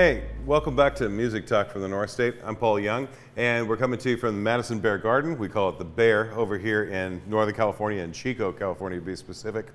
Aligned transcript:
Hey, 0.00 0.22
welcome 0.46 0.76
back 0.76 0.94
to 0.94 1.08
Music 1.08 1.44
Talk 1.44 1.72
from 1.72 1.82
the 1.82 1.88
North 1.88 2.10
State. 2.10 2.36
I'm 2.44 2.54
Paul 2.54 2.78
Young, 2.78 3.08
and 3.36 3.68
we're 3.68 3.76
coming 3.76 3.98
to 3.98 4.10
you 4.10 4.16
from 4.16 4.36
the 4.36 4.40
Madison 4.40 4.78
Bear 4.78 4.96
Garden. 4.96 5.36
We 5.36 5.48
call 5.48 5.70
it 5.70 5.78
the 5.78 5.84
Bear 5.84 6.32
over 6.36 6.56
here 6.56 6.84
in 6.84 7.20
Northern 7.26 7.52
California, 7.52 8.00
in 8.00 8.12
Chico, 8.12 8.52
California 8.52 9.00
to 9.00 9.04
be 9.04 9.16
specific. 9.16 9.66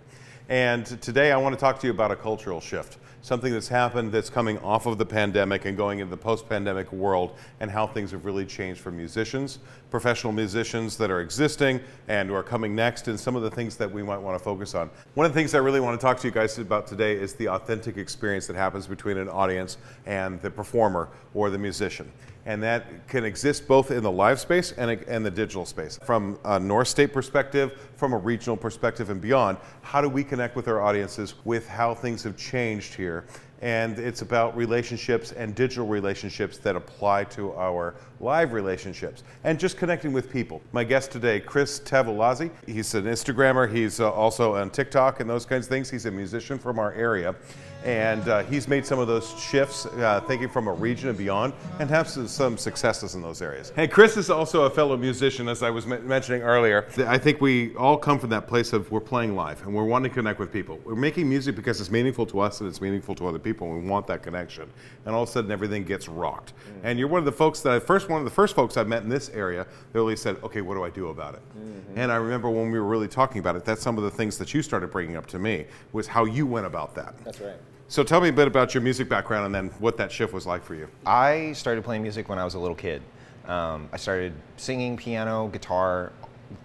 And 0.47 0.86
today 1.01 1.33
I 1.33 1.38
want 1.38 1.55
to 1.55 1.59
talk 1.59 1.78
to 1.82 1.88
you 1.88 1.91
about 1.91 2.11
a 2.11 2.15
cultural 2.15 2.61
shift, 2.61 3.00
something 3.23 3.53
that's 3.53 3.69
happened 3.69 4.11
that's 4.11 4.29
coming 4.29 4.59
off 4.59 4.85
of 4.85 4.97
the 4.97 5.05
pandemic 5.05 5.63
and 5.65 5.75
going 5.75 5.99
into 5.99 6.11
the 6.11 6.17
post 6.17 6.47
pandemic 6.47 6.91
world, 6.91 7.35
and 7.61 7.71
how 7.71 7.87
things 7.87 8.11
have 8.11 8.25
really 8.25 8.45
changed 8.45 8.81
for 8.81 8.91
musicians, 8.91 9.59
professional 9.89 10.33
musicians 10.33 10.97
that 10.97 11.09
are 11.09 11.21
existing 11.21 11.79
and 12.09 12.29
who 12.29 12.36
are 12.36 12.43
coming 12.43 12.75
next, 12.75 13.07
and 13.07 13.19
some 13.19 13.36
of 13.36 13.41
the 13.41 13.50
things 13.50 13.78
that 13.78 13.89
we 13.89 14.04
might 14.04 14.17
want 14.17 14.37
to 14.37 14.43
focus 14.43 14.75
on. 14.75 14.89
One 15.15 15.25
of 15.25 15.33
the 15.33 15.39
things 15.39 15.55
I 15.55 15.59
really 15.59 15.79
want 15.79 16.00
to 16.00 16.05
talk 16.05 16.19
to 16.19 16.28
you 16.28 16.33
guys 16.33 16.59
about 16.59 16.86
today 16.86 17.15
is 17.15 17.33
the 17.33 17.47
authentic 17.47 17.97
experience 17.97 18.45
that 18.47 18.57
happens 18.57 18.87
between 18.87 19.17
an 19.17 19.29
audience 19.29 19.78
and 20.05 20.42
the 20.42 20.51
performer 20.51 21.09
or 21.33 21.50
the 21.50 21.57
musician 21.57 22.11
and 22.46 22.61
that 22.61 23.07
can 23.07 23.24
exist 23.24 23.68
both 23.68 23.92
in 23.92 24.04
the 24.04 24.11
live 24.11 24.39
space 24.39 24.74
and, 24.74 24.92
and 24.92 25.25
the 25.25 25.32
digital 25.32 25.65
space. 25.65 25.97
From 26.04 26.38
a 26.43 26.60
North 26.60 26.88
State 26.88 27.14
perspective, 27.14 27.89
from 27.96 28.14
a 28.14 28.18
regional 28.18 28.57
perspective, 28.57 29.10
and 29.10 29.21
beyond, 29.21 29.57
how 29.82 30.01
do 30.01 30.10
we 30.10 30.24
connect 30.24 30.56
with 30.56 30.68
our 30.68 30.82
audiences 30.82 31.36
with 31.46 31.68
how 31.68 31.93
things 31.93 32.23
have 32.23 32.36
changed 32.36 32.94
here? 32.94 33.25
And 33.61 33.98
it's 33.98 34.22
about 34.22 34.58
relationships 34.58 35.31
and 35.31 35.56
digital 35.56 35.88
relationships 35.88 36.58
that 36.58 36.75
apply 36.75 37.23
to 37.25 37.53
our 37.53 37.95
live 38.20 38.52
relationships 38.52 39.23
and 39.45 39.58
just 39.58 39.78
connecting 39.78 40.12
with 40.12 40.30
people. 40.30 40.62
My 40.73 40.84
guest 40.84 41.12
today, 41.12 41.39
Chris 41.39 41.80
Tavolazzi, 41.80 42.52
he's 42.67 42.94
an 42.94 43.06
Instagrammer, 43.06 43.73
he's 43.73 44.02
uh, 44.02 44.12
also 44.12 44.56
on 44.56 44.70
TikTok 44.70 45.22
and 45.22 45.30
those 45.30 45.45
kinds 45.45 45.67
of 45.67 45.70
things. 45.70 45.89
He's 45.89 46.06
a 46.08 46.12
musician 46.12 46.60
from 46.60 46.78
our 46.78 46.92
area 46.92 47.36
and 47.84 48.28
uh, 48.28 48.44
he's 48.44 48.67
made 48.67 48.86
some 48.86 49.00
of 49.00 49.08
those 49.08 49.38
shifts, 49.39 49.86
uh, 49.86 50.22
thinking 50.28 50.50
from 50.50 50.67
a 50.67 50.73
region 50.73 51.09
and 51.09 51.17
beyond, 51.17 51.53
and 51.80 51.89
has 51.89 52.17
some 52.31 52.58
successes 52.58 53.16
in 53.16 53.22
those 53.22 53.42
areas. 53.42 53.72
Hey, 53.76 53.88
Chris 53.88 54.16
is 54.17 54.30
also 54.30 54.64
a 54.64 54.70
fellow 54.70 54.95
musician, 54.95 55.50
as 55.50 55.64
I 55.64 55.70
was 55.70 55.86
m- 55.86 56.08
mentioning 56.08 56.42
earlier. 56.42 56.88
I 57.06 57.17
think 57.17 57.42
we 57.42 57.76
all 57.76 57.98
come 57.98 58.20
from 58.20 58.30
that 58.30 58.48
place 58.48 58.73
of 58.73 58.89
we're 58.92 59.02
playing 59.02 59.36
live 59.36 59.61
and 59.66 59.73
we're 59.73 59.84
wanting 59.84 60.11
to 60.11 60.16
connect 60.16 60.39
with 60.39 60.52
people. 60.52 60.80
We're 60.86 60.95
making 60.95 61.28
music 61.28 61.56
because 61.56 61.81
it's 61.81 61.92
meaningful 61.92 62.26
to 62.28 62.39
us 62.39 62.61
and 62.61 62.70
it's 62.70 62.81
meaningful 62.81 63.16
to 63.16 63.28
other 63.28 63.39
people, 63.39 63.72
and 63.72 63.84
we 63.84 63.89
want 63.89 64.08
that 64.08 64.23
connection. 64.23 64.70
And 65.06 65.14
all 65.14 65.23
of 65.23 65.30
a 65.30 65.31
sudden, 65.31 65.52
everything 65.52 65.84
gets 65.84 66.08
rocked. 66.08 66.54
Mm. 66.54 66.80
And 66.84 67.00
you're 67.00 67.09
one 67.09 67.20
of 67.20 67.26
the 67.26 67.31
folks 67.31 67.59
that 67.61 67.73
I 67.73 67.80
first, 67.80 68.09
one 68.09 68.20
of 68.20 68.26
the 68.26 68.31
first 68.31 68.56
folks 68.56 68.78
I 68.78 68.84
met 68.84 69.04
in 69.04 69.09
this 69.09 69.30
area 69.30 69.66
that 69.92 70.00
really 70.00 70.16
said, 70.16 70.38
"Okay, 70.44 70.61
what 70.61 70.76
do 70.76 70.84
I 70.84 70.89
do 70.89 71.09
about 71.09 71.36
it?" 71.36 71.42
Mm-hmm. 71.58 72.00
And 72.00 72.11
I 72.11 72.16
remember 72.16 72.50
when 72.50 72.72
we 72.72 72.80
were 72.80 72.88
really 72.88 73.08
talking 73.08 73.39
about 73.39 73.56
it, 73.56 73.66
that's 73.66 73.81
some 73.81 73.98
of 73.98 74.04
the 74.04 74.11
things 74.11 74.38
that 74.38 74.54
you 74.54 74.61
started 74.61 74.92
bringing 74.92 75.16
up 75.16 75.26
to 75.28 75.39
me 75.39 75.66
was 75.92 76.08
how 76.08 76.26
you 76.26 76.45
went 76.45 76.66
about 76.66 76.95
that. 76.95 77.16
That's 77.23 77.42
right. 77.42 77.58
So 77.88 78.03
tell 78.03 78.22
me 78.22 78.30
a 78.30 78.34
bit 78.34 78.48
about 78.48 78.73
your 78.73 78.81
music 78.81 79.08
background 79.09 79.45
and 79.45 79.53
then 79.53 79.67
what 79.80 79.98
that 79.98 80.12
shift 80.12 80.34
was 80.34 80.48
like 80.48 80.64
for 80.64 80.76
you. 80.76 80.88
I 81.06 81.52
started 81.53 81.84
playing 81.84 82.02
music 82.02 82.30
when 82.30 82.39
I 82.39 82.44
was 82.44 82.56
a 82.56 82.59
little 82.59 82.76
kid. 82.76 83.02
Um, 83.48 83.89
I 83.92 83.98
started 83.98 84.34
singing, 84.58 84.98
piano, 84.98 85.48
guitar. 85.50 86.11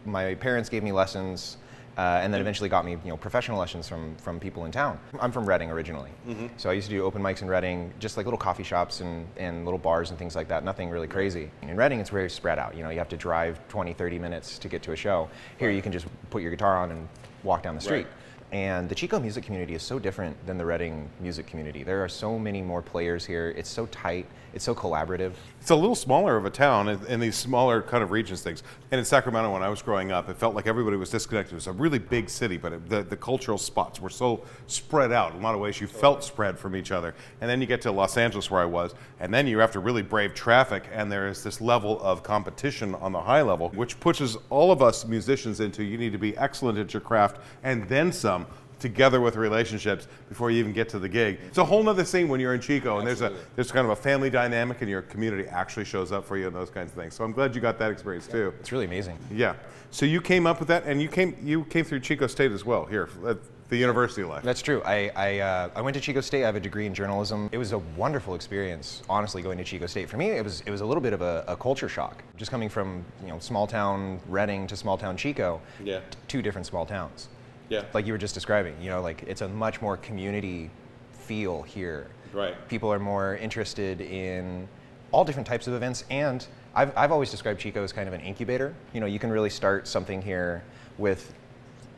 My 0.05 0.35
parents 0.37 0.69
gave 0.69 0.83
me 0.83 0.93
lessons. 0.93 1.59
Uh, 1.99 2.21
and 2.23 2.33
then 2.33 2.41
eventually 2.41 2.69
got 2.69 2.85
me, 2.85 2.93
you 2.93 3.11
know, 3.11 3.17
professional 3.17 3.59
lessons 3.59 3.89
from 3.89 4.15
from 4.19 4.39
people 4.39 4.67
in 4.67 4.71
town. 4.71 5.01
I'm 5.19 5.33
from 5.33 5.45
Redding 5.45 5.69
originally, 5.69 6.11
mm-hmm. 6.29 6.47
so 6.57 6.71
I 6.71 6.75
used 6.75 6.89
to 6.89 6.95
do 6.95 7.03
open 7.03 7.21
mics 7.21 7.43
in 7.43 7.49
Redding, 7.49 7.93
just 7.99 8.17
like 8.17 8.25
little 8.25 8.39
coffee 8.39 8.63
shops 8.63 9.01
and, 9.01 9.27
and 9.37 9.65
little 9.65 9.81
bars 9.81 10.11
and 10.11 10.19
things 10.19 10.37
like 10.37 10.47
that. 10.47 10.63
Nothing 10.63 10.91
really 10.91 11.09
crazy. 11.09 11.51
In 11.63 11.75
Redding, 11.77 11.99
it's 11.99 12.11
very 12.11 12.31
spread 12.31 12.57
out. 12.57 12.77
You 12.77 12.85
know, 12.85 12.91
you 12.91 12.99
have 12.99 13.09
to 13.09 13.17
drive 13.17 13.59
20, 13.67 13.95
30 13.95 14.17
minutes 14.21 14.61
to 14.61 14.69
get 14.69 14.81
to 14.85 14.93
a 14.93 14.97
show. 14.97 15.29
Here, 15.59 15.73
you 15.73 15.83
can 15.83 15.91
just 15.91 16.07
put 16.31 16.41
your 16.41 16.53
guitar 16.53 16.77
on 16.77 16.93
and 16.93 17.09
walk 17.43 17.65
down 17.65 17.75
the 17.75 17.81
street. 17.81 18.07
Right. 18.07 18.07
And 18.51 18.89
the 18.89 18.95
Chico 18.95 19.21
music 19.21 19.45
community 19.45 19.75
is 19.75 19.83
so 19.83 19.99
different 19.99 20.35
than 20.47 20.57
the 20.57 20.65
Redding 20.65 21.09
music 21.21 21.47
community. 21.47 21.83
There 21.83 22.03
are 22.03 22.09
so 22.09 22.39
many 22.39 22.63
more 22.63 22.81
players 22.81 23.27
here. 23.27 23.51
It's 23.57 23.69
so 23.69 23.87
tight. 23.87 24.27
It's 24.59 24.65
so 24.65 24.75
collaborative. 24.75 25.35
It's 25.61 25.71
a 25.71 25.77
little 25.77 25.95
smaller 25.95 26.37
of 26.37 26.45
a 26.45 26.51
town 26.51 26.89
in, 26.89 27.07
in, 27.07 27.21
these 27.21 27.37
smaller 27.37 27.81
kind 27.81 28.03
of 28.03 28.11
regions 28.11 28.43
things. 28.43 28.65
And 28.91 28.99
in 28.99 29.05
Sacramento, 29.05 29.53
when 29.53 29.63
I 29.63 29.69
was 29.69 29.83
growing 29.83 30.11
up, 30.11 30.29
it 30.29 30.37
felt 30.37 30.57
like 30.57 30.67
everybody 30.67 30.97
was 30.97 31.11
disconnected. 31.11 31.53
It 31.53 31.55
was 31.55 31.69
a 31.69 31.73
really 31.73 32.01
big 32.01 32.29
city, 32.29 32.57
but 32.57 32.73
it, 32.73 32.89
the, 32.89 33.05
the 33.05 33.17
cultural 33.17 33.57
spots 33.57 34.01
were 34.01 34.11
so 34.11 34.43
spread 34.67 35.13
out. 35.13 35.33
In 35.33 35.39
a 35.39 35.45
lot 35.45 35.55
of 35.55 35.61
ways, 35.61 35.81
you 35.81 35.87
felt 35.87 36.25
spread 36.25 36.59
from 36.59 36.75
each 36.75 36.91
other. 36.91 37.15
And 37.41 37.49
then 37.49 37.61
you 37.61 37.69
get 37.69 37.81
to 37.83 37.93
Los 37.93 38.17
Angeles, 38.17 38.51
where 38.51 38.61
I 38.61 38.65
was, 38.65 38.97
and 39.21 39.33
then 39.33 39.47
you 39.47 39.59
have 39.59 39.71
to 39.71 39.79
really 39.79 40.03
brave 40.03 40.35
traffic, 40.35 40.83
and 40.93 41.13
there 41.13 41.29
is 41.29 41.45
this 41.45 41.61
level 41.61 42.01
of 42.03 42.25
competition 42.25 42.97
on 42.97 43.13
the 43.13 43.21
high 43.21 43.43
level, 43.43 43.69
which 43.77 44.01
pushes 44.01 44.37
all 44.51 44.73
of 44.73 44.83
us 44.83 45.07
musicians 45.07 45.61
into 45.61 45.85
you 45.85 45.99
need 45.99 46.11
to 46.11 46.19
be 46.19 46.37
excellent 46.37 46.79
at 46.79 46.93
your 46.93 47.01
craft 47.01 47.41
and 47.63 47.89
then 47.89 48.11
some 48.11 48.45
together 48.79 49.21
with 49.21 49.37
relationships 49.37 50.07
before 50.29 50.51
you 50.51 50.59
even 50.61 50.73
get 50.73 50.89
to 50.91 50.99
the 50.99 51.09
gig. 51.09 51.41
It's 51.47 51.59
a 51.59 51.65
whole 51.65 51.83
nother 51.83 52.05
scene 52.05 52.29
when 52.29 52.41
you're 52.41 52.55
in 52.55 52.61
Chico 52.61 52.99
and 52.99 53.09
Absolutely. 53.09 53.39
there's 53.39 53.47
a 53.47 53.57
there's 53.57 53.73
kind 53.73 53.85
of 53.85 53.91
a 53.91 53.97
family 53.97 54.31
dynamic 54.31 54.81
and 54.81 54.91
your 54.91 55.03
community 55.03 55.49
actually 55.49 55.85
shows 55.85 56.13
up 56.13 56.25
for 56.25 56.37
you 56.37 56.47
and 56.47 56.55
those 56.55 56.71
kinds 56.71 56.91
of 56.91 56.97
things. 56.97 57.15
So 57.15 57.25
I'm 57.25 57.33
glad 57.33 57.55
you 57.55 57.61
got 57.61 57.79
that 57.79 57.91
experience 57.91 58.27
yeah. 58.27 58.33
too. 58.33 58.55
It's 58.61 58.73
really 58.73 58.87
amazing. 58.87 59.19
Yeah. 59.33 59.55
So 59.91 60.07
you 60.07 60.21
came 60.21 60.47
up 60.47 60.59
with 60.59 60.69
that 60.69 60.85
and 60.85 61.01
you 61.01 61.09
came 61.09 61.37
you 61.43 61.65
came 61.65 61.85
through 61.85 62.01
Chico 62.01 62.27
State 62.27 62.53
as 62.53 62.65
well 62.65 62.85
here 62.85 63.09
at 63.27 63.39
the 63.69 63.77
university 63.77 64.25
life. 64.25 64.43
That's 64.43 64.63
true. 64.63 64.83
I 64.85 65.11
I, 65.15 65.39
uh, 65.41 65.71
I 65.75 65.81
went 65.81 65.95
to 65.95 66.01
Chico 66.01 66.21
State. 66.21 66.43
I 66.43 66.47
have 66.47 66.57
a 66.57 66.61
degree 66.61 66.87
in 66.87 66.95
journalism. 66.95 67.49
It 67.53 67.59
was 67.59 67.73
a 67.73 67.79
wonderful 67.79 68.35
experience, 68.35 69.03
honestly, 69.09 69.43
going 69.43 69.59
to 69.59 69.65
Chico 69.65 69.87
State. 69.87 70.09
For 70.09 70.17
me, 70.17 70.31
it 70.31 70.45
was 70.45 70.63
it 70.67 70.71
was 70.71 70.81
a 70.81 70.87
little 70.87 71.03
bit 71.03 71.13
of 71.13 71.23
a, 71.23 71.45
a 71.49 71.57
culture 71.57 71.89
shock. 71.89 72.23
Just 72.37 72.51
coming 72.51 72.69
from 72.69 73.05
you 73.23 73.29
know 73.29 73.39
small 73.39 73.67
town 73.67 74.21
Redding 74.29 74.67
to 74.69 74.77
small 74.77 74.97
town 74.97 75.17
Chico. 75.17 75.61
Yeah. 75.83 76.01
Two 76.29 76.43
different 76.43 76.67
small 76.67 76.87
towns. 76.87 77.29
Yeah. 77.69 77.85
Like 77.93 78.07
you 78.07 78.13
were 78.13 78.19
just 78.19 78.35
describing, 78.35 78.75
you 78.81 78.91
know, 78.91 79.01
like 79.01 79.23
it's 79.27 79.41
a 79.41 79.49
much 79.49 79.81
more 79.81 79.97
community 79.97 80.71
feel 81.13 81.63
here. 81.63 82.09
Right. 82.33 82.57
People 82.69 82.93
are 82.93 82.99
more 82.99 83.37
interested 83.37 84.01
in 84.01 84.69
all 85.13 85.25
different 85.25 85.47
types 85.47 85.67
of 85.67 85.75
events 85.75 86.05
and 86.11 86.47
I've, 86.75 86.97
I've 86.97 87.13
always 87.13 87.31
described 87.31 87.61
Chico 87.61 87.83
as 87.83 87.93
kind 87.93 88.09
of 88.09 88.15
an 88.15 88.21
incubator. 88.21 88.75
You 88.93 89.01
know, 89.01 89.07
you 89.07 89.19
can 89.19 89.31
really 89.31 89.51
start 89.51 89.89
something 89.89 90.23
here 90.23 90.63
with 90.99 91.33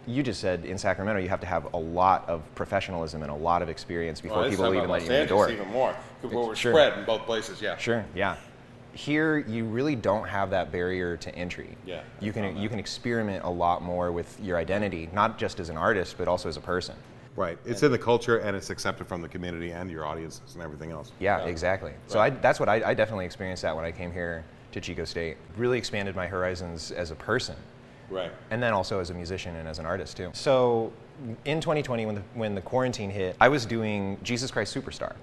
you 0.07 0.23
just 0.23 0.41
said 0.41 0.65
in 0.65 0.79
Sacramento 0.79 1.21
you 1.21 1.29
have 1.29 1.41
to 1.41 1.47
have 1.47 1.73
a 1.75 1.77
lot 1.77 2.29
of 2.29 2.43
professionalism 2.55 3.23
and 3.23 3.31
a 3.31 3.35
lot 3.35 3.63
of 3.63 3.69
experience 3.69 4.21
before 4.21 4.39
well, 4.39 4.51
people 4.51 4.75
even 4.75 4.89
let 4.89 5.03
you 5.03 5.13
in 5.13 5.21
the 5.21 5.27
door. 5.27 5.51
Even 5.51 5.69
more, 5.69 5.95
we're 6.23 6.55
sure. 6.55 6.73
spread 6.73 6.99
in 6.99 7.05
both 7.05 7.23
places. 7.23 7.61
Yeah. 7.61 7.77
Sure. 7.77 8.05
Yeah 8.15 8.37
here 8.93 9.39
you 9.39 9.65
really 9.65 9.97
don't 9.97 10.27
have 10.27 10.51
that 10.51 10.73
barrier 10.73 11.17
to 11.19 11.35
entry. 11.35 11.77
Yeah, 11.87 12.03
you 12.21 12.33
can 12.33 12.57
you 12.57 12.69
can 12.69 12.79
experiment 12.79 13.45
a 13.45 13.51
lot 13.51 13.83
more 13.83 14.13
with 14.13 14.39
your 14.41 14.57
identity, 14.57 15.09
not 15.13 15.39
just 15.39 15.61
as 15.61 15.69
an 15.69 15.77
artist, 15.77 16.17
but 16.19 16.29
also 16.29 16.49
as 16.49 16.57
a 16.57 16.61
person. 16.61 16.97
Right. 17.37 17.59
It's 17.65 17.83
in 17.83 17.93
the 17.93 17.99
culture 17.99 18.39
and 18.39 18.57
it's 18.57 18.71
accepted 18.71 19.07
from 19.07 19.23
the 19.23 19.29
community 19.29 19.71
and 19.71 19.91
your 19.91 20.05
audiences 20.05 20.55
and 20.55 20.63
everything 20.63 20.91
else. 20.91 21.13
Yeah, 21.21 21.39
yeah. 21.39 21.47
exactly. 21.47 21.93
Right. 21.93 22.01
So 22.07 22.19
I, 22.19 22.31
that's 22.31 22.59
what 22.59 22.69
I, 22.69 22.83
I 22.91 22.95
definitely 22.95 23.25
experienced 23.25 23.63
that 23.63 23.75
when 23.75 23.85
I 23.85 23.93
came 23.93 24.13
here 24.13 24.45
to 24.73 24.81
Chico 24.81 25.05
State. 25.05 25.37
Really 25.57 25.79
expanded 25.79 26.17
my 26.17 26.27
horizons 26.27 26.91
as 26.91 27.13
a 27.13 27.15
person. 27.15 27.57
Right. 28.11 28.33
And 28.51 28.63
then 28.63 28.73
also 28.73 29.01
as 29.01 29.11
a 29.11 29.15
musician 29.15 29.57
and 29.57 29.69
as 29.69 29.79
an 29.79 29.87
artist 29.87 30.17
too. 30.17 30.31
So 30.35 30.93
in 31.45 31.61
2020, 31.61 32.07
when 32.07 32.15
the, 32.17 32.23
when 32.35 32.55
the 32.55 32.61
quarantine 32.61 33.11
hit, 33.11 33.37
I 33.41 33.49
was 33.49 33.65
doing 33.65 34.19
Jesus 34.23 34.51
Christ 34.51 34.75
Superstar 34.75 35.15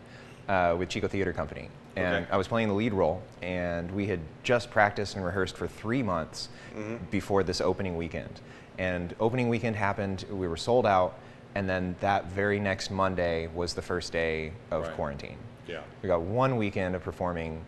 uh, 0.48 0.76
with 0.78 0.90
Chico 0.90 1.08
Theater 1.08 1.34
Company, 1.34 1.70
and 1.96 2.26
okay. 2.26 2.28
I 2.32 2.38
was 2.38 2.48
playing 2.48 2.68
the 2.68 2.74
lead 2.74 2.94
role. 2.94 3.22
And 3.42 3.92
we 3.92 4.08
had 4.08 4.20
just 4.44 4.70
practiced 4.72 5.16
and 5.16 5.26
rehearsed 5.26 5.58
for 5.58 5.68
three 5.68 6.04
months 6.04 6.50
mm-hmm. 6.76 6.98
before 7.12 7.44
this 7.44 7.62
opening 7.62 7.98
weekend. 7.98 8.42
And 8.78 9.16
opening 9.20 9.50
weekend 9.50 9.76
happened. 9.76 10.26
We 10.30 10.48
were 10.48 10.58
sold 10.58 10.86
out, 10.86 11.18
and 11.56 11.68
then 11.68 11.96
that 12.00 12.32
very 12.32 12.60
next 12.60 12.92
Monday 12.92 13.48
was 13.48 13.74
the 13.74 13.82
first 13.82 14.14
day 14.14 14.54
of 14.72 14.84
right. 14.84 14.94
quarantine. 14.94 15.38
Yeah. 15.68 15.82
We 16.02 16.08
got 16.08 16.22
one 16.22 16.58
weekend 16.58 16.96
of 16.96 17.04
performing, 17.04 17.64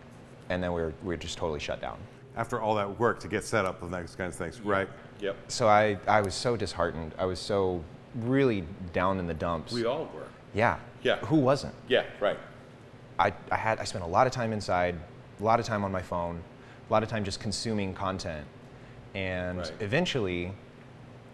and 0.49 0.63
then 0.63 0.73
we 0.73 0.81
were 0.81 0.93
we 1.03 1.07
were 1.07 1.17
just 1.17 1.37
totally 1.37 1.59
shut 1.59 1.81
down. 1.81 1.97
After 2.37 2.61
all 2.61 2.75
that 2.75 2.99
work 2.99 3.19
to 3.21 3.27
get 3.27 3.43
set 3.43 3.65
up 3.65 3.81
with 3.81 3.91
those 3.91 4.15
kinds 4.15 4.35
of 4.35 4.39
things, 4.39 4.61
right? 4.61 4.87
Yep. 5.19 5.35
So 5.47 5.67
I 5.67 5.97
I 6.07 6.21
was 6.21 6.33
so 6.33 6.55
disheartened. 6.55 7.13
I 7.17 7.25
was 7.25 7.39
so 7.39 7.83
really 8.15 8.63
down 8.93 9.19
in 9.19 9.27
the 9.27 9.33
dumps. 9.33 9.73
We 9.73 9.85
all 9.85 10.09
were. 10.13 10.27
Yeah. 10.53 10.77
Yeah. 11.03 11.17
Who 11.25 11.37
wasn't? 11.37 11.73
Yeah. 11.87 12.05
Right. 12.19 12.37
I, 13.19 13.33
I 13.51 13.57
had 13.57 13.79
I 13.79 13.83
spent 13.83 14.03
a 14.03 14.07
lot 14.07 14.25
of 14.25 14.33
time 14.33 14.53
inside, 14.53 14.95
a 15.39 15.43
lot 15.43 15.59
of 15.59 15.65
time 15.65 15.83
on 15.83 15.91
my 15.91 16.01
phone, 16.01 16.41
a 16.89 16.93
lot 16.93 17.03
of 17.03 17.09
time 17.09 17.23
just 17.25 17.39
consuming 17.39 17.93
content, 17.93 18.47
and 19.13 19.59
right. 19.59 19.71
eventually, 19.81 20.53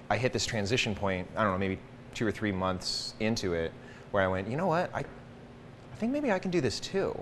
I 0.09 0.17
hit 0.17 0.33
this 0.33 0.45
transition 0.45 0.95
point. 0.95 1.27
I 1.37 1.43
don't 1.43 1.53
know, 1.53 1.57
maybe 1.59 1.79
two 2.15 2.25
or 2.25 2.31
three 2.31 2.51
months 2.51 3.13
into 3.19 3.53
it, 3.53 3.71
where 4.11 4.23
I 4.23 4.27
went, 4.27 4.47
you 4.49 4.57
know 4.57 4.67
what, 4.67 4.89
I, 4.95 4.99
I 4.99 5.95
think 5.97 6.11
maybe 6.11 6.31
I 6.31 6.39
can 6.39 6.49
do 6.49 6.59
this 6.59 6.79
too. 6.79 7.17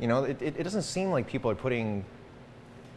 You 0.00 0.08
know, 0.08 0.24
it, 0.24 0.40
it, 0.40 0.54
it 0.58 0.62
doesn't 0.62 0.82
seem 0.82 1.10
like 1.10 1.26
people 1.26 1.50
are 1.50 1.54
putting 1.54 2.04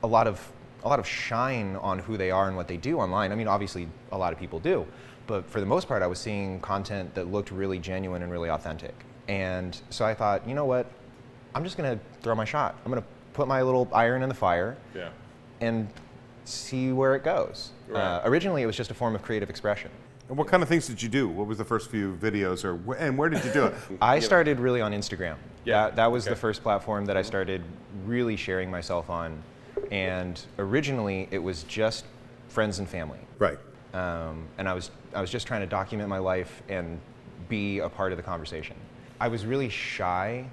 a 0.03 0.07
lot 0.07 0.25
of 0.25 0.51
a 0.83 0.87
lot 0.87 0.99
of 0.99 1.07
shine 1.07 1.75
on 1.77 1.99
who 1.99 2.17
they 2.17 2.31
are 2.31 2.47
and 2.47 2.55
what 2.55 2.67
they 2.67 2.77
do 2.77 2.99
online. 2.99 3.31
I 3.31 3.35
mean, 3.35 3.47
obviously, 3.47 3.89
a 4.13 4.17
lot 4.17 4.31
of 4.31 4.39
people 4.39 4.59
do, 4.59 4.87
but 5.25 5.49
for 5.49 5.59
the 5.59 5.65
most 5.65 5.87
part, 5.87 6.01
I 6.01 6.07
was 6.07 6.17
seeing 6.17 6.61
content 6.61 7.13
that 7.15 7.29
looked 7.29 7.51
really 7.51 7.77
genuine 7.77 8.21
and 8.21 8.31
really 8.31 8.49
authentic. 8.49 8.93
And 9.27 9.79
so 9.89 10.05
I 10.05 10.13
thought, 10.13 10.47
you 10.47 10.53
know 10.53 10.65
what? 10.65 10.85
I'm 11.55 11.63
just 11.63 11.77
going 11.77 11.97
to 11.97 12.03
throw 12.21 12.35
my 12.35 12.45
shot. 12.45 12.75
I'm 12.85 12.91
going 12.91 13.01
to 13.01 13.07
put 13.33 13.47
my 13.47 13.61
little 13.61 13.87
iron 13.93 14.23
in 14.23 14.29
the 14.29 14.35
fire 14.35 14.77
yeah. 14.95 15.09
and 15.61 15.87
see 16.45 16.91
where 16.91 17.15
it 17.15 17.23
goes. 17.23 17.71
Right. 17.87 18.01
Uh, 18.01 18.21
originally, 18.25 18.61
it 18.63 18.65
was 18.65 18.75
just 18.77 18.91
a 18.91 18.93
form 18.93 19.15
of 19.15 19.21
creative 19.21 19.49
expression. 19.49 19.91
And 20.29 20.37
what 20.37 20.47
kind 20.47 20.61
of 20.61 20.67
things 20.69 20.87
did 20.87 21.01
you 21.01 21.07
do? 21.09 21.27
What 21.29 21.47
was 21.47 21.57
the 21.57 21.63
first 21.63 21.89
few 21.89 22.17
videos, 22.21 22.65
or 22.65 22.77
wh- 22.77 23.01
and 23.01 23.17
where 23.17 23.29
did 23.29 23.45
you 23.45 23.51
do 23.51 23.65
it? 23.65 23.75
I 24.01 24.19
started 24.19 24.59
really 24.59 24.81
on 24.81 24.91
Instagram. 24.91 25.35
Yeah, 25.63 25.85
That, 25.85 25.95
that 25.95 26.11
was 26.11 26.25
okay. 26.25 26.31
the 26.31 26.35
first 26.35 26.63
platform 26.63 27.05
that 27.05 27.15
I 27.15 27.21
started 27.21 27.61
really 28.05 28.35
sharing 28.35 28.69
myself 28.69 29.09
on. 29.09 29.41
And 29.89 30.39
originally, 30.59 31.29
it 31.31 31.37
was 31.39 31.63
just 31.63 32.03
friends 32.49 32.79
and 32.79 32.89
family. 32.89 33.19
right. 33.39 33.57
um, 33.93 34.47
and 34.57 34.67
I 34.67 34.73
was 34.73 34.91
I 35.13 35.21
was 35.21 35.29
just 35.29 35.47
trying 35.47 35.61
to 35.61 35.67
document 35.67 36.09
my 36.09 36.17
life 36.17 36.61
and 36.67 36.99
be 37.47 37.79
a 37.79 37.87
part 37.89 38.11
of 38.11 38.17
the 38.17 38.23
conversation. 38.23 38.75
I 39.19 39.27
was 39.27 39.45
really 39.45 39.69
shy 39.69 40.45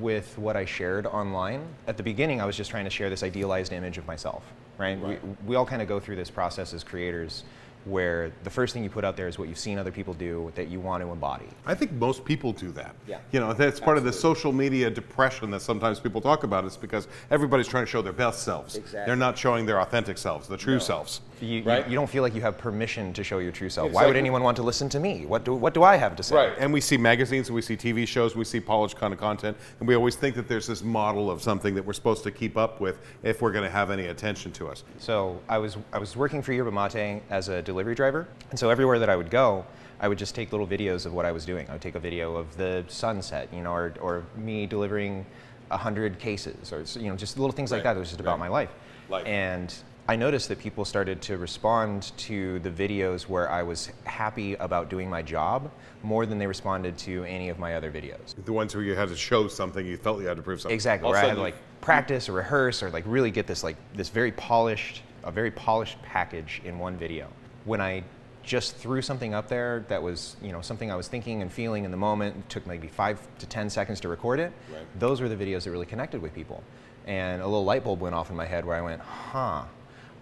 with 0.00 0.36
what 0.38 0.56
I 0.56 0.64
shared 0.64 1.06
online. 1.06 1.66
At 1.86 1.96
the 1.96 2.02
beginning, 2.02 2.40
I 2.40 2.46
was 2.46 2.56
just 2.56 2.70
trying 2.70 2.84
to 2.84 2.90
share 2.90 3.10
this 3.10 3.22
idealized 3.22 3.72
image 3.72 3.98
of 3.98 4.06
myself. 4.06 4.42
Right? 4.76 5.00
Right. 5.00 5.24
We, 5.24 5.34
we 5.46 5.56
all 5.56 5.66
kind 5.66 5.82
of 5.82 5.88
go 5.88 5.98
through 5.98 6.16
this 6.16 6.30
process 6.30 6.72
as 6.72 6.84
creators, 6.84 7.44
where 7.84 8.30
the 8.44 8.50
first 8.50 8.74
thing 8.74 8.84
you 8.84 8.90
put 8.90 9.04
out 9.04 9.16
there 9.16 9.28
is 9.28 9.38
what 9.38 9.48
you've 9.48 9.58
seen 9.58 9.78
other 9.78 9.90
people 9.90 10.14
do 10.14 10.52
that 10.54 10.68
you 10.68 10.78
want 10.78 11.02
to 11.02 11.10
embody. 11.10 11.46
I 11.66 11.74
think 11.74 11.92
most 11.92 12.24
people 12.24 12.52
do 12.52 12.70
that. 12.72 12.94
Yeah. 13.06 13.18
You 13.32 13.40
know, 13.40 13.52
that's 13.52 13.80
part 13.80 13.98
of 13.98 14.04
the 14.04 14.12
social 14.12 14.52
media 14.52 14.90
depression 14.90 15.50
that 15.52 15.60
sometimes 15.60 15.98
people 15.98 16.20
talk 16.20 16.44
about. 16.44 16.64
Is 16.64 16.76
because 16.76 17.08
everybody's 17.30 17.68
trying 17.68 17.84
to 17.84 17.90
show 17.90 18.02
their 18.02 18.12
best 18.12 18.42
selves. 18.42 18.76
Exactly. 18.76 19.06
They're 19.06 19.16
not 19.16 19.36
showing 19.38 19.64
their 19.64 19.80
authentic 19.80 20.18
selves, 20.18 20.48
the 20.48 20.56
true 20.56 20.80
selves. 20.80 21.20
You, 21.40 21.48
you- 21.48 21.62
Right. 21.62 21.88
you, 21.88 21.94
don't 21.94 22.08
feel 22.08 22.22
like 22.22 22.34
you 22.34 22.40
have 22.42 22.58
permission 22.58 23.12
to 23.14 23.22
show 23.24 23.38
your 23.38 23.52
true 23.52 23.68
self. 23.70 23.92
Why 23.92 24.06
would 24.06 24.16
anyone 24.16 24.42
want 24.42 24.56
to 24.56 24.62
listen 24.62 24.88
to 24.90 25.00
me? 25.00 25.26
What 25.26 25.44
do, 25.44 25.54
what 25.54 25.74
do 25.74 25.82
I 25.82 25.96
have 25.96 26.16
to 26.16 26.22
say? 26.22 26.54
And 26.58 26.72
we 26.72 26.80
see 26.80 26.96
magazines, 26.96 27.50
we 27.50 27.62
see 27.62 27.76
TV 27.76 28.06
shows, 28.06 28.34
we 28.36 28.44
see 28.44 28.60
polished 28.60 28.96
kind 28.96 29.12
of 29.12 29.20
content, 29.20 29.56
and 29.80 29.88
we 29.88 29.94
always 29.94 30.16
think 30.16 30.34
that 30.36 30.48
there's 30.48 30.66
this 30.66 30.82
model 30.82 31.30
of 31.30 31.42
something 31.42 31.74
that 31.74 31.84
we're 31.84 31.92
supposed 31.92 32.22
to 32.24 32.30
keep 32.30 32.56
up 32.56 32.80
with 32.80 32.98
if 33.22 33.40
we're 33.42 33.52
going 33.52 33.64
to 33.64 33.70
have 33.70 33.90
any 33.90 34.06
attention 34.06 34.52
to 34.52 34.68
us. 34.68 34.84
So 34.98 35.40
I 35.48 35.58
was 35.58 35.76
I 35.92 35.98
was 35.98 36.16
working 36.16 36.42
for 36.42 36.52
Yerba 36.52 36.70
Mate 36.72 37.22
as 37.30 37.48
a 37.48 37.62
delivery 37.62 37.94
driver, 37.94 38.26
and 38.50 38.58
so 38.58 38.70
everywhere 38.70 38.98
that 38.98 39.10
I 39.10 39.16
would 39.16 39.30
go, 39.30 39.64
I 40.00 40.08
would 40.08 40.18
just 40.18 40.34
take 40.34 40.52
little 40.52 40.66
videos 40.66 41.06
of 41.06 41.12
what 41.12 41.24
I 41.26 41.32
was 41.32 41.44
doing. 41.44 41.68
I 41.68 41.72
would 41.72 41.82
take 41.82 41.94
a 41.96 42.00
video 42.00 42.36
of 42.36 42.56
the 42.56 42.84
sunset, 42.88 43.48
you 43.52 43.62
know, 43.62 43.72
or, 43.72 43.94
or 44.00 44.24
me 44.36 44.66
delivering 44.66 45.26
hundred 45.70 46.18
cases, 46.18 46.72
or 46.72 46.82
you 47.00 47.08
know, 47.10 47.16
just 47.16 47.36
little 47.38 47.52
things 47.52 47.70
like 47.70 47.78
Right, 47.84 47.90
that. 47.92 47.96
It 47.96 48.00
was 48.00 48.08
just 48.08 48.20
about 48.20 48.32
right. 48.38 48.46
my 48.46 48.48
life. 48.48 48.70
Life. 49.10 49.26
And 49.26 49.74
I 50.10 50.16
noticed 50.16 50.48
that 50.48 50.58
people 50.58 50.86
started 50.86 51.20
to 51.22 51.36
respond 51.36 52.12
to 52.16 52.60
the 52.60 52.70
videos 52.70 53.28
where 53.28 53.50
I 53.50 53.62
was 53.62 53.90
happy 54.04 54.54
about 54.54 54.88
doing 54.88 55.10
my 55.10 55.20
job 55.20 55.70
more 56.02 56.24
than 56.24 56.38
they 56.38 56.46
responded 56.46 56.96
to 56.98 57.24
any 57.24 57.50
of 57.50 57.58
my 57.58 57.74
other 57.74 57.92
videos. 57.92 58.34
The 58.46 58.52
ones 58.54 58.74
where 58.74 58.82
you 58.82 58.94
had 58.94 59.10
to 59.10 59.16
show 59.16 59.48
something, 59.48 59.84
you 59.84 59.98
felt 59.98 60.22
you 60.22 60.26
had 60.26 60.38
to 60.38 60.42
prove 60.42 60.62
something. 60.62 60.74
Exactly. 60.74 61.04
All 61.04 61.12
Where 61.12 61.22
I 61.22 61.26
had 61.26 61.34
to 61.34 61.42
like 61.42 61.56
practice 61.82 62.30
or 62.30 62.32
rehearse 62.32 62.82
or 62.82 62.88
like 62.88 63.04
really 63.06 63.30
get 63.30 63.46
this 63.46 63.62
like 63.62 63.76
this 63.92 64.08
very 64.08 64.32
polished, 64.32 65.02
a 65.24 65.30
very 65.30 65.50
polished 65.50 66.00
package 66.00 66.62
in 66.64 66.78
one 66.78 66.96
video. 66.96 67.28
When 67.66 67.82
I 67.82 68.02
just 68.42 68.76
threw 68.76 69.02
something 69.02 69.34
up 69.34 69.46
there 69.46 69.84
that 69.88 70.02
was, 70.02 70.36
you 70.40 70.52
know, 70.52 70.62
something 70.62 70.90
I 70.90 70.96
was 70.96 71.08
thinking 71.08 71.42
and 71.42 71.52
feeling 71.52 71.84
in 71.84 71.90
the 71.90 71.98
moment, 71.98 72.34
it 72.34 72.48
took 72.48 72.66
maybe 72.66 72.88
five 72.88 73.20
to 73.40 73.46
ten 73.46 73.68
seconds 73.68 74.00
to 74.00 74.08
record 74.08 74.40
it. 74.40 74.54
Right. 74.72 74.80
Those 74.98 75.20
were 75.20 75.28
the 75.28 75.36
videos 75.36 75.64
that 75.64 75.70
really 75.70 75.84
connected 75.84 76.22
with 76.22 76.34
people. 76.34 76.64
And 77.06 77.42
a 77.42 77.44
little 77.44 77.64
light 77.64 77.84
bulb 77.84 78.00
went 78.00 78.14
off 78.14 78.30
in 78.30 78.36
my 78.36 78.46
head 78.46 78.64
where 78.64 78.76
I 78.76 78.80
went, 78.80 79.02
huh, 79.02 79.64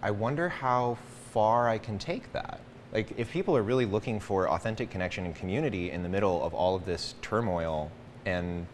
I 0.01 0.11
wonder 0.11 0.49
how 0.49 0.97
far 1.31 1.67
I 1.67 1.77
can 1.77 1.97
take 1.97 2.31
that. 2.33 2.59
Like, 2.93 3.17
if 3.17 3.31
people 3.31 3.55
are 3.57 3.63
really 3.63 3.85
looking 3.85 4.19
for 4.19 4.49
authentic 4.49 4.89
connection 4.89 5.25
and 5.25 5.35
community 5.35 5.91
in 5.91 6.03
the 6.03 6.09
middle 6.09 6.43
of 6.43 6.53
all 6.53 6.75
of 6.75 6.85
this 6.85 7.15
turmoil 7.21 7.91
and 8.25 8.65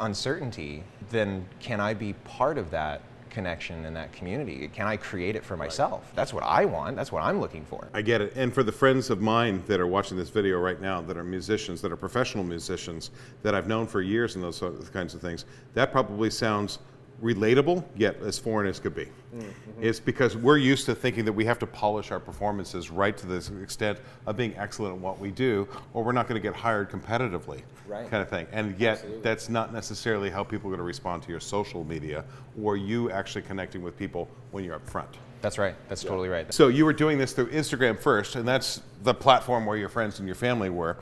uncertainty, 0.00 0.84
then 1.10 1.46
can 1.60 1.80
I 1.80 1.94
be 1.94 2.12
part 2.24 2.58
of 2.58 2.70
that 2.70 3.02
connection 3.30 3.84
and 3.84 3.96
that 3.96 4.12
community? 4.12 4.68
Can 4.72 4.86
I 4.86 4.96
create 4.96 5.34
it 5.34 5.44
for 5.44 5.56
myself? 5.56 6.12
That's 6.14 6.32
what 6.32 6.44
I 6.44 6.64
want. 6.64 6.94
That's 6.94 7.10
what 7.10 7.24
I'm 7.24 7.40
looking 7.40 7.64
for. 7.64 7.88
I 7.92 8.00
get 8.00 8.20
it. 8.20 8.32
And 8.36 8.54
for 8.54 8.62
the 8.62 8.70
friends 8.70 9.10
of 9.10 9.20
mine 9.20 9.64
that 9.66 9.80
are 9.80 9.88
watching 9.88 10.16
this 10.16 10.30
video 10.30 10.60
right 10.60 10.80
now, 10.80 11.00
that 11.02 11.16
are 11.16 11.24
musicians, 11.24 11.82
that 11.82 11.90
are 11.90 11.96
professional 11.96 12.44
musicians, 12.44 13.10
that 13.42 13.52
I've 13.52 13.66
known 13.66 13.88
for 13.88 14.00
years 14.00 14.36
and 14.36 14.44
those 14.44 14.62
kinds 14.92 15.14
of 15.14 15.20
things, 15.20 15.46
that 15.74 15.90
probably 15.90 16.30
sounds 16.30 16.78
relatable, 17.24 17.82
yet 17.96 18.16
as 18.22 18.38
foreign 18.38 18.68
as 18.68 18.78
could 18.78 18.94
be. 18.94 19.06
Mm-hmm. 19.34 19.48
It's 19.80 19.98
because 19.98 20.36
we're 20.36 20.58
used 20.58 20.84
to 20.86 20.94
thinking 20.94 21.24
that 21.24 21.32
we 21.32 21.46
have 21.46 21.58
to 21.60 21.66
polish 21.66 22.12
our 22.12 22.20
performances 22.20 22.90
right 22.90 23.16
to 23.16 23.26
the 23.26 23.62
extent 23.62 23.98
of 24.26 24.36
being 24.36 24.54
excellent 24.58 24.96
at 24.96 25.00
what 25.00 25.18
we 25.18 25.30
do, 25.30 25.66
or 25.94 26.04
we're 26.04 26.12
not 26.12 26.28
going 26.28 26.40
to 26.40 26.46
get 26.46 26.54
hired 26.54 26.90
competitively, 26.90 27.62
Right. 27.88 28.08
kind 28.10 28.22
of 28.22 28.28
thing. 28.28 28.46
And 28.52 28.78
yet, 28.78 29.22
that's 29.22 29.48
not 29.48 29.72
necessarily 29.72 30.28
how 30.28 30.44
people 30.44 30.68
are 30.68 30.72
going 30.72 30.78
to 30.78 30.84
respond 30.84 31.22
to 31.22 31.30
your 31.30 31.40
social 31.40 31.82
media 31.84 32.24
or 32.62 32.76
you 32.76 33.10
actually 33.10 33.42
connecting 33.42 33.82
with 33.82 33.96
people 33.98 34.28
when 34.52 34.62
you're 34.62 34.74
up 34.74 34.88
front. 34.88 35.16
That's 35.40 35.58
right. 35.58 35.74
That's 35.88 36.02
totally 36.02 36.28
right. 36.28 36.52
So 36.52 36.68
you 36.68 36.84
were 36.84 36.92
doing 36.92 37.18
this 37.18 37.32
through 37.32 37.48
Instagram 37.50 37.98
first, 37.98 38.36
and 38.36 38.46
that's 38.46 38.80
the 39.02 39.12
platform 39.14 39.66
where 39.66 39.76
your 39.76 39.88
friends 39.90 40.18
and 40.18 40.28
your 40.28 40.36
family 40.36 40.70
were. 40.70 40.96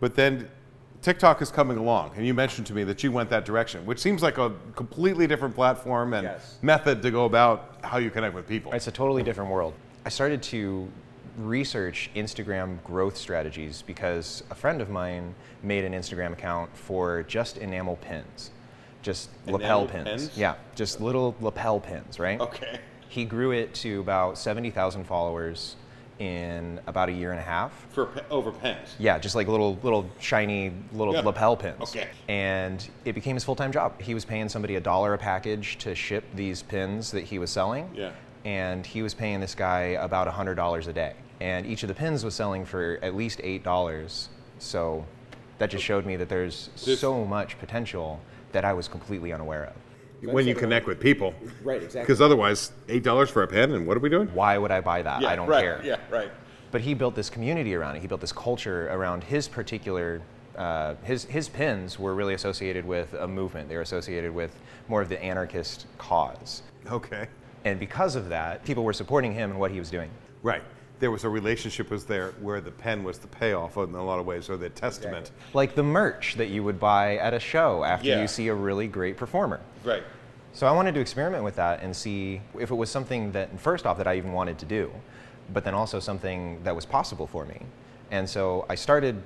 But 0.00 0.14
then 0.14 0.48
TikTok 1.02 1.40
is 1.42 1.50
coming 1.50 1.78
along, 1.78 2.12
and 2.16 2.26
you 2.26 2.34
mentioned 2.34 2.66
to 2.66 2.74
me 2.74 2.82
that 2.84 3.04
you 3.04 3.12
went 3.12 3.30
that 3.30 3.44
direction, 3.44 3.86
which 3.86 4.00
seems 4.00 4.22
like 4.22 4.36
a 4.38 4.52
completely 4.74 5.26
different 5.26 5.54
platform 5.54 6.12
and 6.12 6.24
Yes. 6.24 6.58
method 6.60 7.02
to 7.02 7.10
go 7.10 7.24
about 7.24 7.76
how 7.84 7.98
you 7.98 8.10
connect 8.10 8.34
with 8.34 8.48
people. 8.48 8.72
It's 8.72 8.88
a 8.88 8.92
totally 8.92 9.22
different 9.22 9.50
world. 9.50 9.74
I 10.04 10.08
started 10.08 10.42
to 10.44 10.88
research 11.38 12.10
Instagram 12.16 12.82
growth 12.82 13.16
strategies 13.16 13.82
because 13.82 14.42
a 14.50 14.56
friend 14.56 14.80
of 14.80 14.90
mine 14.90 15.34
made 15.62 15.84
an 15.84 15.92
Instagram 15.92 16.32
account 16.32 16.76
for 16.76 17.22
just 17.24 17.58
enamel 17.58 17.96
pins, 17.96 18.50
just 19.02 19.30
lapel 19.46 19.86
pins. 19.86 20.08
pins? 20.08 20.36
Yeah, 20.36 20.54
just 20.74 21.00
little 21.00 21.36
lapel 21.40 21.78
pins, 21.78 22.18
right? 22.18 22.40
Okay. 22.40 22.80
He 23.08 23.24
grew 23.24 23.52
it 23.52 23.72
to 23.76 24.00
about 24.00 24.36
70,000 24.36 25.04
followers 25.04 25.76
in 26.18 26.80
about 26.86 27.08
a 27.08 27.12
year 27.12 27.30
and 27.30 27.38
a 27.40 27.42
half. 27.42 27.72
For 27.90 28.06
pe- 28.06 28.22
over 28.30 28.50
pens. 28.50 28.96
Yeah, 28.98 29.18
just 29.18 29.34
like 29.34 29.46
little 29.48 29.78
little 29.82 30.08
shiny 30.18 30.72
little 30.92 31.14
Yeah. 31.14 31.20
lapel 31.20 31.56
pins. 31.56 31.80
Okay. 31.82 32.08
And 32.28 32.86
it 33.04 33.12
became 33.14 33.36
his 33.36 33.44
full-time 33.44 33.72
job. 33.72 34.00
He 34.00 34.14
was 34.14 34.24
paying 34.24 34.48
somebody 34.48 34.76
a 34.76 34.80
dollar 34.80 35.14
a 35.14 35.18
package 35.18 35.78
to 35.78 35.94
ship 35.94 36.24
these 36.34 36.62
pins 36.62 37.10
that 37.12 37.24
he 37.24 37.38
was 37.38 37.50
selling. 37.50 37.90
Yeah. 37.94 38.10
And 38.44 38.84
he 38.86 39.02
was 39.02 39.14
paying 39.14 39.40
this 39.40 39.54
guy 39.54 39.80
about 40.00 40.26
hundred 40.28 40.54
dollars 40.56 40.86
a 40.86 40.92
day. 40.92 41.14
And 41.40 41.66
each 41.66 41.82
of 41.84 41.88
the 41.88 41.94
pins 41.94 42.24
was 42.24 42.34
selling 42.34 42.64
for 42.64 42.98
at 43.02 43.14
least 43.14 43.40
eight 43.44 43.62
dollars. 43.62 44.28
So 44.58 45.04
that 45.58 45.70
just 45.70 45.84
showed 45.84 46.04
me 46.06 46.16
that 46.16 46.28
there's 46.28 46.70
This- 46.84 47.00
so 47.00 47.24
much 47.24 47.58
potential 47.58 48.20
that 48.52 48.64
I 48.64 48.72
was 48.72 48.88
completely 48.88 49.32
unaware 49.32 49.64
of. 49.66 49.72
When 50.22 50.46
you 50.46 50.54
connect 50.54 50.86
with 50.86 50.98
people. 51.00 51.34
Right, 51.62 51.82
exactly. 51.82 52.02
Because 52.02 52.20
otherwise, 52.20 52.72
$8 52.88 53.30
for 53.30 53.42
a 53.42 53.46
pen, 53.46 53.72
and 53.72 53.86
what 53.86 53.96
are 53.96 54.00
we 54.00 54.08
doing? 54.08 54.28
Why 54.34 54.58
would 54.58 54.70
I 54.70 54.80
buy 54.80 55.02
that? 55.02 55.24
I 55.24 55.36
don't 55.36 55.48
right, 55.48 55.62
care. 55.62 55.80
Yeah, 55.84 55.96
right. 56.10 56.30
but 56.70 56.80
he 56.80 56.94
built 56.94 57.14
this 57.14 57.30
community 57.30 57.74
around 57.74 57.96
it. 57.96 58.00
He 58.02 58.08
built 58.08 58.20
this 58.20 58.32
culture 58.32 58.88
around 58.88 59.24
his 59.24 59.46
particular. 59.48 60.20
Uh, 60.56 60.96
his 61.04 61.24
his 61.24 61.48
pins 61.48 61.98
were 62.00 62.14
really 62.16 62.34
associated 62.34 62.84
with 62.84 63.14
a 63.14 63.28
movement. 63.28 63.68
They 63.68 63.76
were 63.76 63.82
associated 63.82 64.34
with 64.34 64.56
more 64.88 65.00
of 65.00 65.08
the 65.08 65.22
anarchist 65.22 65.86
cause, 65.98 66.62
Okay. 66.90 67.28
and 67.64 67.78
because 67.78 68.16
of 68.16 68.28
that, 68.30 68.64
people 68.64 68.82
were 68.82 68.92
supporting 68.92 69.32
him 69.32 69.50
and 69.52 69.60
what 69.60 69.70
he 69.70 69.78
was 69.78 69.88
doing. 69.90 70.10
Right. 70.42 70.62
There 71.00 71.10
was 71.10 71.24
a 71.24 71.28
relationship 71.28 71.90
was 71.90 72.04
there 72.04 72.32
where 72.40 72.60
the 72.60 72.70
pen 72.72 73.04
was 73.04 73.18
the 73.18 73.28
payoff 73.28 73.76
in 73.76 73.94
a 73.94 74.04
lot 74.04 74.18
of 74.18 74.26
ways, 74.26 74.50
or 74.50 74.56
the 74.56 74.68
testament. 74.68 75.30
Like 75.54 75.74
the 75.74 75.82
merch 75.82 76.34
that 76.36 76.48
you 76.48 76.64
would 76.64 76.80
buy 76.80 77.16
at 77.18 77.34
a 77.34 77.40
show 77.40 77.84
after 77.84 78.08
Yeah. 78.08 78.20
you 78.20 78.26
see 78.28 78.48
a 78.48 78.54
really 78.54 78.88
great 78.88 79.16
performer. 79.16 79.60
Right. 79.84 80.02
So 80.52 80.66
I 80.66 80.72
wanted 80.72 80.94
to 80.94 81.00
experiment 81.00 81.44
with 81.44 81.54
that 81.56 81.82
and 81.82 81.94
see 81.94 82.40
if 82.58 82.70
it 82.70 82.74
was 82.74 82.90
something 82.90 83.30
that, 83.32 83.60
first 83.60 83.86
off, 83.86 83.96
that 83.98 84.08
I 84.08 84.16
even 84.16 84.32
wanted 84.32 84.58
to 84.58 84.66
do, 84.66 84.90
but 85.52 85.62
then 85.64 85.74
also 85.74 86.00
something 86.00 86.60
that 86.64 86.74
was 86.74 86.84
possible 86.84 87.28
for 87.28 87.44
me. 87.44 87.60
And 88.10 88.28
so 88.28 88.66
I 88.68 88.74
started 88.74 89.22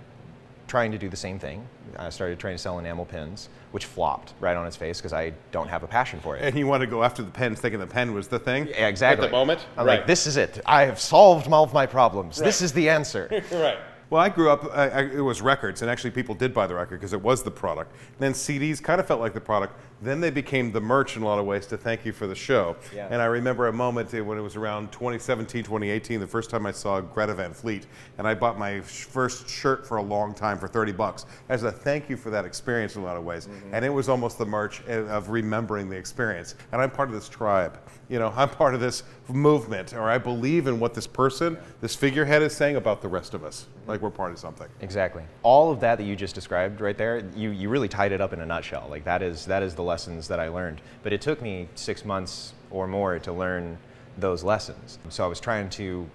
trying 0.73 0.91
to 0.91 0.97
do 0.97 1.11
the 1.11 1.17
same 1.17 1.39
thing. 1.39 1.63
I 1.99 2.09
started 2.09 2.39
trying 2.39 2.55
to 2.55 2.59
sell 2.59 2.79
enamel 2.79 3.05
pins, 3.05 3.51
which 3.73 3.85
flopped 3.85 4.33
right 4.41 4.57
on 4.57 4.67
its 4.67 4.75
face 4.75 4.97
because 4.97 5.13
I 5.13 5.35
don't 5.51 5.69
have 5.69 5.83
a 5.83 5.87
passion 5.87 6.19
for 6.19 6.35
it. 6.35 6.43
And 6.43 6.59
you 6.59 6.67
wanted 6.67 6.87
to 6.87 6.91
go 6.91 7.05
after 7.05 7.23
the 7.23 7.31
pen, 7.31 7.55
thinking 7.55 7.79
the 7.79 7.87
pen 7.87 8.15
was 8.15 8.27
the 8.27 8.39
thing? 8.39 8.69
Yeah, 8.69 8.89
exactly. 8.89 9.27
At 9.27 9.31
the 9.31 9.37
moment? 9.37 9.67
I'm 9.77 9.85
right. 9.85 9.99
like, 9.99 10.07
this 10.07 10.27
is 10.27 10.39
it. 10.39 10.63
I 10.65 10.87
have 10.87 10.99
solved 10.99 11.47
all 11.53 11.63
of 11.63 11.75
my 11.75 11.85
problems. 11.85 12.39
This 12.39 12.63
is 12.63 12.73
the 12.73 12.89
answer. 12.89 13.29
right. 13.53 13.77
Well, 14.09 14.23
I 14.23 14.31
grew 14.31 14.49
up, 14.49 14.65
I, 14.73 14.89
I, 14.89 15.01
it 15.03 15.21
was 15.21 15.43
records, 15.43 15.83
and 15.83 15.91
actually 15.91 16.13
people 16.13 16.35
did 16.35 16.55
buy 16.55 16.67
the 16.67 16.75
record 16.75 17.01
because 17.01 17.13
it 17.13 17.21
was 17.21 17.43
the 17.43 17.51
product. 17.51 17.95
then 18.19 18.33
CDs 18.33 18.83
kind 18.83 18.99
of 18.99 19.07
felt 19.07 19.21
like 19.21 19.35
the 19.35 19.43
product. 19.43 19.79
Then 20.03 20.21
they 20.21 20.31
became 20.31 20.73
the 20.73 20.81
merch 20.81 21.17
in 21.17 21.23
a 21.23 21.27
lot 21.27 21.39
of 21.39 21.47
ways 21.47 21.65
to 21.67 21.77
thank 21.77 22.05
you 22.05 22.13
for 22.13 22.27
the 22.27 22.35
show. 22.35 22.77
Yeah. 22.95 23.07
And 23.11 23.23
I 23.23 23.27
remember 23.27 23.69
a 23.69 23.73
moment 23.73 24.13
when 24.13 24.37
it 24.37 24.41
was 24.41 24.57
around 24.57 24.91
2017, 24.91 25.63
2018, 25.63 26.19
the 26.19 26.27
first 26.27 26.51
time 26.51 26.67
I 26.67 26.73
saw 26.73 27.01
Greta 27.01 27.35
Van 27.35 27.55
Fleet, 27.55 27.87
and 28.19 28.27
I 28.27 28.35
bought 28.35 28.59
my 28.59 28.81
first 28.81 29.49
shirt 29.49 29.87
for 29.87 29.99
a 29.99 30.03
long 30.03 30.35
time 30.35 30.59
for 30.59 30.67
30 30.67 30.91
bucks 30.91 31.27
as 31.49 31.63
a 31.63 31.71
thank 31.71 32.11
you 32.11 32.17
for 32.17 32.31
that 32.31 32.45
experience 32.45 32.97
in 32.97 33.03
a 33.03 33.05
lot 33.05 33.17
of 33.17 33.25
ways. 33.25 33.49
And 33.71 33.85
it 33.85 33.91
was 33.91 34.09
almost 34.09 34.39
the 34.39 34.47
merch 34.47 34.83
uh, 34.89 35.05
of 35.05 35.31
remembering 35.31 35.89
the 35.89 35.97
experience. 35.97 36.57
And 36.73 36.83
I'm 36.83 36.91
part 36.91 37.09
of 37.09 37.15
this 37.15 37.29
tribe. 37.29 37.79
You 38.09 38.19
know, 38.19 38.33
I'm 38.37 38.51
part 38.51 38.75
of 38.75 38.81
this 38.81 39.05
movement, 39.29 39.95
or 39.95 40.11
I 40.11 40.19
believe 40.19 40.67
in 40.67 40.81
what 40.81 40.95
this 40.95 41.07
person, 41.07 41.57
this 41.81 41.95
figurehead 41.95 42.43
is 42.43 42.55
saying 42.55 42.77
about 42.77 43.03
the 43.03 43.09
rest 43.09 43.35
of 43.35 43.45
us. 43.45 43.67
Like 43.87 44.01
we're 44.01 44.11
part 44.11 44.33
of 44.33 44.39
something. 44.39 44.69
Exactly. 44.81 45.23
All 45.43 45.71
of 45.71 45.81
that 45.81 45.97
that 45.99 46.05
you 46.05 46.15
just 46.15 46.35
described 46.35 46.81
right 46.81 46.97
there, 46.97 47.25
you, 47.35 47.51
you 47.51 47.69
really 47.69 47.89
tied 47.89 48.13
it 48.13 48.21
up 48.21 48.33
in 48.33 48.41
a 48.41 48.47
nutshell. 48.47 48.87
Like 48.89 49.05
that 49.05 49.23
is 49.23 49.47
that 49.47 49.63
is 49.63 49.75
the 49.75 49.83
lessons 49.93 50.29
that 50.29 50.41
I 50.41 50.49
learned. 50.49 50.81
But 51.03 51.13
it 51.13 51.21
took 51.21 51.43
me 51.43 51.69
six 51.75 52.05
months 52.05 52.55
or 52.71 52.87
more 52.87 53.19
to 53.19 53.33
learn 53.33 53.79
those 54.19 54.43
lessons. 54.43 54.99
So 55.11 55.25
I 55.25 55.29
was 55.29 55.41
trying 55.41 55.69
to 55.81 56.09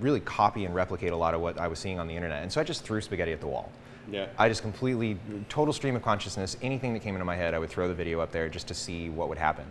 really 0.00 0.20
copy 0.20 0.64
and 0.66 0.74
replicate 0.74 1.12
a 1.12 1.16
lot 1.16 1.34
of 1.34 1.40
what 1.40 1.58
I 1.58 1.68
was 1.68 1.78
seeing 1.78 1.98
on 1.98 2.06
the 2.06 2.14
internet. 2.14 2.42
And 2.42 2.52
so 2.52 2.60
I 2.60 2.64
just 2.64 2.84
threw 2.84 3.00
spaghetti 3.00 3.32
at 3.32 3.40
the 3.40 3.46
wall. 3.46 3.70
Yeah. 4.10 4.26
I 4.38 4.48
just 4.48 4.62
completely, 4.62 5.18
total 5.48 5.72
stream 5.72 5.96
of 5.96 6.02
consciousness, 6.02 6.56
anything 6.62 6.92
that 6.94 7.00
came 7.00 7.14
into 7.14 7.24
my 7.24 7.36
head, 7.36 7.54
I 7.54 7.58
would 7.58 7.70
throw 7.70 7.88
the 7.88 7.94
video 7.94 8.20
up 8.20 8.30
there 8.32 8.48
just 8.48 8.68
to 8.68 8.74
see 8.74 9.08
what 9.08 9.28
would 9.28 9.38
happen. 9.38 9.64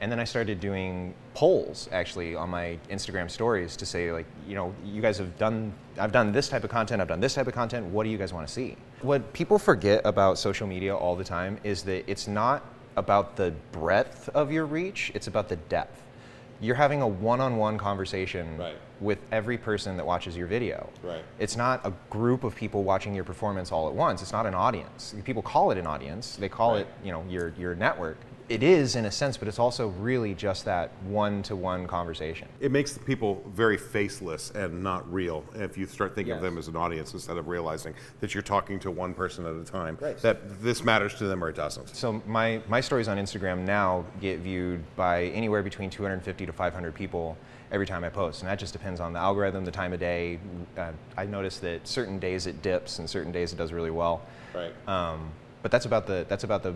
And 0.00 0.12
then 0.12 0.20
I 0.20 0.24
started 0.24 0.60
doing 0.60 1.14
polls 1.34 1.88
actually 1.92 2.34
on 2.34 2.50
my 2.50 2.78
Instagram 2.90 3.30
stories 3.30 3.76
to 3.76 3.86
say, 3.86 4.12
like, 4.12 4.26
you 4.46 4.54
know, 4.54 4.74
you 4.84 5.00
guys 5.00 5.16
have 5.18 5.38
done, 5.38 5.72
I've 5.98 6.12
done 6.12 6.32
this 6.32 6.48
type 6.48 6.64
of 6.64 6.70
content, 6.70 7.00
I've 7.00 7.08
done 7.08 7.20
this 7.20 7.34
type 7.34 7.46
of 7.46 7.54
content, 7.54 7.86
what 7.86 8.04
do 8.04 8.10
you 8.10 8.18
guys 8.18 8.32
want 8.32 8.46
to 8.46 8.52
see? 8.52 8.76
What 9.02 9.32
people 9.32 9.58
forget 9.58 10.02
about 10.04 10.36
social 10.38 10.66
media 10.66 10.94
all 10.94 11.16
the 11.16 11.24
time 11.24 11.58
is 11.64 11.82
that 11.84 12.04
it's 12.10 12.26
not 12.28 12.62
about 12.96 13.36
the 13.36 13.52
breadth 13.72 14.28
of 14.34 14.50
your 14.50 14.64
reach, 14.66 15.12
it's 15.14 15.26
about 15.26 15.48
the 15.48 15.56
depth. 15.56 16.02
You're 16.60 16.76
having 16.76 17.02
a 17.02 17.06
one 17.08 17.40
on 17.40 17.58
one 17.58 17.76
conversation 17.76 18.56
Right. 18.56 18.76
with 19.00 19.18
every 19.30 19.58
person 19.58 19.98
that 19.98 20.06
watches 20.06 20.36
your 20.36 20.46
video. 20.46 20.88
Right. 21.02 21.22
It's 21.38 21.54
not 21.56 21.84
a 21.84 21.92
group 22.08 22.44
of 22.44 22.54
people 22.56 22.82
watching 22.82 23.14
your 23.14 23.24
performance 23.24 23.70
all 23.70 23.88
at 23.88 23.94
once. 23.94 24.22
It's 24.22 24.32
not 24.32 24.46
an 24.46 24.54
audience. 24.54 25.14
People 25.24 25.42
call 25.42 25.70
it 25.70 25.76
an 25.76 25.86
audience. 25.86 26.36
They 26.36 26.48
call 26.48 26.72
Right. 26.72 26.80
it, 26.80 26.88
you 27.04 27.12
know, 27.12 27.22
your 27.28 27.52
your 27.58 27.74
network. 27.74 28.16
It 28.48 28.62
is 28.62 28.94
in 28.94 29.06
a 29.06 29.10
sense, 29.10 29.36
but 29.36 29.48
it's 29.48 29.58
also 29.58 29.88
really 29.88 30.32
just 30.32 30.64
that 30.66 30.92
one-to-one 31.02 31.88
conversation. 31.88 32.46
It 32.60 32.70
makes 32.70 32.92
the 32.92 33.00
people 33.00 33.42
very 33.48 33.76
faceless 33.76 34.52
and 34.52 34.84
not 34.84 35.12
real. 35.12 35.44
If 35.56 35.76
you 35.76 35.86
start 35.86 36.14
thinking 36.14 36.32
of 36.34 36.42
them 36.42 36.56
as 36.56 36.68
an 36.68 36.76
audience 36.76 37.12
instead 37.12 37.38
of 37.38 37.48
realizing 37.48 37.92
that 38.20 38.34
you're 38.34 38.44
talking 38.44 38.78
to 38.80 38.90
one 38.92 39.14
person 39.14 39.46
at 39.46 39.54
a 39.56 39.64
time, 39.64 39.98
Right. 40.00 40.16
that 40.18 40.62
this 40.62 40.84
matters 40.84 41.14
to 41.16 41.24
them 41.24 41.42
or 41.42 41.48
it 41.48 41.56
doesn't. 41.56 41.88
So 41.96 42.22
my 42.24 42.60
my 42.68 42.80
stories 42.80 43.08
on 43.08 43.16
Instagram 43.18 43.64
now 43.64 44.04
get 44.20 44.38
viewed 44.38 44.80
by 44.94 45.24
anywhere 45.24 45.64
between 45.64 45.90
250 45.90 46.46
to 46.46 46.52
500 46.52 46.94
people 46.94 47.36
every 47.72 47.86
time 47.86 48.04
I 48.04 48.10
post, 48.10 48.42
and 48.42 48.48
that 48.48 48.60
just 48.60 48.72
depends 48.72 49.00
on 49.00 49.12
the 49.12 49.18
algorithm, 49.18 49.64
the 49.64 49.72
time 49.72 49.92
of 49.92 49.98
day. 49.98 50.38
Uh, 50.78 50.92
I 51.16 51.26
notice 51.26 51.58
that 51.58 51.88
certain 51.88 52.20
days 52.20 52.46
it 52.46 52.62
dips, 52.62 53.00
and 53.00 53.10
certain 53.10 53.32
days 53.32 53.52
it 53.52 53.56
does 53.56 53.72
really 53.72 53.90
well. 53.90 54.22
Right. 54.54 54.72
Um, 54.88 55.30
but 55.62 55.72
that's 55.72 55.84
about 55.86 56.06
the 56.06 56.24
that's 56.28 56.44
about 56.44 56.62
the, 56.62 56.74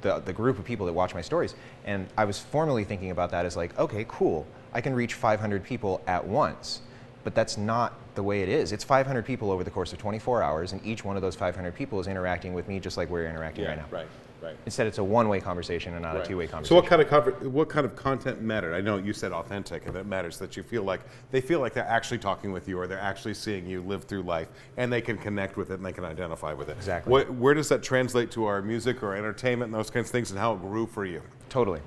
the 0.00 0.20
the 0.20 0.32
group 0.32 0.58
of 0.58 0.64
people 0.64 0.86
that 0.86 0.92
watch 0.92 1.14
my 1.14 1.20
stories. 1.20 1.54
And 1.84 2.06
I 2.16 2.24
was 2.24 2.38
formerly 2.38 2.84
thinking 2.84 3.10
about 3.10 3.30
that 3.30 3.44
as 3.44 3.56
like, 3.56 3.78
okay, 3.78 4.04
cool, 4.08 4.46
I 4.72 4.80
can 4.80 4.94
reach 4.94 5.14
500 5.14 5.64
people 5.64 6.00
at 6.06 6.26
once. 6.26 6.82
But 7.24 7.34
that's 7.34 7.58
not 7.58 7.94
the 8.14 8.22
way 8.22 8.42
it 8.42 8.48
is. 8.48 8.72
It's 8.72 8.84
500 8.84 9.24
people 9.24 9.50
over 9.50 9.62
the 9.64 9.70
course 9.70 9.92
of 9.92 9.98
24 9.98 10.42
hours, 10.42 10.72
and 10.72 10.84
each 10.86 11.04
one 11.04 11.16
of 11.16 11.22
those 11.22 11.34
500 11.34 11.74
people 11.74 12.00
is 12.00 12.06
interacting 12.06 12.54
with 12.54 12.68
me 12.68 12.80
just 12.80 12.96
like 12.96 13.10
we're 13.10 13.26
interacting 13.26 13.64
right 13.64 13.76
now. 13.76 13.86
Right. 13.90 14.06
Right. 14.40 14.56
Instead, 14.66 14.86
it's 14.86 14.98
a 14.98 15.04
one-way 15.04 15.40
conversation 15.40 15.94
and 15.94 16.02
not 16.02 16.16
a 16.16 16.24
two-way 16.24 16.46
conversation. 16.46 16.68
So 16.68 16.74
what 16.76 16.86
kind 16.86 17.02
of 17.02 17.08
conver- 17.08 17.50
what 17.50 17.68
kind 17.68 17.84
of 17.84 17.96
content 17.96 18.40
mattered? 18.40 18.72
I 18.72 18.80
know 18.80 18.96
you 18.96 19.12
said 19.12 19.32
authentic, 19.32 19.86
and 19.86 19.96
it 19.96 20.06
matters 20.06 20.38
that 20.38 20.56
you 20.56 20.62
feel 20.62 20.84
like 20.84 21.00
they 21.32 21.40
feel 21.40 21.58
like 21.58 21.74
they're 21.74 21.84
actually 21.84 22.18
talking 22.18 22.52
with 22.52 22.68
you, 22.68 22.78
or 22.78 22.86
they're 22.86 23.00
actually 23.00 23.34
seeing 23.34 23.66
you 23.66 23.82
live 23.82 24.04
through 24.04 24.22
life, 24.22 24.48
and 24.76 24.92
they 24.92 25.00
can 25.00 25.18
connect 25.18 25.56
with 25.56 25.70
it 25.70 25.74
and 25.74 25.84
they 25.84 25.92
can 25.92 26.04
identify 26.04 26.52
with 26.52 26.68
it. 26.68 26.76
Exactly. 26.76 27.10
What, 27.10 27.34
where 27.34 27.54
does 27.54 27.68
that 27.70 27.82
translate 27.82 28.30
to 28.32 28.44
our 28.44 28.62
music 28.62 29.02
or 29.02 29.16
entertainment 29.16 29.72
and 29.72 29.74
those 29.74 29.90
kinds 29.90 30.06
of 30.06 30.12
things, 30.12 30.30
and 30.30 30.38
how 30.38 30.54
it 30.54 30.60
grew 30.60 30.86
for 30.86 31.04
you? 31.04 31.20
Totally. 31.48 31.80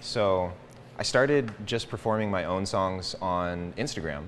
So 0.00 0.50
I 0.98 1.02
started 1.02 1.52
just 1.66 1.90
performing 1.90 2.30
my 2.30 2.44
own 2.44 2.64
songs 2.64 3.16
on 3.20 3.74
Instagram 3.76 4.24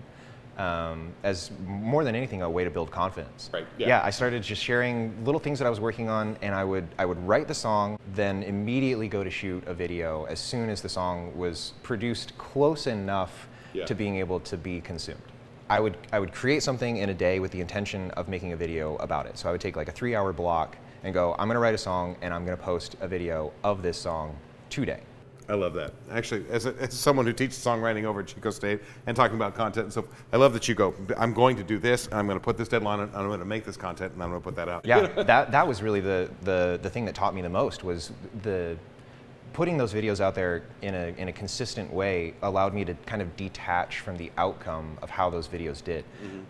um, 0.59 1.13
as 1.23 1.51
more 1.67 2.05
than 2.05 2.15
anything 2.15 2.43
a 2.43 2.51
way 2.51 2.65
to 2.65 2.71
build 2.71 2.91
confidence. 2.91 3.51
Right, 3.53 3.67
yeah. 3.79 4.03
I 4.05 4.11
started 4.11 4.43
just 4.43 4.63
sharing 4.63 5.25
little 5.25 5.41
things 5.41 5.59
that 5.59 5.67
I 5.67 5.71
was 5.71 5.81
working 5.81 6.09
on, 6.09 6.37
and 6.43 6.55
I 6.55 6.65
would 6.65 6.87
I 6.99 7.05
would 7.07 7.19
write 7.27 7.49
the 7.49 7.55
song, 7.55 7.99
then 8.15 8.43
immediately 8.43 9.09
go 9.09 9.25
to 9.25 9.31
shoot 9.31 9.63
a 9.67 9.75
video 9.75 10.25
as 10.25 10.39
soon 10.39 10.69
as 10.69 10.83
the 10.83 10.89
song 10.89 11.37
was 11.37 11.73
produced 11.83 12.37
close 12.39 12.87
enough 12.87 13.49
Yeah. 13.73 13.87
to 13.87 13.95
being 13.95 14.17
able 14.17 14.41
to 14.41 14.57
be 14.57 14.81
consumed. 14.81 15.23
I 15.69 15.79
would 15.81 15.97
I 16.13 16.19
would 16.19 16.33
create 16.33 16.63
something 16.63 16.97
in 16.97 17.09
a 17.11 17.15
day 17.15 17.39
with 17.39 17.53
the 17.53 17.61
intention 17.61 18.11
of 18.13 18.29
making 18.29 18.53
a 18.53 18.57
video 18.57 18.97
about 18.97 19.27
it. 19.27 19.39
So 19.39 19.49
I 19.49 19.53
would 19.53 19.61
take 19.61 19.77
like 19.77 19.89
a 19.89 19.93
three 19.93 20.15
hour 20.17 20.33
block 20.33 20.77
and 21.05 21.15
go, 21.15 21.35
I'm 21.39 21.47
gonna 21.49 21.61
write 21.61 21.75
a 21.75 21.79
song 21.79 22.17
and 22.23 22.35
I'm 22.35 22.45
gonna 22.45 22.57
post 22.57 22.97
a 23.01 23.07
video 23.09 23.53
of 23.63 23.81
this 23.83 23.97
song 23.97 24.37
today. 24.69 25.01
I 25.51 25.55
love 25.55 25.75
that. 25.75 25.93
Actually, 26.13 26.45
as, 26.49 26.67
a, 26.67 26.75
as 26.79 26.95
someone 26.95 27.27
who 27.27 27.33
teaches 27.33 27.59
songwriting 27.59 28.05
over 28.05 28.21
at 28.21 28.29
Chico 28.29 28.51
State 28.51 28.81
and 29.07 29.17
talking 29.17 29.37
about 29.37 29.57
content 29.57 29.85
and 29.85 29.93
stuff, 29.93 30.05
I 30.33 30.37
love 30.37 30.53
that 30.53 30.69
you 30.69 30.77
go, 30.77 30.95
I'm 31.19 31.35
going 31.35 31.57
to 31.57 31.65
do 31.65 31.79
this, 31.79 32.09
I'm 32.13 32.27
going 32.27 32.39
to 32.39 32.45
put 32.45 32.57
this 32.57 32.69
deadline, 32.69 33.01
on, 33.01 33.11
I'm 33.15 33.27
going 33.27 33.41
to 33.41 33.45
make 33.45 33.65
this 33.65 33.77
content, 33.77 34.13
and 34.13 34.23
I'm 34.23 34.31
going 34.31 34.41
to 34.41 34.45
put 34.45 34.55
that 34.55 34.69
out. 34.69 34.87
Yeah, 34.87 35.09
that, 35.25 35.51
that 35.51 35.67
was 35.67 35.83
really 35.83 36.01
the, 36.01 36.31
the, 36.43 36.79
the 36.81 36.89
thing 36.89 37.05
that 37.07 37.17
taught 37.17 37.35
me 37.35 37.43
the 37.43 37.49
most 37.49 37.83
was 37.83 38.13
the 38.43 38.77
putting 39.53 39.77
those 39.77 39.93
videos 39.93 40.21
out 40.21 40.37
there 40.37 40.63
in 40.83 40.95
a, 40.95 41.09
in 41.19 41.27
a 41.27 41.33
consistent 41.33 41.93
way 41.93 42.33
allowed 42.43 42.73
me 42.73 42.85
to 42.85 42.95
kind 43.07 43.21
of 43.21 43.37
detach 43.37 43.99
from 43.99 44.17
the 44.17 44.31
outcome 44.39 44.97
of 45.03 45.11
how 45.11 45.29
those 45.29 45.49
videos 45.49 45.83
did. 45.83 46.05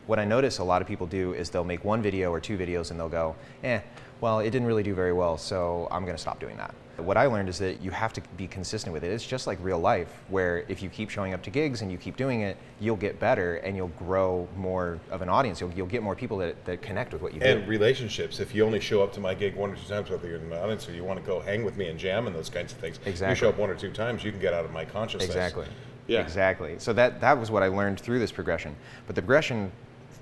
What 0.06 0.18
I 0.18 0.26
notice 0.26 0.58
a 0.58 0.64
lot 0.64 0.82
of 0.82 0.88
people 0.88 1.06
do 1.06 1.32
is 1.32 1.48
they'll 1.48 1.64
make 1.64 1.82
one 1.82 2.02
video 2.02 2.30
or 2.30 2.40
two 2.40 2.58
videos 2.58 2.90
and 2.90 3.00
they'll 3.00 3.08
go, 3.08 3.34
eh, 3.64 3.80
well, 4.20 4.40
it 4.40 4.50
didn't 4.50 4.66
really 4.66 4.82
do 4.82 4.94
very 4.94 5.12
well, 5.12 5.38
so 5.38 5.88
I'm 5.90 6.04
going 6.04 6.16
to 6.16 6.20
stop 6.20 6.40
doing 6.40 6.56
that. 6.58 6.74
What 6.96 7.16
I 7.16 7.24
learned 7.24 7.48
is 7.48 7.58
that 7.60 7.80
you 7.80 7.90
have 7.92 8.12
to 8.12 8.20
be 8.36 8.46
consistent 8.46 8.92
with 8.92 9.04
it. 9.04 9.10
It's 9.10 9.26
just 9.26 9.46
like 9.46 9.58
real 9.62 9.78
life, 9.78 10.08
where 10.28 10.66
if 10.68 10.82
you 10.82 10.90
keep 10.90 11.08
showing 11.08 11.32
up 11.32 11.42
to 11.44 11.50
gigs 11.50 11.80
and 11.80 11.90
you 11.90 11.96
keep 11.96 12.18
doing 12.18 12.42
it, 12.42 12.58
you'll 12.78 12.96
get 12.96 13.18
better 13.18 13.56
and 13.56 13.74
you'll 13.74 13.88
grow 13.88 14.46
more 14.54 14.98
of 15.10 15.22
an 15.22 15.30
audience. 15.30 15.62
You'll, 15.62 15.72
you'll 15.72 15.86
get 15.86 16.02
more 16.02 16.14
people 16.14 16.36
that, 16.38 16.62
that 16.66 16.82
connect 16.82 17.14
with 17.14 17.22
what 17.22 17.32
you 17.32 17.40
do. 17.40 17.46
And 17.46 17.66
relationships. 17.66 18.38
If 18.38 18.54
you 18.54 18.66
only 18.66 18.80
show 18.80 19.02
up 19.02 19.14
to 19.14 19.20
my 19.20 19.32
gig 19.32 19.56
one 19.56 19.70
or 19.70 19.76
two 19.76 19.88
times, 19.88 20.10
whether 20.10 20.28
you're 20.28 20.36
in 20.36 20.50
the 20.50 20.62
audience 20.62 20.86
or 20.88 20.92
you 20.92 21.02
want 21.02 21.18
to 21.18 21.24
go 21.24 21.40
hang 21.40 21.64
with 21.64 21.78
me 21.78 21.88
and 21.88 21.98
jam 21.98 22.26
and 22.26 22.36
those 22.36 22.50
kinds 22.50 22.72
of 22.72 22.78
things, 22.78 22.98
exactly. 23.06 23.30
you 23.30 23.34
show 23.34 23.48
up 23.48 23.56
one 23.56 23.70
or 23.70 23.74
two 23.74 23.92
times, 23.92 24.22
you 24.22 24.30
can 24.30 24.40
get 24.40 24.52
out 24.52 24.66
of 24.66 24.70
my 24.70 24.84
consciousness. 24.84 25.30
Exactly. 25.30 25.66
Yeah. 26.06 26.20
Exactly. 26.20 26.74
So 26.78 26.92
that 26.92 27.20
that 27.20 27.38
was 27.38 27.50
what 27.50 27.62
I 27.62 27.68
learned 27.68 28.00
through 28.00 28.18
this 28.18 28.32
progression. 28.32 28.76
But 29.06 29.16
the 29.16 29.22
progression 29.22 29.72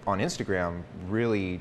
on 0.07 0.21
Instagram 0.21 0.83
really 1.09 1.61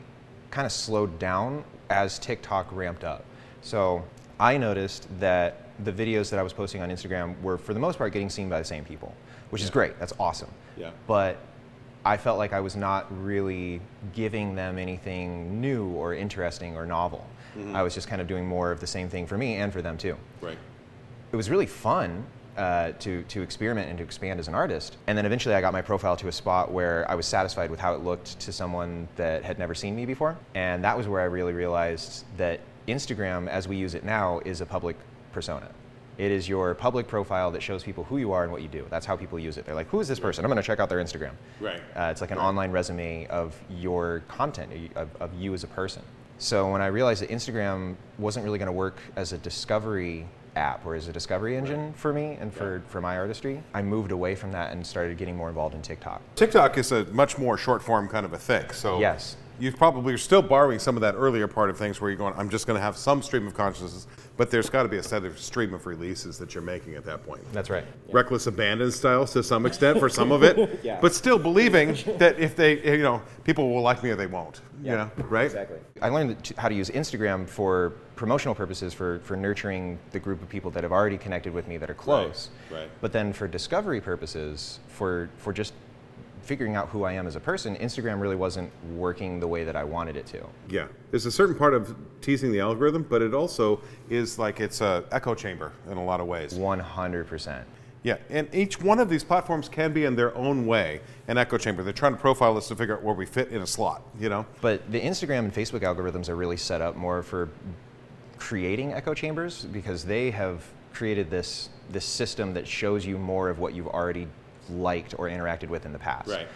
kind 0.58 0.66
of 0.66 0.72
slowed 0.72 1.20
down 1.20 1.64
as 1.92 2.18
TikTok 2.18 2.68
ramped 2.72 3.04
up. 3.04 3.24
So 3.62 4.04
I 4.40 4.58
noticed 4.58 5.08
that 5.20 5.70
the 5.84 5.94
videos 5.94 6.32
that 6.32 6.40
I 6.40 6.42
was 6.42 6.52
posting 6.52 6.82
on 6.82 6.90
Instagram 6.90 7.40
were 7.44 7.60
for 7.60 7.76
the 7.76 7.80
most 7.80 8.00
part 8.00 8.12
getting 8.12 8.32
seen 8.32 8.50
by 8.50 8.58
the 8.58 8.66
same 8.66 8.84
people, 8.84 9.14
which 9.52 9.62
is 9.62 9.70
great. 9.70 10.00
That's 10.00 10.14
awesome. 10.20 10.50
Yeah. 10.76 10.90
But 11.06 11.38
I 12.04 12.18
felt 12.18 12.40
like 12.40 12.54
I 12.54 12.60
was 12.60 12.76
not 12.76 13.06
really 13.24 13.82
giving 14.14 14.56
them 14.56 14.80
anything 14.80 15.62
new 15.62 15.90
or 15.90 16.16
interesting 16.16 16.76
or 16.76 16.88
novel. 16.88 17.28
Mm-hmm. 17.56 17.76
I 17.76 17.84
was 17.84 17.94
just 17.94 18.08
kind 18.08 18.20
of 18.20 18.28
doing 18.28 18.48
more 18.48 18.72
of 18.72 18.80
the 18.80 18.88
same 18.88 19.10
thing 19.10 19.28
for 19.28 19.38
me 19.38 19.58
and 19.58 19.72
for 19.72 19.84
them 19.84 19.96
too 19.96 20.18
Right. 20.42 20.58
it 21.32 21.36
was 21.36 21.52
really 21.52 21.68
fun 21.68 22.26
uh, 22.58 22.92
to, 23.00 23.24
to 23.24 23.42
experiment 23.42 23.90
and 23.90 23.98
to 23.98 24.04
expand 24.04 24.40
as 24.40 24.48
an 24.48 24.56
artist. 24.56 24.98
And 25.08 25.18
then 25.18 25.26
eventually 25.26 25.56
I 25.56 25.62
got 25.62 25.74
my 25.74 25.82
profile 25.82 26.18
to 26.18 26.28
a 26.28 26.32
spot 26.32 26.72
where 26.72 27.10
I 27.10 27.16
was 27.16 27.26
satisfied 27.26 27.70
with 27.70 27.80
how 27.80 27.94
it 27.94 28.04
looked 28.04 28.40
to 28.40 28.52
someone 28.52 29.08
that 29.16 29.44
had 29.44 29.60
never 29.60 29.76
seen 29.76 29.96
me 29.96 30.06
before. 30.06 30.38
And 30.56 30.84
that 30.84 30.98
was 30.98 31.08
where 31.08 31.22
I 31.22 31.26
really 31.26 31.54
realized 31.54 32.26
that 32.38 32.60
Instagram, 32.88 33.48
as 33.48 33.68
we 33.68 33.78
use 33.78 33.94
it 33.94 34.04
now, 34.04 34.42
is 34.46 34.62
a 34.62 34.66
public 34.66 34.96
persona. 35.32 35.70
It 36.18 36.32
is 36.32 36.50
your 36.50 36.74
public 36.74 37.08
profile 37.08 37.52
that 37.52 37.62
shows 37.62 37.84
people 37.84 38.04
who 38.04 38.18
you 38.18 38.32
are 38.32 38.42
and 38.42 38.52
what 38.52 38.64
you 38.64 38.68
do. 38.68 38.88
That's 38.90 39.06
how 39.06 39.16
people 39.16 39.38
use 39.38 39.58
it. 39.58 39.66
They're 39.66 39.76
like, 39.76 39.90
who 39.90 40.00
is 40.00 40.08
this 40.08 40.20
person? 40.20 40.44
I'm 40.44 40.50
going 40.50 40.62
to 40.62 40.66
check 40.66 40.80
out 40.80 40.90
their 40.90 41.04
Instagram. 41.04 41.34
Right. 41.60 41.80
Uh, 41.96 42.10
it's 42.10 42.22
like 42.22 42.32
an 42.32 42.40
online 42.40 42.72
resume 42.72 43.28
of 43.28 43.56
your 43.70 44.24
content, 44.28 44.72
of, 44.96 45.10
of 45.20 45.32
you 45.36 45.54
as 45.54 45.64
a 45.64 45.68
person. 45.68 46.02
So 46.40 46.72
when 46.72 46.82
I 46.82 46.88
realized 46.88 47.22
that 47.22 47.30
Instagram 47.30 47.96
wasn't 48.18 48.46
really 48.46 48.58
going 48.58 48.68
to 48.68 48.72
work 48.72 48.98
as 49.16 49.34
a 49.34 49.38
discovery 49.38 50.28
app 50.58 50.86
or 50.86 50.96
as 50.96 51.08
a 51.08 51.14
discovery 51.14 51.56
engine 51.56 51.94
for 51.94 52.12
me 52.12 52.38
and 52.42 52.54
for, 52.54 52.82
for 52.88 53.00
my 53.00 53.18
artistry, 53.18 53.64
I 53.74 53.82
moved 53.82 54.12
away 54.12 54.36
from 54.36 54.52
that 54.52 54.72
and 54.72 54.86
started 54.86 55.18
getting 55.18 55.36
more 55.36 55.50
involved 55.50 55.76
in 55.76 55.82
TikTok. 55.82 56.22
TikTok 56.36 56.78
is 56.78 56.92
a 56.92 57.06
much 57.06 57.38
more 57.38 57.58
short 57.58 57.82
form 57.82 58.08
kind 58.10 58.26
of 58.26 58.34
a 58.34 58.38
thing. 58.38 58.70
So 58.72 59.00
Yes. 59.00 59.38
You 59.60 59.72
probably 59.72 60.14
are 60.14 60.18
still 60.18 60.42
borrowing 60.42 60.80
some 60.80 60.96
of 60.96 61.02
that 61.02 61.16
earlier 61.16 61.48
part 61.48 61.70
of 61.70 61.78
things 61.78 62.00
where 62.00 62.10
you're 62.10 62.18
going, 62.18 62.34
I'm 62.38 62.50
just 62.50 62.68
going 62.68 62.78
to 62.78 62.82
have 62.82 62.98
some 62.98 63.22
stream 63.22 63.48
of 63.48 63.54
consciousness, 63.54 64.08
but 64.36 64.52
there's 64.52 64.70
got 64.70 64.84
to 64.84 64.90
be 64.90 64.98
a 64.98 65.04
set 65.04 65.26
of 65.26 65.40
stream 65.40 65.74
of 65.74 65.86
releases 65.86 66.38
that 66.38 66.54
you're 66.54 66.64
making 66.64 66.96
at 66.96 67.04
that 67.06 67.26
point. 67.26 67.42
That's 67.54 67.70
right. 67.70 67.86
Reckless 68.12 68.48
abandon 68.48 68.92
style 68.92 69.26
to 69.28 69.44
some 69.44 69.66
extent 69.66 70.00
for 70.00 70.10
some 70.10 70.32
of 70.32 70.44
it, 70.44 70.80
yeah. 70.84 71.00
but 71.02 71.14
still 71.14 71.40
believing 71.40 71.98
that 72.18 72.40
if 72.40 72.56
they, 72.56 72.98
you 72.98 73.04
know, 73.04 73.22
people 73.44 73.74
will 73.74 73.82
like 73.82 74.04
me 74.04 74.12
or 74.12 74.16
they 74.16 74.28
won't. 74.28 74.62
You 74.84 74.92
know, 74.92 75.12
right? 75.30 75.46
Exactly. 75.46 75.80
I 76.04 76.10
learned 76.10 76.54
how 76.56 76.70
to 76.70 76.76
use 76.76 76.92
Instagram 76.92 77.50
for 77.50 77.94
promotional 78.16 78.54
purposes, 78.54 78.94
for, 78.94 79.20
for 79.24 79.36
nurturing 79.36 79.98
the 80.12 80.20
group 80.20 80.42
of 80.42 80.50
people 80.50 80.70
that 80.72 80.84
have 80.84 80.92
already 80.92 81.18
connected 81.18 81.52
with 81.52 81.68
me 81.68 81.78
that 81.78 81.90
are 81.90 81.96
close. 81.96 82.50
Right. 82.70 82.82
right. 82.82 82.90
But 83.02 83.12
then 83.12 83.34
for 83.34 83.48
discovery 83.48 84.02
purposes, 84.02 84.80
for, 84.88 85.32
for 85.38 85.52
just 85.52 85.74
figuring 86.48 86.76
out 86.76 86.88
who 86.88 87.04
I 87.04 87.12
am 87.12 87.28
as 87.28 87.36
a 87.36 87.42
person, 87.42 87.76
Instagram 87.76 88.22
really 88.22 88.38
wasn't 88.38 88.72
working 88.96 89.40
the 89.40 89.48
way 89.48 89.66
that 89.66 89.76
I 89.76 89.84
wanted 89.84 90.16
it 90.16 90.26
to. 90.28 90.46
Yeah, 90.70 90.88
there's 91.12 91.26
a 91.26 91.32
certain 91.32 91.56
part 91.56 91.74
of 91.74 91.94
teasing 92.22 92.54
the 92.54 92.62
algorithm, 92.62 93.04
but 93.04 93.22
it 93.22 93.34
also 93.34 93.82
is 94.10 94.40
like 94.40 94.62
it's 94.62 94.80
a 94.80 95.04
echo 95.12 95.36
chamber 95.36 95.74
in 95.92 95.98
a 95.98 96.04
lot 96.04 96.22
of 96.22 96.28
ways. 96.28 96.54
100%. 96.54 97.64
Yeah, 98.04 98.16
and 98.30 98.48
each 98.54 98.80
one 98.80 99.00
of 99.00 99.10
these 99.10 99.26
platforms 99.26 99.68
can 99.68 99.92
be 99.92 100.06
in 100.06 100.16
their 100.16 100.34
own 100.38 100.66
way 100.66 101.02
an 101.28 101.38
echo 101.38 101.58
chamber. 101.58 101.84
They're 101.84 101.92
trying 101.92 102.14
to 102.14 102.20
profile 102.20 102.56
us 102.56 102.70
to 102.70 102.76
figure 102.76 102.96
out 102.96 103.04
where 103.04 103.14
we 103.14 103.26
fit 103.26 103.50
in 103.50 103.62
a 103.62 103.68
slot. 103.68 104.02
You 104.18 104.30
know, 104.30 104.46
But 104.62 104.90
the 104.90 105.02
Instagram 105.02 105.40
and 105.40 105.54
Facebook 105.54 105.82
algorithms 105.82 106.30
are 106.30 106.36
really 106.36 106.56
set 106.56 106.82
up 106.82 106.96
more 106.96 107.22
for 107.22 107.50
creating 108.38 108.94
echo 108.94 109.14
chambers 109.14 109.66
because 109.66 110.06
they 110.06 110.32
have 110.32 110.64
created 110.94 111.30
this 111.30 111.70
this 111.90 112.06
system 112.06 112.54
that 112.54 112.68
shows 112.68 113.06
you 113.06 113.18
more 113.18 113.50
of 113.50 113.60
what 113.60 113.74
you've 113.74 113.88
already 113.88 114.28
liked 114.70 115.16
or 115.18 115.28
interacted 115.30 115.70
with 115.70 115.86
in 115.86 115.94
the 115.94 116.00
past. 116.00 116.30
Right. 116.30 116.48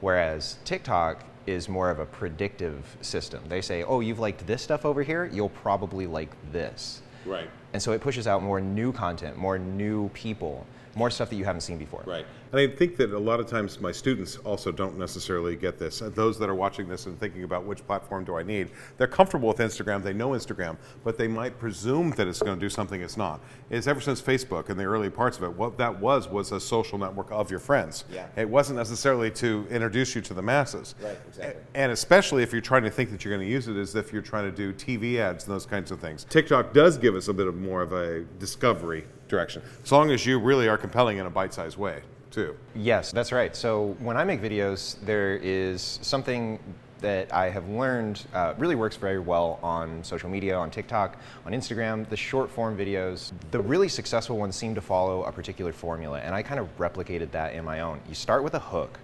Whereas 0.00 0.56
TikTok 0.64 1.24
is 1.46 1.68
more 1.68 1.90
of 1.90 1.98
a 1.98 2.06
predictive 2.06 2.96
system. 3.00 3.42
They 3.48 3.60
say, 3.60 3.82
oh, 3.82 4.00
you've 4.00 4.18
liked 4.18 4.46
this 4.46 4.62
stuff 4.62 4.84
over 4.84 5.02
here, 5.02 5.24
you'll 5.32 5.48
probably 5.48 6.06
like 6.06 6.30
this. 6.52 7.02
Right. 7.24 7.48
And 7.72 7.82
so 7.82 7.92
it 7.92 8.00
pushes 8.00 8.26
out 8.26 8.42
more 8.42 8.60
new 8.60 8.92
content, 8.92 9.36
more 9.36 9.58
new 9.58 10.08
people, 10.10 10.66
more 10.94 11.10
stuff 11.10 11.30
that 11.30 11.36
you 11.36 11.44
haven't 11.44 11.62
seen 11.62 11.78
before. 11.78 12.02
Right. 12.06 12.26
And 12.52 12.60
I 12.60 12.66
think 12.66 12.96
that 12.96 13.12
a 13.12 13.18
lot 13.18 13.40
of 13.40 13.46
times 13.46 13.80
my 13.80 13.92
students 13.92 14.36
also 14.38 14.72
don't 14.72 14.98
necessarily 14.98 15.56
get 15.56 15.78
this. 15.78 16.00
Uh, 16.00 16.08
Those 16.08 16.38
that 16.38 16.48
are 16.48 16.54
watching 16.54 16.88
this 16.88 17.06
and 17.06 17.18
thinking 17.18 17.44
about 17.44 17.64
which 17.64 17.86
platform 17.86 18.24
do 18.24 18.36
I 18.36 18.42
need, 18.42 18.70
they're 18.96 19.06
comfortable 19.06 19.48
with 19.48 19.58
Instagram, 19.58 20.02
they 20.02 20.12
know 20.12 20.30
Instagram, 20.30 20.76
but 21.04 21.18
they 21.18 21.28
might 21.28 21.58
presume 21.58 22.10
that 22.12 22.26
it's 22.26 22.40
going 22.40 22.58
to 22.58 22.60
do 22.60 22.70
something 22.70 23.00
it's 23.00 23.16
not. 23.16 23.40
It's 23.70 23.86
ever 23.86 24.00
since 24.00 24.20
Facebook 24.22 24.70
and 24.70 24.78
the 24.78 24.84
early 24.84 25.10
parts 25.10 25.36
of 25.36 25.44
it, 25.44 25.52
what 25.52 25.76
that 25.78 25.98
was 26.00 26.28
was 26.28 26.52
a 26.52 26.60
social 26.60 26.98
network 26.98 27.30
of 27.30 27.50
your 27.50 27.60
friends. 27.60 28.04
Yeah. 28.10 28.26
It 28.36 28.48
wasn't 28.48 28.78
necessarily 28.78 29.30
to 29.32 29.66
introduce 29.70 30.14
you 30.14 30.22
to 30.22 30.34
the 30.34 30.42
masses. 30.42 30.94
Right, 31.02 31.18
exactly. 31.26 31.62
And 31.74 31.92
especially 31.92 32.42
if 32.42 32.52
you're 32.52 32.60
trying 32.60 32.84
to 32.84 32.90
think 32.90 33.10
that 33.10 33.24
you're 33.24 33.34
going 33.34 33.46
to 33.46 33.52
use 33.52 33.68
it 33.68 33.76
as 33.76 33.94
if 33.94 34.12
you're 34.12 34.22
trying 34.22 34.44
to 34.50 34.56
do 34.56 34.72
TV 34.72 35.18
ads 35.18 35.44
and 35.44 35.54
those 35.54 35.66
kinds 35.66 35.90
of 35.90 36.00
things. 36.00 36.24
TikTok 36.24 36.72
does 36.72 36.98
give 36.98 37.14
us 37.14 37.28
a 37.28 37.34
bit 37.34 37.46
of 37.46 37.56
more 37.56 37.82
of 37.82 37.92
a 37.92 38.24
discovery 38.38 39.04
direction, 39.28 39.62
as 39.82 39.92
long 39.92 40.10
as 40.10 40.24
you 40.24 40.38
really 40.38 40.68
are 40.68 40.78
compelling 40.78 41.18
in 41.18 41.26
a 41.26 41.30
bite-sized 41.30 41.76
way, 41.76 42.00
too. 42.30 42.56
Yes, 42.74 43.12
that's 43.12 43.32
right. 43.32 43.54
So 43.54 43.96
when 44.00 44.16
I 44.16 44.24
make 44.24 44.40
videos, 44.40 44.96
there 45.04 45.36
is 45.36 45.98
something 46.02 46.58
that 47.00 47.32
I 47.32 47.48
have 47.50 47.68
learned 47.68 48.26
uh, 48.34 48.54
really 48.58 48.74
works 48.74 48.96
very 48.96 49.18
well 49.18 49.58
on 49.62 50.02
social 50.02 50.28
media, 50.28 50.56
on 50.56 50.70
TikTok, 50.70 51.16
on 51.46 51.52
Instagram. 51.52 52.08
The 52.08 52.16
short 52.16 52.50
form 52.50 52.76
videos, 52.76 53.32
the 53.50 53.60
really 53.60 53.88
successful 53.88 54.36
ones 54.36 54.56
seem 54.56 54.74
to 54.74 54.80
follow 54.80 55.22
a 55.24 55.32
particular 55.32 55.72
formula, 55.72 56.20
and 56.20 56.34
I 56.34 56.42
kind 56.42 56.60
of 56.60 56.76
replicated 56.78 57.30
that 57.32 57.54
in 57.54 57.64
my 57.64 57.80
own. 57.80 58.00
You 58.08 58.14
start 58.14 58.42
with 58.42 58.54
a 58.54 58.58
hook, 58.58 58.98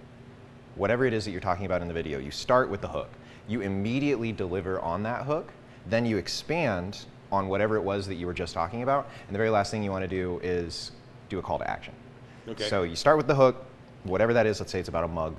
whatever 0.74 1.06
it 1.06 1.12
is 1.12 1.24
that 1.24 1.30
you're 1.30 1.40
talking 1.40 1.66
about 1.66 1.82
in 1.82 1.88
the 1.88 1.94
video, 1.94 2.18
you 2.18 2.30
start 2.30 2.68
with 2.68 2.80
the 2.80 2.88
hook. 2.88 3.10
You 3.46 3.60
immediately 3.60 4.32
deliver 4.32 4.80
on 4.80 5.02
that 5.04 5.24
hook, 5.24 5.52
then 5.86 6.04
you 6.04 6.16
expand 6.16 7.04
on 7.30 7.48
whatever 7.48 7.76
it 7.76 7.82
was 7.82 8.06
that 8.08 8.14
you 8.14 8.26
were 8.26 8.34
just 8.34 8.54
talking 8.54 8.82
about, 8.82 9.08
and 9.26 9.34
the 9.34 9.38
very 9.38 9.50
last 9.50 9.70
thing 9.70 9.82
you 9.82 9.90
want 9.90 10.02
to 10.02 10.08
do 10.08 10.40
is 10.42 10.92
do 11.28 11.38
a 11.38 11.42
call 11.42 11.58
to 11.58 11.70
action. 11.70 11.94
Okay. 12.48 12.68
So 12.68 12.82
you 12.82 12.96
start 12.96 13.16
with 13.16 13.26
the 13.26 13.34
hook, 13.34 13.64
whatever 14.04 14.32
that 14.34 14.46
is, 14.46 14.60
let's 14.60 14.72
say 14.72 14.80
it's 14.80 14.88
about 14.88 15.04
a 15.04 15.08
mug. 15.08 15.36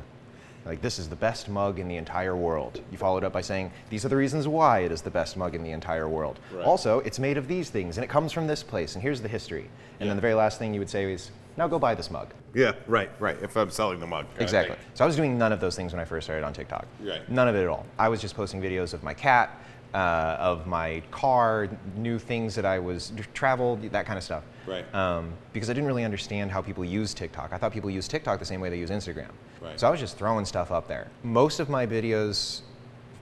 Like, 0.66 0.82
this 0.82 0.98
is 0.98 1.08
the 1.08 1.16
best 1.16 1.48
mug 1.48 1.78
in 1.78 1.88
the 1.88 1.98
entire 1.98 2.36
world. 2.36 2.82
You 2.92 2.98
follow 2.98 3.18
it 3.20 3.24
up 3.24 3.32
by 3.34 3.42
saying, 3.42 3.72
these 3.92 4.04
are 4.04 4.10
the 4.10 4.16
reasons 4.16 4.48
why 4.48 4.80
it 4.80 4.92
is 4.92 5.04
the 5.04 5.12
best 5.12 5.38
mug 5.38 5.54
in 5.54 5.62
the 5.62 5.70
entire 5.70 6.10
world. 6.10 6.40
Right. 6.52 6.66
Also, 6.66 7.02
it's 7.02 7.20
made 7.20 7.38
of 7.38 7.48
these 7.48 7.70
things, 7.70 7.98
and 7.98 8.04
it 8.04 8.08
comes 8.08 8.32
from 8.32 8.48
this 8.48 8.64
place, 8.64 8.96
and 8.96 9.04
here's 9.04 9.22
the 9.22 9.28
history. 9.28 9.70
And 10.00 10.02
Yeah. 10.02 10.08
then 10.08 10.16
the 10.16 10.22
very 10.22 10.34
last 10.34 10.58
thing 10.58 10.74
you 10.74 10.80
would 10.80 10.90
say 10.90 11.14
is, 11.14 11.30
now 11.56 11.68
go 11.68 11.78
buy 11.78 11.94
this 11.94 12.10
mug. 12.10 12.34
Yeah, 12.56 12.72
right, 12.88 13.12
right. 13.20 13.38
If 13.44 13.56
I'm 13.56 13.70
selling 13.70 14.00
the 14.00 14.08
mug. 14.08 14.26
Exactly. 14.40 14.76
So 14.96 15.04
I 15.04 15.08
was 15.08 15.16
doing 15.16 15.38
none 15.38 15.52
of 15.52 15.60
those 15.60 15.76
things 15.76 15.94
when 15.94 16.00
I 16.00 16.06
first 16.06 16.26
started 16.26 16.44
on 16.44 16.52
TikTok. 16.52 16.88
Right. 17.00 17.30
None 17.30 17.48
of 17.48 17.56
it 17.56 17.62
at 17.62 17.68
all. 17.68 17.86
I 18.00 18.10
was 18.10 18.20
just 18.20 18.36
posting 18.36 18.60
videos 18.60 18.96
of 18.96 19.04
my 19.04 19.14
cat, 19.14 19.52
uh, 19.96 20.36
of 20.40 20.68
my 20.68 21.02
car, 21.10 21.70
new 21.96 22.20
things 22.20 22.54
that 22.56 22.66
I 22.66 22.80
was 22.80 23.14
traveled, 23.34 23.82
that 23.94 24.06
kind 24.06 24.18
of 24.18 24.24
stuff. 24.26 24.44
Right. 24.68 24.84
Um, 24.94 25.34
because 25.54 25.70
I 25.70 25.74
didn't 25.74 25.88
really 25.88 26.04
understand 26.04 26.52
how 26.52 26.62
people 26.62 26.84
use 26.84 27.14
TikTok. 27.14 27.54
I 27.54 27.58
thought 27.58 27.72
people 27.72 27.90
use 27.90 28.06
TikTok 28.08 28.40
the 28.40 28.46
same 28.46 28.60
way 28.60 28.70
they 28.70 28.78
use 28.78 28.90
Instagram. 28.90 29.30
Right. 29.62 29.80
So 29.80 29.88
I 29.88 29.90
was 29.90 30.02
just 30.02 30.18
throwing 30.18 30.44
stuff 30.44 30.70
up 30.70 30.90
there. 30.90 31.08
Most 31.24 31.62
of 31.62 31.70
my 31.70 31.88
videos 31.88 32.60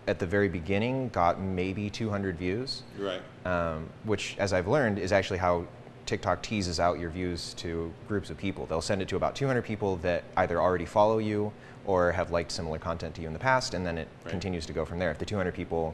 at 0.08 0.18
the 0.18 0.26
very 0.26 0.50
beginning 0.50 1.10
got 1.10 1.40
maybe 1.40 1.90
200 1.92 2.38
views 2.38 2.82
Right. 2.98 3.22
um, 3.46 3.88
which, 4.04 4.36
as 4.40 4.52
I've 4.52 4.68
learned, 4.68 4.98
is 4.98 5.12
actually 5.12 5.38
how 5.40 5.66
TikTok 6.08 6.42
teases 6.42 6.80
out 6.80 7.00
your 7.00 7.12
views 7.12 7.54
to 7.56 7.94
groups 8.08 8.32
of 8.32 8.38
people. 8.38 8.66
They'll 8.66 8.82
send 8.82 9.02
it 9.04 9.08
to 9.10 9.16
about 9.16 9.36
200 9.36 9.62
people 9.62 9.98
that 9.98 10.24
either 10.38 10.60
already 10.60 10.86
follow 10.86 11.20
you 11.20 11.54
or 11.86 12.12
have 12.14 12.32
liked 12.32 12.52
similar 12.52 12.80
content 12.80 13.14
to 13.16 13.22
you 13.22 13.28
in 13.28 13.34
the 13.34 13.40
past, 13.40 13.76
and 13.76 13.86
then 13.86 13.98
it 14.00 14.08
Right. 14.24 14.32
continues 14.32 14.66
to 14.66 14.74
go 14.74 14.86
from 14.86 14.98
there. 14.98 15.12
If 15.12 15.20
the 15.20 15.26
200 15.26 15.54
people 15.54 15.94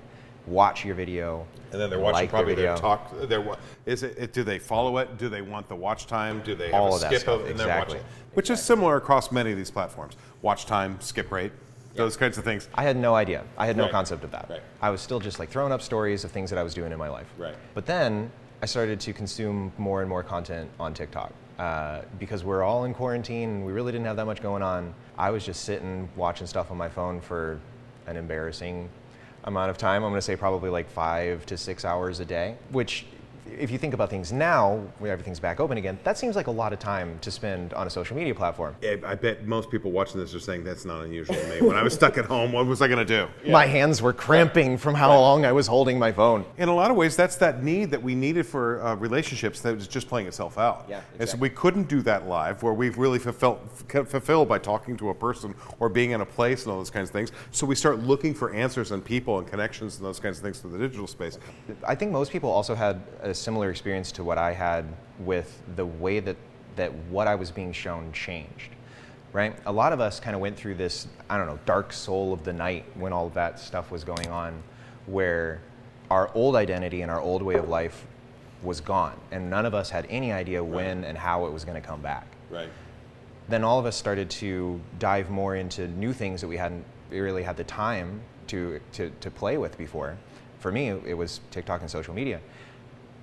watch 0.50 0.84
your 0.84 0.96
video, 0.96 1.46
And 1.72 1.80
then 1.80 1.90
they're 1.90 2.00
watching 2.00 2.22
like 2.22 2.30
probably 2.30 2.56
their 2.56 2.76
talk. 2.76 3.12
They're, 3.28 3.46
is 3.86 4.04
it, 4.04 4.18
it? 4.18 4.34
Do 4.34 4.44
they 4.44 4.60
follow 4.60 4.98
it? 4.98 5.18
Do 5.18 5.30
they 5.30 5.42
want 5.42 5.70
the 5.70 5.76
watch 5.76 6.08
time? 6.08 6.42
Do 6.44 6.56
they 6.56 6.66
have 6.66 6.74
All 6.74 6.94
a 6.94 6.96
of 6.96 7.02
skip 7.02 7.28
of 7.28 7.42
and 7.42 7.58
they're 7.60 7.68
exactly. 7.68 7.98
watching? 7.98 8.10
Which 8.34 8.50
is 8.50 8.62
similar 8.62 8.98
across 8.98 9.32
many 9.32 9.52
of 9.52 9.58
these 9.58 9.72
platforms. 9.72 10.16
Watch 10.42 10.66
time, 10.66 11.00
skip 11.02 11.32
rate, 11.32 11.52
those 11.96 12.18
kinds 12.18 12.38
of 12.38 12.44
things. 12.44 12.70
I 12.76 12.84
had 12.84 12.98
no 12.98 13.16
idea. 13.16 13.44
I 13.58 13.66
had 13.66 13.78
no 13.78 13.84
Right. 13.84 13.92
concept 13.92 14.24
of 14.24 14.32
that. 14.32 14.48
Right. 14.50 14.62
I 14.82 14.90
was 14.90 15.02
still 15.02 15.20
just 15.20 15.40
like 15.40 15.50
throwing 15.50 15.72
up 15.72 15.82
stories 15.82 16.24
of 16.24 16.32
things 16.32 16.50
that 16.50 16.58
I 16.60 16.64
was 16.64 16.74
doing 16.74 16.92
in 16.92 16.98
my 16.98 17.10
life. 17.10 17.28
Right. 17.38 17.56
But 17.74 17.86
then 17.86 18.32
I 18.62 18.66
started 18.66 19.00
to 19.02 19.14
consume 19.14 19.72
more 19.78 20.02
and 20.02 20.10
more 20.10 20.24
content 20.24 20.70
on 20.80 20.94
TikTok. 20.94 21.34
Uh, 21.58 22.04
because 22.20 22.46
we're 22.46 22.64
all 22.64 22.86
in 22.86 22.94
quarantine 22.94 23.50
and 23.50 23.66
we 23.66 23.74
really 23.74 23.92
didn't 23.92 24.06
have 24.08 24.16
that 24.16 24.26
much 24.26 24.42
going 24.42 24.64
on. 24.64 24.94
I 25.18 25.30
was 25.30 25.46
just 25.46 25.66
sitting 25.66 26.08
watching 26.16 26.48
stuff 26.48 26.72
on 26.72 26.78
my 26.78 26.88
phone 26.88 27.20
for 27.20 27.60
an 28.08 28.16
embarrassing 28.16 28.88
amount 29.50 29.70
of 29.70 29.78
time. 29.78 30.04
I'm 30.04 30.12
going 30.12 30.18
to 30.18 30.22
say 30.22 30.38
probably 30.38 30.70
like 30.70 30.90
five 30.90 31.46
to 31.48 31.58
six 31.58 31.84
hours 31.84 32.22
a 32.22 32.26
day, 32.26 32.56
which 32.72 33.06
if 33.58 33.72
you 33.72 33.78
think 33.78 33.94
about 33.94 34.10
things 34.10 34.32
now, 34.32 34.78
where 35.00 35.12
everything's 35.12 35.40
back 35.40 35.60
open 35.60 35.78
again, 35.78 35.98
that 36.04 36.18
seems 36.18 36.36
like 36.36 36.48
a 36.48 36.52
lot 36.52 36.74
of 36.74 36.80
time 36.80 37.18
to 37.20 37.32
spend 37.32 37.74
on 37.74 37.88
a 37.88 37.90
social 37.90 38.16
media 38.16 38.36
platform. 38.36 38.76
I 38.84 39.00
I 39.06 39.16
bet 39.16 39.46
most 39.46 39.70
people 39.72 39.92
watching 39.92 40.20
this 40.20 40.36
are 40.36 40.40
saying 40.40 40.64
that's 40.64 40.86
not 40.86 41.04
unusual 41.04 41.36
to 41.36 41.48
me. 41.48 41.62
When 41.68 41.76
I 41.76 41.84
was 41.84 41.94
stuck 41.94 42.18
at 42.18 42.26
home, 42.26 42.52
what 42.52 42.66
was 42.66 42.82
I 42.82 42.88
going 42.88 43.06
to 43.06 43.06
do? 43.06 43.28
My 43.52 43.66
hands 43.66 44.02
were 44.02 44.14
cramping 44.14 44.78
from 44.78 44.94
how 44.96 45.10
long 45.10 45.46
I 45.46 45.52
was 45.52 45.68
holding 45.68 45.98
my 46.00 46.12
phone. 46.12 46.46
In 46.58 46.70
a 46.70 46.76
lot 46.76 46.92
of 46.92 46.98
ways, 46.98 47.16
that's 47.16 47.36
that 47.38 47.64
need 47.64 47.92
that 47.92 48.02
we 48.02 48.16
needed 48.16 48.46
for 48.46 48.82
uh, 48.82 48.96
relationships 48.96 49.62
that 49.62 49.76
was 49.76 49.88
just 49.88 50.08
playing 50.08 50.28
itself 50.28 50.58
out. 50.58 50.86
Yeah, 50.90 51.02
And 51.20 51.28
so 51.28 51.38
we 51.38 51.50
couldn't 51.50 51.88
do 51.88 52.02
that 52.04 52.28
live, 52.28 52.64
where 52.64 52.74
we've 52.74 52.98
really 52.98 53.20
fulfilled, 53.20 53.60
f- 53.94 54.08
fulfilled 54.08 54.48
by 54.48 54.60
talking 54.60 54.98
to 54.98 55.10
a 55.10 55.16
person 55.16 55.56
or 55.80 55.90
being 55.90 56.12
in 56.12 56.22
a 56.22 56.26
place 56.26 56.64
and 56.64 56.72
all 56.72 56.78
those 56.78 56.90
kinds 56.90 57.10
of 57.10 57.14
things. 57.14 57.32
So 57.52 57.66
we 57.66 57.76
start 57.76 58.00
looking 58.00 58.34
for 58.34 58.54
answers 58.54 58.92
and 58.92 59.04
people 59.04 59.40
and 59.40 59.48
connections 59.48 59.98
and 59.98 60.06
those 60.06 60.20
kinds 60.20 60.38
of 60.38 60.44
things 60.44 60.60
through 60.60 60.72
the 60.72 60.78
digital 60.78 61.08
space. 61.08 61.38
I 61.88 61.96
think 61.96 62.12
most 62.12 62.32
people 62.32 62.50
also 62.50 62.76
had 62.76 63.02
a 63.22 63.34
similar 63.40 63.70
experience 63.70 64.12
to 64.14 64.24
what 64.24 64.38
I 64.38 64.54
had 64.54 64.86
with 65.20 65.62
the 65.76 65.86
way 65.86 66.20
that, 66.20 66.36
that 66.76 66.94
what 67.10 67.28
I 67.28 67.36
was 67.36 67.52
being 67.52 67.72
shown 67.72 68.12
changed. 68.12 68.72
Right? 69.32 69.56
A 69.68 69.72
lot 69.72 69.94
of 69.94 70.00
us 70.00 70.20
kind 70.20 70.36
of 70.36 70.42
went 70.42 70.58
through 70.58 70.76
this, 70.76 71.08
I 71.30 71.38
don't 71.38 71.46
know, 71.46 71.60
dark 71.66 71.94
soul 71.94 72.34
of 72.34 72.44
the 72.44 72.54
night 72.54 72.86
when 72.96 73.14
all 73.14 73.28
of 73.28 73.36
that 73.36 73.60
stuff 73.60 73.92
was 73.92 74.04
going 74.04 74.28
on, 74.28 74.64
where 75.06 75.62
our 76.10 76.32
old 76.34 76.56
identity 76.56 77.04
and 77.04 77.12
our 77.12 77.22
old 77.22 77.44
way 77.44 77.56
of 77.56 77.70
life 77.70 78.08
was 78.64 78.82
gone. 78.82 79.20
And 79.32 79.50
none 79.50 79.66
of 79.66 79.76
us 79.76 79.92
had 79.92 80.08
any 80.10 80.32
idea 80.32 80.64
when 80.64 81.04
and 81.04 81.18
how 81.18 81.46
it 81.46 81.54
was 81.54 81.64
going 81.64 81.80
to 81.80 81.88
come 81.88 82.02
back 82.02 82.26
Right. 82.50 82.70
then 83.48 83.64
all 83.64 83.78
of 83.80 83.86
us 83.86 83.96
started 83.96 84.30
to 84.32 84.82
dive 84.98 85.30
more 85.30 85.56
into 85.56 85.88
new 85.88 86.14
things 86.14 86.42
that 86.42 86.48
we 86.48 86.58
hadn't 86.58 86.84
really 87.12 87.44
had 87.44 87.58
the 87.58 87.64
time 87.64 88.22
to, 88.48 88.80
to, 88.94 89.12
to 89.22 89.32
play 89.32 89.58
with 89.58 89.78
before. 89.78 90.18
For 90.60 90.72
me, 90.72 90.90
it 90.90 91.16
was 91.16 91.40
TikTok 91.52 91.82
and 91.82 91.90
social 91.90 92.14
media. 92.14 92.42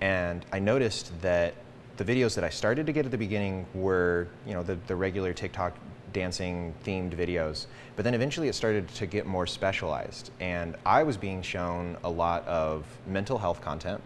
And 0.01 0.45
I 0.53 0.59
noticed 0.59 1.13
that 1.23 1.55
the 1.97 2.05
videos 2.05 2.35
that 2.35 2.45
I 2.45 2.51
started 2.51 2.87
to 2.87 2.93
get 2.93 3.05
at 3.05 3.11
the 3.11 3.19
beginning 3.19 3.67
were, 3.75 4.29
you 4.47 4.53
know, 4.53 4.63
the, 4.63 4.77
the 4.87 4.97
regular 4.97 5.33
TikTok 5.33 5.75
dancing 6.13 6.75
themed 6.85 7.15
videos. 7.15 7.67
But 7.95 8.05
then 8.05 8.15
eventually 8.15 8.49
it 8.49 8.55
started 8.55 8.89
to 8.89 9.07
get 9.07 9.27
more 9.27 9.47
specialized. 9.47 10.31
And 10.41 10.77
I 10.85 11.03
was 11.03 11.17
being 11.17 11.43
shown 11.43 11.97
a 12.05 12.11
lot 12.11 12.47
of 12.47 12.85
mental 13.07 13.39
health 13.39 13.61
content 13.61 14.01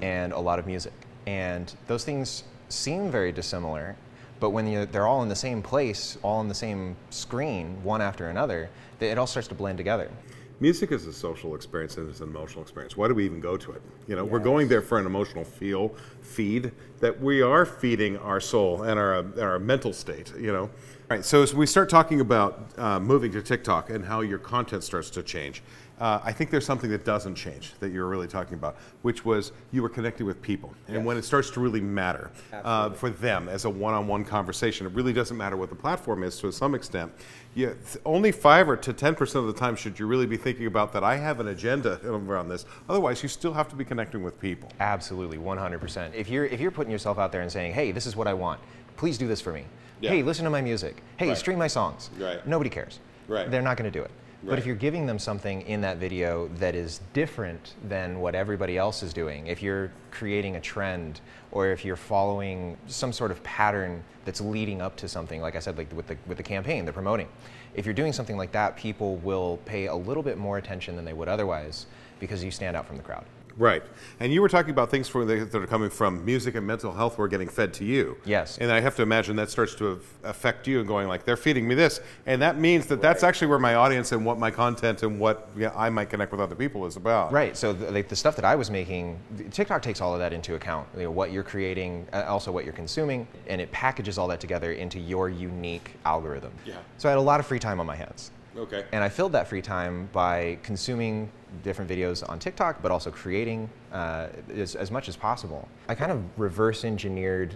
and 0.00 0.32
a 0.32 0.38
lot 0.38 0.58
of 0.58 0.66
music. 0.66 0.92
And 1.26 1.72
those 1.86 2.04
things 2.04 2.44
seem 2.68 3.10
very 3.10 3.32
dissimilar, 3.32 3.96
but 4.40 4.50
when 4.50 4.88
they're 4.90 5.06
all 5.06 5.22
in 5.22 5.28
the 5.28 5.36
same 5.36 5.62
place, 5.62 6.18
all 6.22 6.38
on 6.38 6.48
the 6.48 6.54
same 6.54 6.96
screen, 7.10 7.82
one 7.82 8.00
after 8.00 8.28
another, 8.28 8.68
it 9.00 9.18
all 9.18 9.26
starts 9.26 9.48
to 9.48 9.54
blend 9.54 9.78
together. 9.78 10.10
Music 10.58 10.90
is 10.90 11.06
a 11.06 11.12
social 11.12 11.54
experience 11.54 11.98
and 11.98 12.08
it's 12.08 12.20
an 12.20 12.30
emotional 12.30 12.62
experience. 12.62 12.96
Why 12.96 13.08
do 13.08 13.14
we 13.14 13.26
even 13.26 13.40
go 13.40 13.58
to 13.58 13.72
it? 13.72 13.82
You 14.08 14.16
know, 14.16 14.24
we're 14.24 14.38
going 14.38 14.68
there 14.68 14.80
for 14.80 14.98
an 14.98 15.04
emotional 15.04 15.44
feel, 15.44 15.94
feed 16.22 16.72
that 17.00 17.20
we 17.20 17.42
are 17.42 17.66
feeding 17.66 18.16
our 18.16 18.40
soul 18.40 18.82
and 18.82 18.98
our, 18.98 19.26
our 19.38 19.58
mental 19.58 19.92
state. 19.92 20.32
You 20.38 20.54
know, 20.54 20.62
all 20.62 20.70
right. 21.10 21.24
So 21.24 21.42
as 21.42 21.54
we 21.54 21.66
start 21.66 21.90
talking 21.90 22.22
about 22.22 22.70
uh, 22.78 22.98
moving 22.98 23.32
to 23.32 23.42
TikTok 23.42 23.90
and 23.90 24.02
how 24.02 24.22
your 24.22 24.38
content 24.38 24.82
starts 24.82 25.10
to 25.10 25.22
change, 25.22 25.62
uh, 26.00 26.20
I 26.22 26.32
think 26.32 26.50
there's 26.50 26.66
something 26.66 26.90
that 26.90 27.04
doesn't 27.04 27.34
change 27.36 27.72
that 27.80 27.90
you're 27.90 28.06
really 28.06 28.26
talking 28.28 28.54
about, 28.54 28.76
which 29.02 29.24
was 29.24 29.52
you 29.72 29.82
were 29.82 29.88
connecting 29.88 30.26
with 30.26 30.42
people, 30.42 30.72
and 30.88 31.04
when 31.06 31.16
it 31.16 31.22
starts 31.24 31.50
to 31.50 31.60
really 31.60 31.80
matter 31.80 32.30
uh, 32.52 32.90
for 32.90 33.08
them 33.10 33.48
as 33.48 33.64
a 33.64 33.70
one-on-one 33.70 34.24
conversation, 34.24 34.86
it 34.86 34.92
really 34.92 35.12
doesn't 35.12 35.36
matter 35.36 35.56
what 35.56 35.68
the 35.70 35.74
platform 35.74 36.22
is 36.22 36.38
to 36.40 36.52
some 36.52 36.74
extent. 36.74 37.10
You, 37.54 37.68
th- 37.90 38.02
only 38.04 38.32
five 38.32 38.68
or 38.68 38.76
to 38.76 38.92
ten 38.92 39.14
percent 39.14 39.46
of 39.46 39.54
the 39.54 39.58
time 39.58 39.76
should 39.76 39.98
you 39.98 40.06
really 40.06 40.26
be 40.26 40.36
thinking 40.36 40.66
about 40.66 40.92
that. 40.92 41.02
I 41.02 41.16
have 41.16 41.40
an 41.40 41.48
agenda 41.48 41.98
around 42.04 42.48
this. 42.50 42.66
Otherwise, 42.88 43.22
you 43.22 43.28
still 43.30 43.54
have 43.54 43.68
to 43.68 43.76
be 43.76 43.84
connecting 43.84 44.22
with 44.22 44.38
people. 44.38 44.68
Absolutely, 44.80 45.38
100%. 45.38 46.12
If 46.14 46.28
you're, 46.28 46.44
if 46.44 46.60
you're 46.60 46.70
putting 46.70 46.90
yourself 46.92 47.18
out 47.18 47.32
there 47.32 47.40
and 47.40 47.50
saying, 47.50 47.72
hey, 47.72 47.92
this 47.92 48.04
is 48.04 48.14
what 48.14 48.26
I 48.26 48.34
want, 48.34 48.60
please 48.98 49.16
do 49.16 49.26
this 49.26 49.40
for 49.40 49.52
me. 49.52 49.64
Yeah. 50.02 50.10
Hey, 50.10 50.22
listen 50.22 50.44
to 50.44 50.50
my 50.50 50.60
music. 50.60 51.02
Hey, 51.16 51.28
Right. 51.28 51.38
stream 51.38 51.58
my 51.58 51.66
songs. 51.68 52.10
Right. 52.18 52.46
Nobody 52.46 52.68
cares. 52.68 53.00
Right. 53.28 53.50
They're 53.50 53.62
not 53.62 53.78
going 53.78 53.90
to 53.90 53.98
do 53.98 54.04
it. 54.04 54.10
But 54.46 54.60
if 54.60 54.66
you're 54.66 54.76
giving 54.76 55.06
them 55.06 55.18
something 55.18 55.62
in 55.62 55.80
that 55.80 55.96
video 55.96 56.46
that 56.58 56.76
is 56.76 57.00
different 57.12 57.74
than 57.88 58.20
what 58.20 58.36
everybody 58.36 58.78
else 58.78 59.02
is 59.02 59.12
doing, 59.12 59.48
if 59.48 59.60
you're 59.60 59.90
creating 60.12 60.54
a 60.54 60.60
trend 60.60 61.20
or 61.50 61.66
if 61.68 61.84
you're 61.84 61.96
following 61.96 62.76
some 62.86 63.12
sort 63.12 63.32
of 63.32 63.42
pattern 63.42 64.04
that's 64.24 64.40
leading 64.40 64.80
up 64.80 64.94
to 64.98 65.08
something, 65.08 65.40
like 65.40 65.56
I 65.56 65.58
said, 65.58 65.76
like 65.76 65.92
with 65.92 66.06
the, 66.06 66.16
with 66.28 66.36
the 66.36 66.44
campaign, 66.44 66.84
the 66.84 66.92
promoting, 66.92 67.28
if 67.74 67.84
you're 67.84 67.94
doing 67.94 68.12
something 68.12 68.36
like 68.36 68.52
that, 68.52 68.76
people 68.76 69.16
will 69.16 69.56
pay 69.64 69.86
a 69.86 69.94
little 69.94 70.22
bit 70.22 70.38
more 70.38 70.58
attention 70.58 70.94
than 70.94 71.04
they 71.04 71.12
would 71.12 71.28
otherwise 71.28 71.86
because 72.20 72.44
you 72.44 72.52
stand 72.52 72.76
out 72.76 72.86
from 72.86 72.98
the 72.98 73.02
crowd. 73.02 73.24
Right. 73.58 73.82
And 74.20 74.32
you 74.32 74.42
were 74.42 74.48
talking 74.48 74.70
about 74.70 74.90
things 74.90 75.08
for 75.08 75.24
the, 75.24 75.44
that 75.44 75.54
are 75.54 75.66
coming 75.66 75.90
from 75.90 76.24
music 76.24 76.54
and 76.54 76.66
mental 76.66 76.92
health 76.92 77.16
were 77.16 77.28
getting 77.28 77.48
fed 77.48 77.72
to 77.74 77.84
you. 77.84 78.16
Yes. 78.24 78.58
And 78.58 78.70
I 78.70 78.80
have 78.80 78.96
to 78.96 79.02
imagine 79.02 79.36
that 79.36 79.50
starts 79.50 79.74
to 79.76 80.00
affect 80.24 80.66
you 80.66 80.78
and 80.78 80.88
going 80.88 81.08
like, 81.08 81.24
they're 81.24 81.36
feeding 81.36 81.66
me 81.66 81.74
this. 81.74 82.00
And 82.26 82.42
that 82.42 82.58
means 82.58 82.86
that 82.86 82.96
right. 82.96 83.02
that's 83.02 83.22
actually 83.22 83.48
where 83.48 83.58
my 83.58 83.74
audience 83.74 84.12
and 84.12 84.24
what 84.24 84.38
my 84.38 84.50
content 84.50 85.02
and 85.02 85.18
what 85.18 85.48
yeah, 85.56 85.72
I 85.74 85.90
might 85.90 86.10
connect 86.10 86.32
with 86.32 86.40
other 86.40 86.54
people 86.54 86.86
is 86.86 86.96
about. 86.96 87.32
Right. 87.32 87.56
So 87.56 87.72
the, 87.72 87.90
like 87.90 88.08
the 88.08 88.16
stuff 88.16 88.36
that 88.36 88.44
I 88.44 88.54
was 88.56 88.70
making, 88.70 89.18
TikTok 89.50 89.82
takes 89.82 90.00
all 90.00 90.12
of 90.12 90.18
that 90.18 90.32
into 90.32 90.54
account. 90.54 90.88
You 90.96 91.04
know, 91.04 91.10
what 91.10 91.32
you're 91.32 91.42
creating, 91.42 92.06
uh, 92.12 92.24
also 92.26 92.52
what 92.52 92.64
you're 92.64 92.74
consuming, 92.74 93.26
and 93.46 93.60
it 93.60 93.72
packages 93.72 94.18
all 94.18 94.28
that 94.28 94.40
together 94.40 94.72
into 94.72 94.98
your 94.98 95.28
unique 95.28 95.92
algorithm. 96.04 96.52
Yeah. 96.64 96.76
So 96.98 97.08
I 97.08 97.12
had 97.12 97.18
a 97.18 97.22
lot 97.22 97.40
of 97.40 97.46
free 97.46 97.58
time 97.58 97.80
on 97.80 97.86
my 97.86 97.96
hands. 97.96 98.30
Okay. 98.58 98.84
And 98.92 99.04
I 99.04 99.08
filled 99.08 99.32
that 99.32 99.48
free 99.48 99.62
time 99.62 100.08
by 100.12 100.58
consuming 100.62 101.30
different 101.62 101.90
videos 101.90 102.28
on 102.28 102.38
TikTok, 102.38 102.82
but 102.82 102.90
also 102.90 103.10
creating 103.10 103.68
uh, 103.92 104.28
as, 104.54 104.74
as 104.74 104.90
much 104.90 105.08
as 105.08 105.16
possible. 105.16 105.68
I 105.88 105.94
kind 105.94 106.12
of 106.12 106.22
reverse 106.36 106.84
engineered 106.84 107.54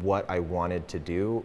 what 0.00 0.28
I 0.28 0.40
wanted 0.40 0.88
to 0.88 0.98
do 0.98 1.44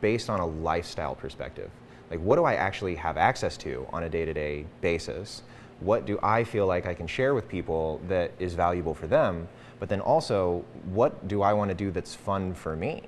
based 0.00 0.30
on 0.30 0.40
a 0.40 0.46
lifestyle 0.46 1.14
perspective. 1.14 1.70
Like, 2.10 2.20
what 2.20 2.36
do 2.36 2.44
I 2.44 2.54
actually 2.54 2.94
have 2.94 3.16
access 3.16 3.56
to 3.58 3.86
on 3.92 4.04
a 4.04 4.08
day 4.08 4.24
to 4.24 4.32
day 4.32 4.66
basis? 4.80 5.42
What 5.80 6.06
do 6.06 6.18
I 6.22 6.44
feel 6.44 6.66
like 6.66 6.86
I 6.86 6.94
can 6.94 7.06
share 7.06 7.34
with 7.34 7.48
people 7.48 8.00
that 8.08 8.30
is 8.38 8.54
valuable 8.54 8.94
for 8.94 9.06
them? 9.06 9.48
But 9.78 9.88
then 9.88 10.00
also, 10.00 10.64
what 10.86 11.28
do 11.28 11.42
I 11.42 11.52
want 11.52 11.70
to 11.70 11.74
do 11.74 11.90
that's 11.90 12.14
fun 12.14 12.54
for 12.54 12.76
me? 12.76 13.02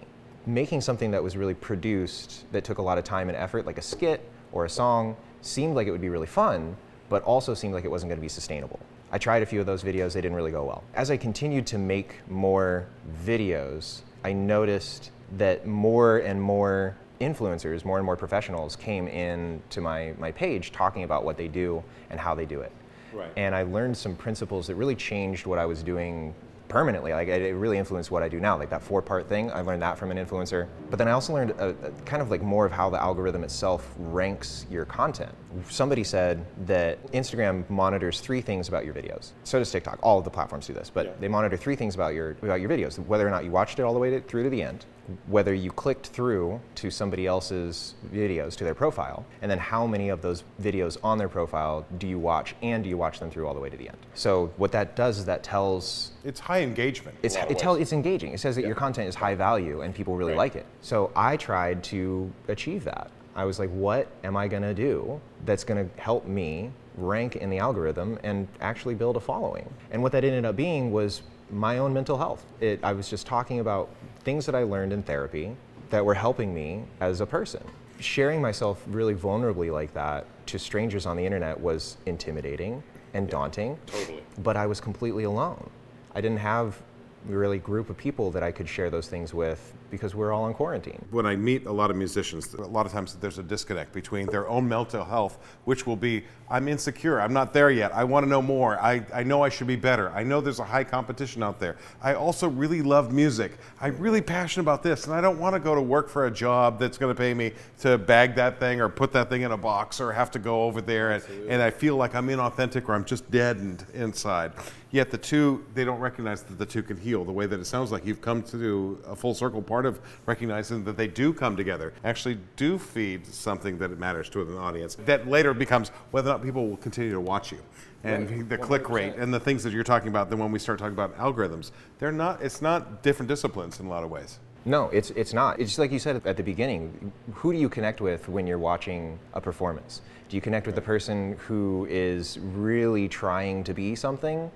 Making 0.46 0.80
something 0.80 1.10
that 1.12 1.22
was 1.22 1.36
really 1.36 1.54
produced, 1.54 2.50
that 2.52 2.64
took 2.64 2.78
a 2.78 2.82
lot 2.82 2.98
of 2.98 3.04
time 3.04 3.28
and 3.28 3.36
effort, 3.36 3.64
like 3.64 3.78
a 3.78 3.82
skit 3.82 4.28
or 4.52 4.64
a 4.64 4.68
song, 4.68 5.16
seemed 5.40 5.74
like 5.74 5.86
it 5.86 5.90
would 5.90 6.00
be 6.00 6.08
really 6.08 6.26
fun, 6.26 6.76
but 7.08 7.22
also 7.22 7.54
seemed 7.54 7.74
like 7.74 7.84
it 7.84 7.90
wasn't 7.90 8.10
going 8.10 8.18
to 8.18 8.22
be 8.22 8.28
sustainable. 8.28 8.78
I 9.10 9.18
tried 9.18 9.42
a 9.42 9.46
few 9.46 9.60
of 9.60 9.66
those 9.66 9.82
videos, 9.82 10.12
they 10.12 10.20
didn't 10.20 10.36
really 10.36 10.50
go 10.50 10.64
well. 10.64 10.84
As 10.94 11.10
I 11.10 11.16
continued 11.16 11.66
to 11.68 11.78
make 11.78 12.16
more 12.28 12.86
videos, 13.24 14.02
I 14.24 14.32
noticed 14.32 15.10
that 15.36 15.66
more 15.66 16.18
and 16.18 16.40
more 16.40 16.96
influencers, 17.20 17.84
more 17.84 17.96
and 17.96 18.04
more 18.04 18.16
professionals 18.16 18.76
came 18.76 19.08
in 19.08 19.62
to 19.70 19.80
my, 19.80 20.14
my 20.18 20.30
page 20.30 20.72
talking 20.72 21.04
about 21.04 21.24
what 21.24 21.36
they 21.36 21.48
do 21.48 21.82
and 22.10 22.20
how 22.20 22.34
they 22.34 22.44
do 22.44 22.60
it. 22.60 22.72
Right. 23.12 23.30
And 23.36 23.54
I 23.54 23.62
learned 23.62 23.96
some 23.96 24.14
principles 24.14 24.66
that 24.66 24.74
really 24.74 24.94
changed 24.94 25.46
what 25.46 25.58
I 25.58 25.64
was 25.64 25.82
doing 25.82 26.34
permanently. 26.68 27.12
Like 27.12 27.28
it 27.28 27.54
really 27.54 27.78
influenced 27.78 28.10
what 28.10 28.22
I 28.22 28.28
do 28.28 28.40
now. 28.40 28.56
Like 28.58 28.70
that 28.70 28.82
four 28.82 29.02
part 29.02 29.28
thing, 29.28 29.50
I 29.50 29.60
learned 29.60 29.82
that 29.82 29.98
from 29.98 30.10
an 30.10 30.18
influencer. 30.18 30.68
But 30.90 30.98
then 30.98 31.08
I 31.08 31.12
also 31.12 31.34
learned 31.34 31.52
a, 31.52 31.68
a 31.68 31.90
kind 32.04 32.22
of 32.22 32.30
like 32.30 32.42
more 32.42 32.66
of 32.66 32.72
how 32.72 32.90
the 32.90 33.00
algorithm 33.00 33.44
itself 33.44 33.94
ranks 33.98 34.66
your 34.70 34.84
content. 34.84 35.32
Somebody 35.68 36.04
said 36.04 36.44
that 36.66 37.04
Instagram 37.12 37.68
monitors 37.70 38.20
three 38.20 38.40
things 38.40 38.68
about 38.68 38.84
your 38.84 38.94
videos. 38.94 39.32
So 39.44 39.58
does 39.58 39.70
TikTok. 39.70 39.98
All 40.02 40.18
of 40.18 40.24
the 40.24 40.30
platforms 40.30 40.66
do 40.66 40.72
this, 40.72 40.90
but 40.90 41.06
yeah. 41.06 41.12
they 41.20 41.28
monitor 41.28 41.56
three 41.56 41.76
things 41.76 41.94
about 41.94 42.14
your 42.14 42.32
about 42.42 42.60
your 42.60 42.70
videos: 42.70 42.98
whether 43.06 43.26
or 43.26 43.30
not 43.30 43.44
you 43.44 43.50
watched 43.50 43.78
it 43.78 43.82
all 43.82 43.94
the 43.94 43.98
way 43.98 44.10
to, 44.10 44.20
through 44.20 44.44
to 44.44 44.50
the 44.50 44.62
end, 44.62 44.84
whether 45.26 45.54
you 45.54 45.70
clicked 45.70 46.06
through 46.06 46.60
to 46.76 46.90
somebody 46.90 47.26
else's 47.26 47.94
videos 48.12 48.56
to 48.56 48.64
their 48.64 48.74
profile, 48.74 49.24
and 49.42 49.50
then 49.50 49.58
how 49.58 49.86
many 49.86 50.08
of 50.08 50.22
those 50.22 50.44
videos 50.60 50.96
on 51.02 51.18
their 51.18 51.28
profile 51.28 51.86
do 51.98 52.06
you 52.06 52.18
watch, 52.18 52.54
and 52.62 52.84
do 52.84 52.90
you 52.90 52.96
watch 52.96 53.18
them 53.18 53.30
through 53.30 53.46
all 53.46 53.54
the 53.54 53.60
way 53.60 53.70
to 53.70 53.76
the 53.76 53.88
end. 53.88 53.98
So 54.14 54.52
what 54.56 54.72
that 54.72 54.96
does 54.96 55.18
is 55.18 55.24
that 55.26 55.42
tells 55.42 56.12
it's 56.24 56.40
high 56.40 56.60
engagement. 56.60 57.16
It's 57.22 57.36
it 57.36 57.58
tell, 57.58 57.74
it's 57.74 57.92
engaging. 57.92 58.32
It 58.32 58.40
says 58.40 58.54
that 58.56 58.62
yeah. 58.62 58.68
your 58.68 58.76
content 58.76 59.08
is 59.08 59.14
high 59.14 59.34
value 59.34 59.82
and 59.82 59.94
people 59.94 60.16
really 60.16 60.32
right. 60.32 60.38
like 60.38 60.56
it. 60.56 60.66
So 60.82 61.10
I 61.16 61.36
tried 61.36 61.82
to 61.84 62.30
achieve 62.48 62.84
that. 62.84 63.10
I 63.34 63.44
was 63.44 63.58
like, 63.58 63.70
what 63.70 64.08
am 64.24 64.36
I 64.36 64.48
gonna 64.48 64.74
do 64.74 65.20
that's 65.44 65.64
gonna 65.64 65.88
help 65.96 66.26
me 66.26 66.72
rank 66.96 67.36
in 67.36 67.50
the 67.50 67.58
algorithm 67.58 68.18
and 68.24 68.48
actually 68.60 68.94
build 68.94 69.16
a 69.16 69.20
following? 69.20 69.72
And 69.90 70.02
what 70.02 70.12
that 70.12 70.24
ended 70.24 70.44
up 70.44 70.56
being 70.56 70.90
was 70.90 71.22
my 71.50 71.78
own 71.78 71.94
mental 71.94 72.18
health. 72.18 72.44
It, 72.60 72.80
I 72.82 72.92
was 72.92 73.08
just 73.08 73.26
talking 73.26 73.60
about 73.60 73.88
things 74.28 74.44
that 74.44 74.54
I 74.54 74.62
learned 74.62 74.92
in 74.92 75.02
therapy 75.02 75.56
that 75.88 76.04
were 76.04 76.12
helping 76.12 76.52
me 76.52 76.84
as 77.00 77.22
a 77.22 77.26
person. 77.26 77.62
Sharing 77.98 78.42
myself 78.42 78.84
really 78.86 79.14
vulnerably 79.14 79.72
like 79.72 79.94
that 79.94 80.26
to 80.48 80.58
strangers 80.58 81.06
on 81.06 81.16
the 81.16 81.24
internet 81.24 81.58
was 81.58 81.96
intimidating 82.04 82.82
and 83.14 83.26
daunting. 83.30 83.78
Totally. 83.86 84.22
But 84.42 84.54
I 84.58 84.66
was 84.66 84.82
completely 84.82 85.24
alone. 85.24 85.70
I 86.14 86.20
didn't 86.20 86.40
have 86.40 86.78
really 87.24 87.56
group 87.56 87.88
of 87.88 87.96
people 87.96 88.30
that 88.32 88.42
I 88.42 88.52
could 88.52 88.68
share 88.68 88.90
those 88.90 89.08
things 89.08 89.32
with 89.32 89.72
because 89.90 90.14
we're 90.14 90.32
all 90.32 90.48
in 90.48 90.54
quarantine. 90.54 91.04
When 91.10 91.26
I 91.26 91.36
meet 91.36 91.66
a 91.66 91.72
lot 91.72 91.90
of 91.90 91.96
musicians, 91.96 92.52
a 92.54 92.62
lot 92.62 92.86
of 92.86 92.92
times 92.92 93.14
there's 93.14 93.38
a 93.38 93.42
disconnect 93.42 93.92
between 93.92 94.26
their 94.26 94.48
own 94.48 94.68
mental 94.68 95.04
health, 95.04 95.38
which 95.64 95.86
will 95.86 95.96
be, 95.96 96.24
I'm 96.50 96.68
insecure, 96.68 97.20
I'm 97.20 97.32
not 97.32 97.52
there 97.52 97.70
yet, 97.70 97.92
I 97.94 98.04
want 98.04 98.24
to 98.24 98.30
know 98.30 98.42
more, 98.42 98.80
I, 98.80 99.04
I 99.12 99.22
know 99.22 99.42
I 99.42 99.48
should 99.48 99.66
be 99.66 99.76
better, 99.76 100.10
I 100.10 100.22
know 100.22 100.40
there's 100.40 100.60
a 100.60 100.64
high 100.64 100.84
competition 100.84 101.42
out 101.42 101.60
there. 101.60 101.76
I 102.02 102.14
also 102.14 102.48
really 102.48 102.82
love 102.82 103.12
music, 103.12 103.52
I'm 103.80 103.96
really 103.98 104.20
passionate 104.20 104.62
about 104.62 104.82
this, 104.82 105.06
and 105.06 105.14
I 105.14 105.20
don't 105.20 105.38
want 105.38 105.54
to 105.54 105.60
go 105.60 105.74
to 105.74 105.82
work 105.82 106.08
for 106.08 106.26
a 106.26 106.30
job 106.30 106.78
that's 106.78 106.98
going 106.98 107.14
to 107.14 107.18
pay 107.18 107.34
me 107.34 107.52
to 107.80 107.98
bag 107.98 108.34
that 108.36 108.60
thing 108.60 108.80
or 108.80 108.88
put 108.88 109.12
that 109.12 109.28
thing 109.28 109.42
in 109.42 109.52
a 109.52 109.56
box 109.56 110.00
or 110.00 110.12
have 110.12 110.30
to 110.32 110.38
go 110.38 110.64
over 110.64 110.80
there 110.80 111.12
and, 111.12 111.24
and 111.48 111.62
I 111.62 111.70
feel 111.70 111.96
like 111.96 112.14
I'm 112.14 112.28
inauthentic 112.28 112.88
or 112.88 112.94
I'm 112.94 113.04
just 113.04 113.30
deadened 113.30 113.86
inside. 113.94 114.52
Yet 114.90 115.10
the 115.10 115.18
two, 115.18 115.64
they 115.74 115.84
don't 115.84 116.00
recognize 116.00 116.42
that 116.44 116.58
the 116.58 116.64
two 116.64 116.82
can 116.82 116.96
heal 116.96 117.24
the 117.24 117.32
way 117.32 117.46
that 117.46 117.60
it 117.60 117.66
sounds 117.66 117.92
like 117.92 118.06
you've 118.06 118.22
come 118.22 118.42
to 118.44 118.98
a 119.06 119.14
full 119.14 119.34
circle 119.34 119.60
part 119.60 119.84
of 119.84 120.00
recognizing 120.24 120.82
that 120.84 120.96
they 120.96 121.08
do 121.08 121.32
come 121.32 121.56
together, 121.56 121.92
actually 122.04 122.38
do 122.56 122.78
feed 122.78 123.26
something 123.26 123.76
that 123.78 123.98
matters 123.98 124.30
to 124.30 124.40
an 124.40 124.56
audience. 124.56 124.94
That 125.04 125.28
later 125.28 125.52
becomes 125.52 125.90
whether 126.10 126.30
or 126.30 126.34
not 126.34 126.42
people 126.42 126.68
will 126.68 126.78
continue 126.78 127.12
to 127.12 127.20
watch 127.20 127.52
you. 127.52 127.58
And 128.04 128.30
right. 128.30 128.48
the 128.48 128.58
100%. 128.58 128.62
click 128.62 128.88
rate 128.88 129.14
and 129.16 129.34
the 129.34 129.40
things 129.40 129.62
that 129.64 129.72
you're 129.72 129.84
talking 129.84 130.08
about, 130.08 130.30
then 130.30 130.38
when 130.38 130.52
we 130.52 130.58
start 130.58 130.78
talking 130.78 130.94
about 130.94 131.16
algorithms, 131.18 131.72
they're 131.98 132.12
not, 132.12 132.40
it's 132.42 132.62
not 132.62 133.02
different 133.02 133.28
disciplines 133.28 133.80
in 133.80 133.86
a 133.86 133.88
lot 133.90 134.04
of 134.04 134.10
ways. 134.10 134.38
No, 134.64 134.88
it's, 134.90 135.10
it's 135.10 135.32
not. 135.32 135.60
It's 135.60 135.70
just 135.70 135.78
like 135.78 135.92
you 135.92 135.98
said 135.98 136.20
at 136.24 136.36
the 136.36 136.42
beginning. 136.42 137.12
Who 137.34 137.52
do 137.52 137.58
you 137.58 137.68
connect 137.68 138.00
with 138.00 138.28
when 138.28 138.46
you're 138.46 138.58
watching 138.58 139.18
a 139.34 139.40
performance? 139.40 140.02
Do 140.28 140.36
you 140.36 140.40
connect 140.42 140.66
with 140.66 140.74
the 140.74 140.82
person 140.82 141.36
who 141.38 141.86
is 141.88 142.38
really 142.38 143.08
trying 143.08 143.64
to 143.64 143.72
be 143.72 143.94
something? 143.94 144.50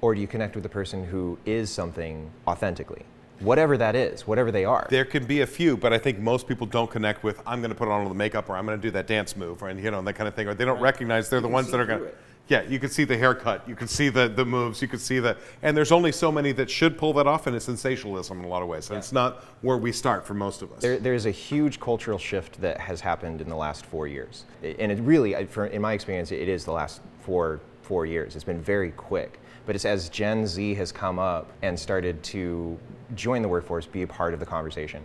Or 0.00 0.14
do 0.14 0.20
you 0.20 0.26
connect 0.26 0.54
with 0.54 0.62
the 0.62 0.68
person 0.68 1.04
who 1.04 1.38
is 1.46 1.70
something 1.70 2.30
authentically? 2.46 3.04
whatever 3.40 3.76
that 3.76 3.94
is, 3.94 4.26
whatever 4.26 4.50
they 4.50 4.64
are. 4.64 4.86
There 4.90 5.04
can 5.04 5.26
be 5.26 5.40
a 5.40 5.46
few, 5.46 5.76
but 5.76 5.92
I 5.92 5.98
think 5.98 6.18
most 6.18 6.48
people 6.48 6.66
don't 6.66 6.90
connect 6.90 7.22
with 7.22 7.40
I'm 7.46 7.60
going 7.60 7.70
to 7.70 7.76
put 7.76 7.88
on 7.88 8.02
all 8.02 8.08
the 8.08 8.14
makeup 8.14 8.48
or 8.48 8.56
I'm 8.56 8.66
going 8.66 8.78
to 8.78 8.82
do 8.82 8.90
that 8.92 9.06
dance 9.06 9.36
move 9.36 9.62
or 9.62 9.70
you 9.70 9.90
know 9.90 10.02
that 10.02 10.14
kind 10.14 10.28
of 10.28 10.34
thing, 10.34 10.48
or 10.48 10.54
they 10.54 10.64
don't 10.64 10.76
right. 10.76 10.82
recognize 10.82 11.28
they're 11.28 11.38
you 11.38 11.42
the 11.42 11.48
ones 11.48 11.70
that 11.70 11.80
are 11.80 11.86
going. 11.86 12.00
to... 12.00 12.10
Yeah, 12.48 12.62
you 12.62 12.78
can 12.78 12.90
see 12.90 13.02
the 13.02 13.18
haircut, 13.18 13.68
you 13.68 13.74
can 13.74 13.88
see 13.88 14.08
the, 14.08 14.28
the 14.28 14.44
moves, 14.44 14.80
you 14.80 14.86
can 14.86 15.00
see 15.00 15.18
the, 15.18 15.36
and 15.62 15.76
there's 15.76 15.90
only 15.90 16.12
so 16.12 16.30
many 16.30 16.52
that 16.52 16.70
should 16.70 16.96
pull 16.96 17.12
that 17.14 17.26
off, 17.26 17.48
and 17.48 17.56
it's 17.56 17.64
sensationalism 17.64 18.38
in 18.38 18.44
a 18.44 18.48
lot 18.48 18.62
of 18.62 18.68
ways. 18.68 18.86
And 18.88 18.94
yeah. 18.94 18.98
it's 19.00 19.10
not 19.10 19.42
where 19.62 19.76
we 19.76 19.90
start 19.90 20.24
for 20.24 20.34
most 20.34 20.62
of 20.62 20.70
us. 20.70 20.80
There, 20.80 21.00
there's 21.00 21.26
a 21.26 21.32
huge 21.32 21.80
cultural 21.80 22.18
shift 22.18 22.60
that 22.60 22.78
has 22.78 23.00
happened 23.00 23.40
in 23.40 23.48
the 23.48 23.56
last 23.56 23.84
four 23.84 24.06
years, 24.06 24.44
and 24.62 24.92
it 24.92 25.00
really, 25.00 25.44
for, 25.46 25.66
in 25.66 25.82
my 25.82 25.92
experience, 25.92 26.30
it 26.30 26.48
is 26.48 26.64
the 26.64 26.70
last 26.70 27.00
four 27.22 27.60
four 27.82 28.04
years. 28.04 28.34
It's 28.34 28.44
been 28.44 28.60
very 28.60 28.90
quick. 28.90 29.38
But 29.66 29.74
it's 29.74 29.84
as 29.84 30.08
Gen 30.08 30.46
Z 30.46 30.74
has 30.74 30.92
come 30.92 31.18
up 31.18 31.52
and 31.62 31.78
started 31.78 32.22
to 32.24 32.78
join 33.14 33.42
the 33.42 33.48
workforce, 33.48 33.84
be 33.84 34.02
a 34.02 34.06
part 34.06 34.32
of 34.32 34.40
the 34.40 34.46
conversation, 34.46 35.02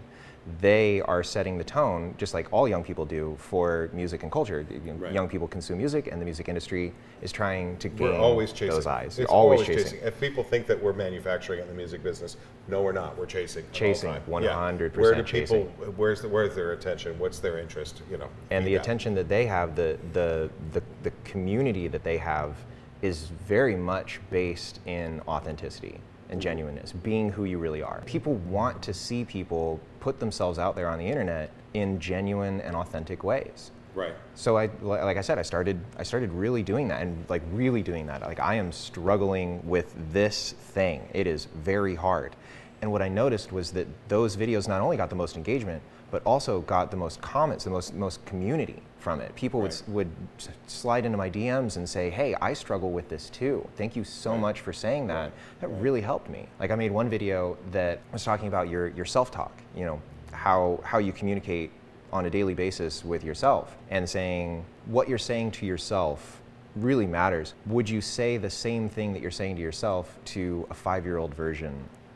they 0.59 1.01
are 1.01 1.21
setting 1.21 1.57
the 1.57 1.63
tone, 1.63 2.15
just 2.17 2.33
like 2.33 2.47
all 2.51 2.67
young 2.67 2.83
people 2.83 3.05
do, 3.05 3.35
for 3.37 3.91
music 3.93 4.23
and 4.23 4.31
culture. 4.31 4.65
Right. 4.97 5.13
Young 5.13 5.29
people 5.29 5.47
consume 5.47 5.77
music, 5.77 6.07
and 6.11 6.19
the 6.19 6.25
music 6.25 6.49
industry 6.49 6.93
is 7.21 7.31
trying 7.31 7.77
to 7.77 7.89
gain 7.89 8.07
we're 8.07 8.17
always 8.17 8.51
chasing. 8.51 8.69
those 8.69 8.87
eyes. 8.87 9.19
It's 9.19 9.29
always, 9.29 9.61
always 9.61 9.67
chasing. 9.67 9.99
chasing. 9.99 10.07
If 10.07 10.19
people 10.19 10.43
think 10.43 10.65
that 10.65 10.81
we're 10.81 10.93
manufacturing 10.93 11.59
in 11.59 11.67
the 11.67 11.75
music 11.75 12.01
business, 12.01 12.37
no, 12.67 12.81
we're 12.81 12.91
not. 12.91 13.15
We're 13.17 13.27
chasing. 13.27 13.65
Chasing, 13.71 14.13
one 14.25 14.43
hundred 14.43 14.93
percent. 14.93 15.15
Where 15.15 15.23
do 15.23 15.31
people? 15.31 15.63
Where's 15.95 16.21
the, 16.23 16.29
where's 16.29 16.55
their 16.55 16.73
attention? 16.73 17.19
What's 17.19 17.37
their 17.37 17.59
interest? 17.59 18.01
You 18.09 18.17
know. 18.17 18.29
And 18.49 18.65
the 18.65 18.75
attention 18.75 19.13
that 19.15 19.29
they 19.29 19.45
have, 19.45 19.75
the, 19.75 19.99
the 20.13 20.49
the 20.71 20.81
the 21.03 21.11
community 21.23 21.87
that 21.87 22.03
they 22.03 22.17
have 22.17 22.55
is 23.01 23.23
very 23.47 23.75
much 23.75 24.19
based 24.29 24.79
in 24.85 25.21
authenticity 25.27 25.99
and 26.29 26.41
genuineness, 26.41 26.93
being 26.93 27.29
who 27.29 27.43
you 27.45 27.57
really 27.57 27.81
are. 27.81 28.01
People 28.05 28.35
want 28.35 28.81
to 28.83 28.93
see 28.93 29.25
people 29.25 29.79
put 29.99 30.19
themselves 30.19 30.57
out 30.57 30.75
there 30.75 30.89
on 30.89 30.97
the 30.97 31.05
internet 31.05 31.51
in 31.73 31.99
genuine 31.99 32.61
and 32.61 32.75
authentic 32.75 33.23
ways. 33.23 33.71
Right. 33.93 34.13
So 34.35 34.57
I, 34.57 34.69
like 34.81 35.17
I 35.17 35.21
said, 35.21 35.37
I 35.37 35.41
started, 35.41 35.79
I 35.97 36.03
started 36.03 36.31
really 36.31 36.63
doing 36.63 36.87
that 36.87 37.01
and 37.01 37.25
like 37.29 37.41
really 37.51 37.81
doing 37.81 38.07
that. 38.07 38.21
Like 38.21 38.39
I 38.39 38.55
am 38.55 38.71
struggling 38.71 39.61
with 39.67 39.93
this 40.13 40.53
thing. 40.53 41.07
It 41.13 41.27
is 41.27 41.45
very 41.55 41.95
hard. 41.95 42.35
And 42.81 42.91
what 42.91 43.01
I 43.01 43.09
noticed 43.09 43.51
was 43.51 43.71
that 43.73 43.87
those 44.07 44.37
videos 44.37 44.67
not 44.67 44.81
only 44.81 44.97
got 44.97 45.09
the 45.09 45.15
most 45.15 45.35
engagement, 45.35 45.83
but 46.11 46.21
also 46.25 46.61
got 46.61 46.91
the 46.91 46.97
most 46.97 47.21
comments, 47.21 47.63
the 47.63 47.69
most 47.69 47.93
most 47.93 48.23
community 48.25 48.83
from 48.99 49.19
it. 49.19 49.33
People 49.35 49.61
right. 49.61 49.83
would 49.87 49.95
would 49.95 50.49
slide 50.67 51.05
into 51.05 51.17
my 51.17 51.29
DMs 51.29 51.77
and 51.77 51.89
say, 51.89 52.09
"Hey, 52.09 52.35
I 52.41 52.53
struggle 52.53 52.91
with 52.91 53.09
this 53.09 53.29
too. 53.29 53.67
Thank 53.75 53.95
you 53.95 54.03
so 54.03 54.31
right. 54.31 54.39
much 54.39 54.59
for 54.59 54.73
saying 54.73 55.07
that. 55.07 55.23
Right. 55.23 55.33
That 55.61 55.67
really 55.69 56.01
helped 56.01 56.29
me." 56.29 56.47
Like 56.59 56.71
I 56.71 56.75
made 56.75 56.91
one 56.91 57.09
video 57.09 57.57
that 57.71 58.01
was 58.11 58.23
talking 58.23 58.47
about 58.47 58.69
your 58.69 58.89
your 58.89 59.05
self-talk, 59.05 59.53
you 59.75 59.85
know, 59.85 60.01
how 60.31 60.79
how 60.83 60.99
you 60.99 61.13
communicate 61.13 61.71
on 62.11 62.25
a 62.25 62.29
daily 62.29 62.53
basis 62.53 63.05
with 63.05 63.23
yourself 63.23 63.77
and 63.89 64.07
saying 64.07 64.65
what 64.85 65.07
you're 65.07 65.17
saying 65.17 65.51
to 65.51 65.65
yourself 65.65 66.41
really 66.75 67.07
matters. 67.07 67.53
Would 67.65 67.89
you 67.89 68.01
say 68.01 68.37
the 68.37 68.49
same 68.49 68.89
thing 68.89 69.13
that 69.13 69.21
you're 69.21 69.31
saying 69.31 69.55
to 69.57 69.61
yourself 69.61 70.17
to 70.25 70.65
a 70.69 70.73
5-year-old 70.73 71.33
version 71.33 71.73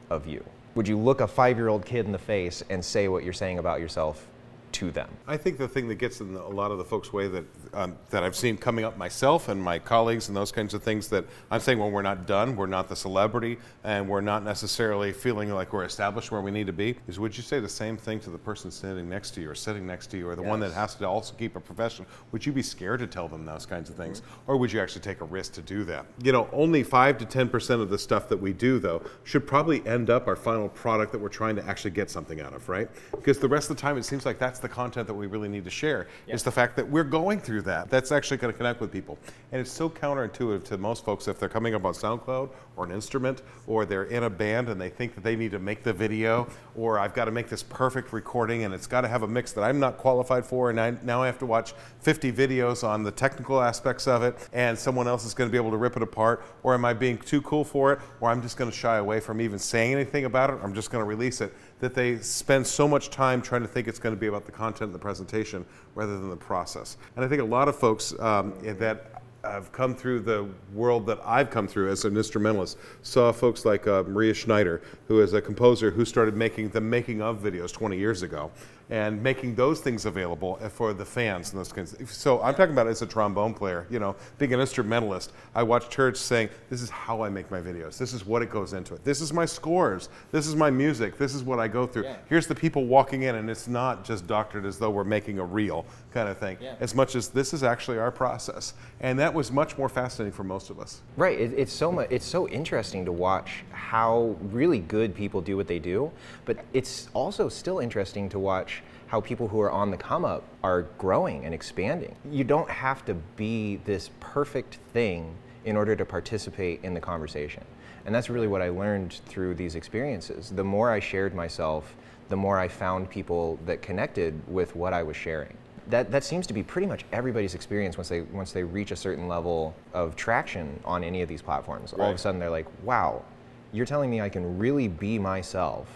of 0.10 0.28
you? 0.28 0.44
Would 0.76 0.88
you 0.88 0.98
look 0.98 1.22
a 1.22 1.28
five 1.28 1.58
year 1.58 1.70
old 1.70 1.86
kid 1.86 2.06
in 2.06 2.12
the 2.12 2.18
face 2.18 2.64
and 2.70 2.84
say 2.84 3.08
what 3.08 3.24
you're 3.24 3.34
saying 3.34 3.58
about 3.58 3.80
yourself 3.80 4.28
to 4.74 4.92
them. 4.92 5.10
I 5.26 5.38
think 5.38 5.58
the 5.58 5.70
thing 5.70 5.88
that 5.88 5.96
gets 5.96 6.20
in 6.20 6.36
a 6.36 6.48
lot 6.50 6.70
of 6.70 6.78
the 6.78 6.84
folks' 6.84 7.14
way 7.14 7.30
that 7.30 7.46
um, 7.76 7.96
that 8.10 8.24
I've 8.24 8.36
seen 8.36 8.58
coming 8.58 8.86
up 8.86 8.98
myself 8.98 9.50
and 9.50 9.62
my 9.62 9.78
colleagues 9.78 10.30
and 10.30 10.36
those 10.36 10.52
kinds 10.52 10.74
of 10.74 10.82
things 10.82 11.10
that 11.10 11.26
I'm 11.52 11.60
saying 11.60 11.78
when 11.78 11.92
we're 11.92 12.02
not 12.02 12.26
done, 12.26 12.56
we're 12.56 12.68
not 12.68 12.88
the 12.88 12.96
celebrity, 12.96 13.58
and 13.84 14.08
we're 14.08 14.22
not 14.22 14.44
necessarily 14.44 15.12
feeling 15.12 15.54
like 15.54 15.74
we're 15.74 15.84
established 15.84 16.32
where 16.32 16.42
we 16.42 16.52
need 16.52 16.68
to 16.68 16.74
be. 16.74 16.96
Is 17.08 17.20
would 17.20 17.36
you 17.36 17.44
say 17.44 17.60
the 17.60 17.70
same 17.70 17.98
thing 17.98 18.20
to 18.22 18.30
the 18.30 18.38
person 18.38 18.72
standing 18.72 19.10
next 19.10 19.32
to 19.32 19.42
you 19.42 19.50
or 19.50 19.56
sitting 19.56 19.86
next 19.86 20.08
to 20.12 20.18
you 20.18 20.28
or 20.28 20.36
the 20.36 20.42
yes. 20.42 20.50
one 20.50 20.60
that 20.62 20.72
has 20.72 20.96
to 20.96 21.08
also 21.08 21.36
keep 21.36 21.56
a 21.56 21.60
profession? 21.60 22.06
Would 22.32 22.46
you 22.46 22.54
be 22.54 22.64
scared 22.64 23.02
to 23.02 23.08
tell 23.08 23.28
them 23.28 23.46
those 23.46 23.66
kinds 23.66 23.90
of 23.90 23.96
things, 23.96 24.22
mm-hmm. 24.22 24.52
or 24.52 24.58
would 24.58 24.72
you 24.72 24.80
actually 24.80 25.02
take 25.02 25.22
a 25.22 25.26
risk 25.26 25.54
to 25.54 25.62
do 25.62 25.84
that? 25.84 26.06
You 26.24 26.32
know, 26.32 26.50
only 26.54 26.82
five 26.82 27.18
to 27.18 27.26
ten 27.26 27.50
percent 27.50 27.82
of 27.82 27.90
the 27.90 27.98
stuff 27.98 28.30
that 28.30 28.38
we 28.38 28.54
do 28.54 28.80
though 28.80 29.02
should 29.26 29.46
probably 29.46 29.86
end 29.86 30.10
up 30.10 30.28
our 30.28 30.36
final 30.36 30.70
product 30.70 31.12
that 31.12 31.20
we're 31.20 31.30
trying 31.30 31.58
to 31.58 31.66
actually 31.68 31.92
get 31.92 32.10
something 32.10 32.40
out 32.40 32.54
of, 32.54 32.70
right? 32.70 32.90
Because 33.12 33.40
the 33.40 33.50
rest 33.50 33.70
of 33.70 33.76
the 33.76 33.82
time 33.82 33.98
it 33.98 34.06
seems 34.06 34.26
like 34.26 34.40
that's 34.40 34.60
the 34.60 34.70
content 34.70 35.08
that 35.08 35.14
we 35.14 35.28
really 35.28 35.50
need 35.50 35.66
to 35.66 35.70
share 35.70 36.08
yeah. 36.28 36.36
is 36.36 36.44
the 36.44 36.52
fact 36.52 36.76
that 36.78 36.88
we're 36.88 37.04
going 37.04 37.40
through 37.40 37.64
that. 37.65 37.89
That's 37.89 38.12
actually 38.12 38.38
going 38.38 38.54
to 38.54 38.58
connect 38.58 38.82
with 38.82 38.91
people. 38.91 39.17
And 39.51 39.62
it's 39.62 39.71
so 39.71 39.89
counterintuitive 39.89 40.63
to 40.65 40.78
most 40.78 41.04
folks 41.06 41.28
if 41.28 41.39
they're 41.39 41.49
coming 41.49 41.75
up 41.75 41.86
on 41.86 41.93
SoundCloud 41.93 42.49
or 42.78 42.86
an 42.86 42.92
instrument 42.92 43.42
or 43.68 43.86
they're 43.86 44.06
in 44.06 44.24
a 44.24 44.30
band 44.30 44.70
and 44.70 44.80
they 44.80 44.90
think 44.90 45.16
that 45.16 45.24
they 45.24 45.36
need 45.36 45.52
to 45.52 45.60
make 45.60 45.84
the 45.84 45.94
video 45.94 46.48
or 46.76 47.00
I've 47.00 47.14
got 47.14 47.26
to 47.26 47.32
make 47.32 47.50
this 47.50 47.64
perfect 47.64 48.14
recording 48.14 48.64
and 48.64 48.74
it's 48.74 48.88
got 48.88 49.02
to 49.02 49.08
have 49.08 49.24
a 49.24 49.28
mix 49.28 49.52
that 49.54 49.64
I'm 49.64 49.80
not 49.80 49.98
qualified 49.98 50.46
for 50.46 50.70
and 50.70 50.80
I, 50.80 50.96
now 51.04 51.24
I 51.24 51.26
have 51.28 51.40
to 51.40 51.46
watch 51.46 51.74
50 52.02 52.32
videos 52.32 52.88
on 52.88 53.04
the 53.04 53.12
technical 53.12 53.62
aspects 53.62 54.08
of 54.08 54.24
it 54.24 54.36
and 54.54 54.78
someone 54.78 55.08
else 55.08 55.26
is 55.26 55.34
going 55.34 55.50
to 55.50 55.52
be 55.52 55.58
able 55.58 55.72
to 55.72 55.78
rip 55.78 55.96
it 55.96 56.04
apart 56.04 56.44
or 56.64 56.74
am 56.74 56.86
I 56.86 56.94
being 56.94 57.18
too 57.18 57.42
cool 57.42 57.64
for 57.64 57.94
it 57.94 58.00
or 58.22 58.30
I'm 58.30 58.42
just 58.42 58.58
going 58.58 58.70
to 58.70 58.76
shy 58.76 58.98
away 58.98 59.20
from 59.20 59.42
even 59.42 59.60
saying 59.60 59.94
anything 59.94 60.26
about 60.26 60.50
it. 60.50 60.60
I'm 60.64 60.74
just 60.74 60.92
going 60.92 61.02
to 61.02 61.08
release 61.08 61.42
it 61.42 61.54
that 61.80 61.94
they 61.94 62.18
spend 62.20 62.66
so 62.66 62.88
much 62.88 63.10
time 63.10 63.42
trying 63.42 63.62
to 63.62 63.68
think 63.68 63.88
it's 63.88 64.00
going 64.00 64.16
to 64.16 64.20
be 64.20 64.28
about 64.28 64.46
the 64.46 64.52
content 64.52 64.88
and 64.88 64.96
the 64.96 65.00
presentation 65.00 65.66
rather 65.94 66.18
than 66.18 66.30
the 66.30 66.36
process. 66.36 66.98
And 67.16 67.26
I 67.26 67.28
think 67.28 67.42
a 67.42 67.46
lot 67.46 67.68
of 67.68 67.76
folks 67.76 68.18
um, 68.20 68.54
that 68.64 69.14
have 69.52 69.72
come 69.72 69.96
through 69.96 70.22
the 70.22 70.48
world 70.74 71.06
that 71.08 71.20
I've 71.24 71.50
come 71.50 71.68
through 71.68 71.90
as 71.90 72.06
an 72.06 72.18
instrumentalist. 72.18 72.78
Saw 73.02 73.32
folks 73.32 73.66
like 73.66 73.88
uh, 73.88 74.04
Maria 74.04 74.34
Schneider, 74.34 74.82
who 75.08 75.22
is 75.22 75.34
a 75.34 75.42
composer 75.42 75.92
who 75.92 76.06
started 76.06 76.36
making 76.36 76.70
the 76.70 76.82
making 76.82 77.22
of 77.22 77.42
videos 77.42 77.72
20 77.72 77.98
years 77.98 78.22
ago 78.22 78.52
and 78.89 79.21
making 79.21 79.56
those 79.56 79.82
things 79.82 80.06
available 80.06 80.56
for 80.69 80.93
the 80.93 81.06
fans 81.06 81.52
and 81.52 81.60
those 81.60 81.71
kinds. 81.71 81.93
Of, 81.93 82.12
so 82.12 82.41
I'm 82.41 82.54
talking 82.54 82.74
about 82.74 82.88
as 82.88 83.02
a 83.02 83.08
trombone 83.08 83.54
player, 83.54 83.88
you 83.89 84.00
know, 84.00 84.15
being 84.38 84.54
an 84.54 84.60
instrumentalist. 84.60 85.32
I 85.56 85.63
watch 85.63 85.89
church 85.89 86.17
saying, 86.17 86.50
"This 86.69 86.82
is 86.82 86.89
how 86.89 87.21
I 87.24 87.30
make 87.30 87.50
my 87.50 87.60
videos. 87.60 87.98
This 87.98 88.13
is 88.13 88.26
what 88.26 88.41
it 88.41 88.52
goes 88.52 88.74
into 88.74 88.93
it. 88.93 89.04
This 89.04 89.21
is 89.21 89.34
my 89.34 89.45
scores. 89.45 90.10
This 90.32 90.48
is 90.48 90.56
my 90.56 90.69
music. 90.69 91.17
This 91.17 91.34
is 91.34 91.43
what 91.43 91.60
I 91.60 91.67
go 91.67 91.88
through. 91.88 92.04
Yeah. 92.04 92.17
Here's 92.30 92.48
the 92.48 92.56
people 92.56 92.86
walking 92.86 93.24
in, 93.24 93.36
and 93.36 93.50
it's 93.50 93.67
not 93.67 94.06
just 94.06 94.28
doctored 94.28 94.65
as 94.65 94.78
though 94.78 94.91
we're 94.91 95.04
making 95.04 95.39
a 95.39 95.45
reel 95.45 95.86
kind 96.13 96.30
of 96.30 96.38
thing. 96.38 96.58
Yeah. 96.62 96.76
As 96.80 96.93
much 96.93 97.15
as 97.15 97.30
this 97.30 97.54
is 97.54 97.63
actually 97.63 97.98
our 97.98 98.12
process, 98.12 98.74
and 99.00 99.17
that 99.19 99.34
was 99.34 99.52
much 99.52 99.78
more 99.78 99.89
fascinating 99.89 100.34
for 100.34 100.43
most 100.43 100.69
of 100.69 100.80
us. 100.80 101.02
Right. 101.17 101.39
It, 101.39 101.54
it's 101.58 101.74
so 101.74 101.91
much. 101.91 102.08
It's 102.12 102.26
so 102.26 102.48
interesting 102.50 103.06
to 103.06 103.12
watch 103.12 103.63
how 103.71 104.36
really 104.52 104.80
good 104.80 105.15
people 105.15 105.41
do 105.41 105.58
what 105.58 105.67
they 105.67 105.80
do, 105.80 106.12
but 106.45 106.58
it's 106.74 107.10
also 107.13 107.50
still 107.50 107.80
interesting 107.80 108.30
to 108.30 108.39
watch 108.39 108.75
how 109.08 109.22
people 109.22 109.48
who 109.48 109.62
are 109.62 109.72
on 109.72 109.91
the 109.91 109.98
come 109.98 110.26
up 110.26 110.44
are 110.63 110.84
growing 110.98 111.46
and 111.46 111.54
expanding. 111.54 112.15
You 112.30 112.44
don't 112.44 112.70
have 112.70 113.06
to 113.06 113.13
be 113.13 113.78
this 113.86 114.10
perfect 114.20 114.80
thing 114.94 115.36
in 115.63 115.76
order 115.76 115.96
to 115.96 116.06
participate 116.06 116.84
in 116.84 116.94
the 116.94 117.00
conversation. 117.00 117.63
And 118.06 118.13
that's 118.13 118.30
really 118.30 118.48
what 118.48 118.62
I 118.62 118.70
learned 118.70 119.22
through 119.26 119.56
these 119.56 119.76
experiences. 119.76 120.52
The 120.52 120.63
more 120.63 120.91
I 120.91 121.00
shared 121.00 121.34
myself, 121.34 121.96
the 122.30 122.36
more 122.36 122.60
I 122.60 122.68
found 122.68 123.10
people 123.10 123.60
that 123.65 123.82
connected 123.82 124.39
with 124.48 124.76
what 124.76 124.94
I 124.94 125.04
was 125.04 125.15
sharing. 125.15 125.56
That, 125.88 126.12
that 126.12 126.24
seems 126.24 126.48
to 126.48 126.54
be 126.54 126.63
pretty 126.63 126.88
much 126.88 127.06
everybody's 127.12 127.54
experience 127.54 127.98
once 127.98 128.10
they 128.10 128.22
once 128.22 128.52
they 128.52 128.63
reach 128.63 128.89
a 128.89 128.96
certain 128.96 129.28
level 129.28 129.76
of 129.94 130.15
traction 130.15 130.80
on 130.84 131.04
any 131.04 131.22
of 131.22 131.30
these 131.30 131.44
platforms. 131.44 131.94
Right. 131.94 132.04
All 132.04 132.10
of 132.10 132.15
a 132.15 132.20
sudden 132.20 132.39
they're 132.39 132.50
like, 132.50 132.65
wow, 132.84 133.24
you're 133.72 133.86
telling 133.86 134.10
me 134.10 134.20
I 134.22 134.30
can 134.30 134.58
really 134.58 134.88
be 134.88 135.20
myself 135.20 135.88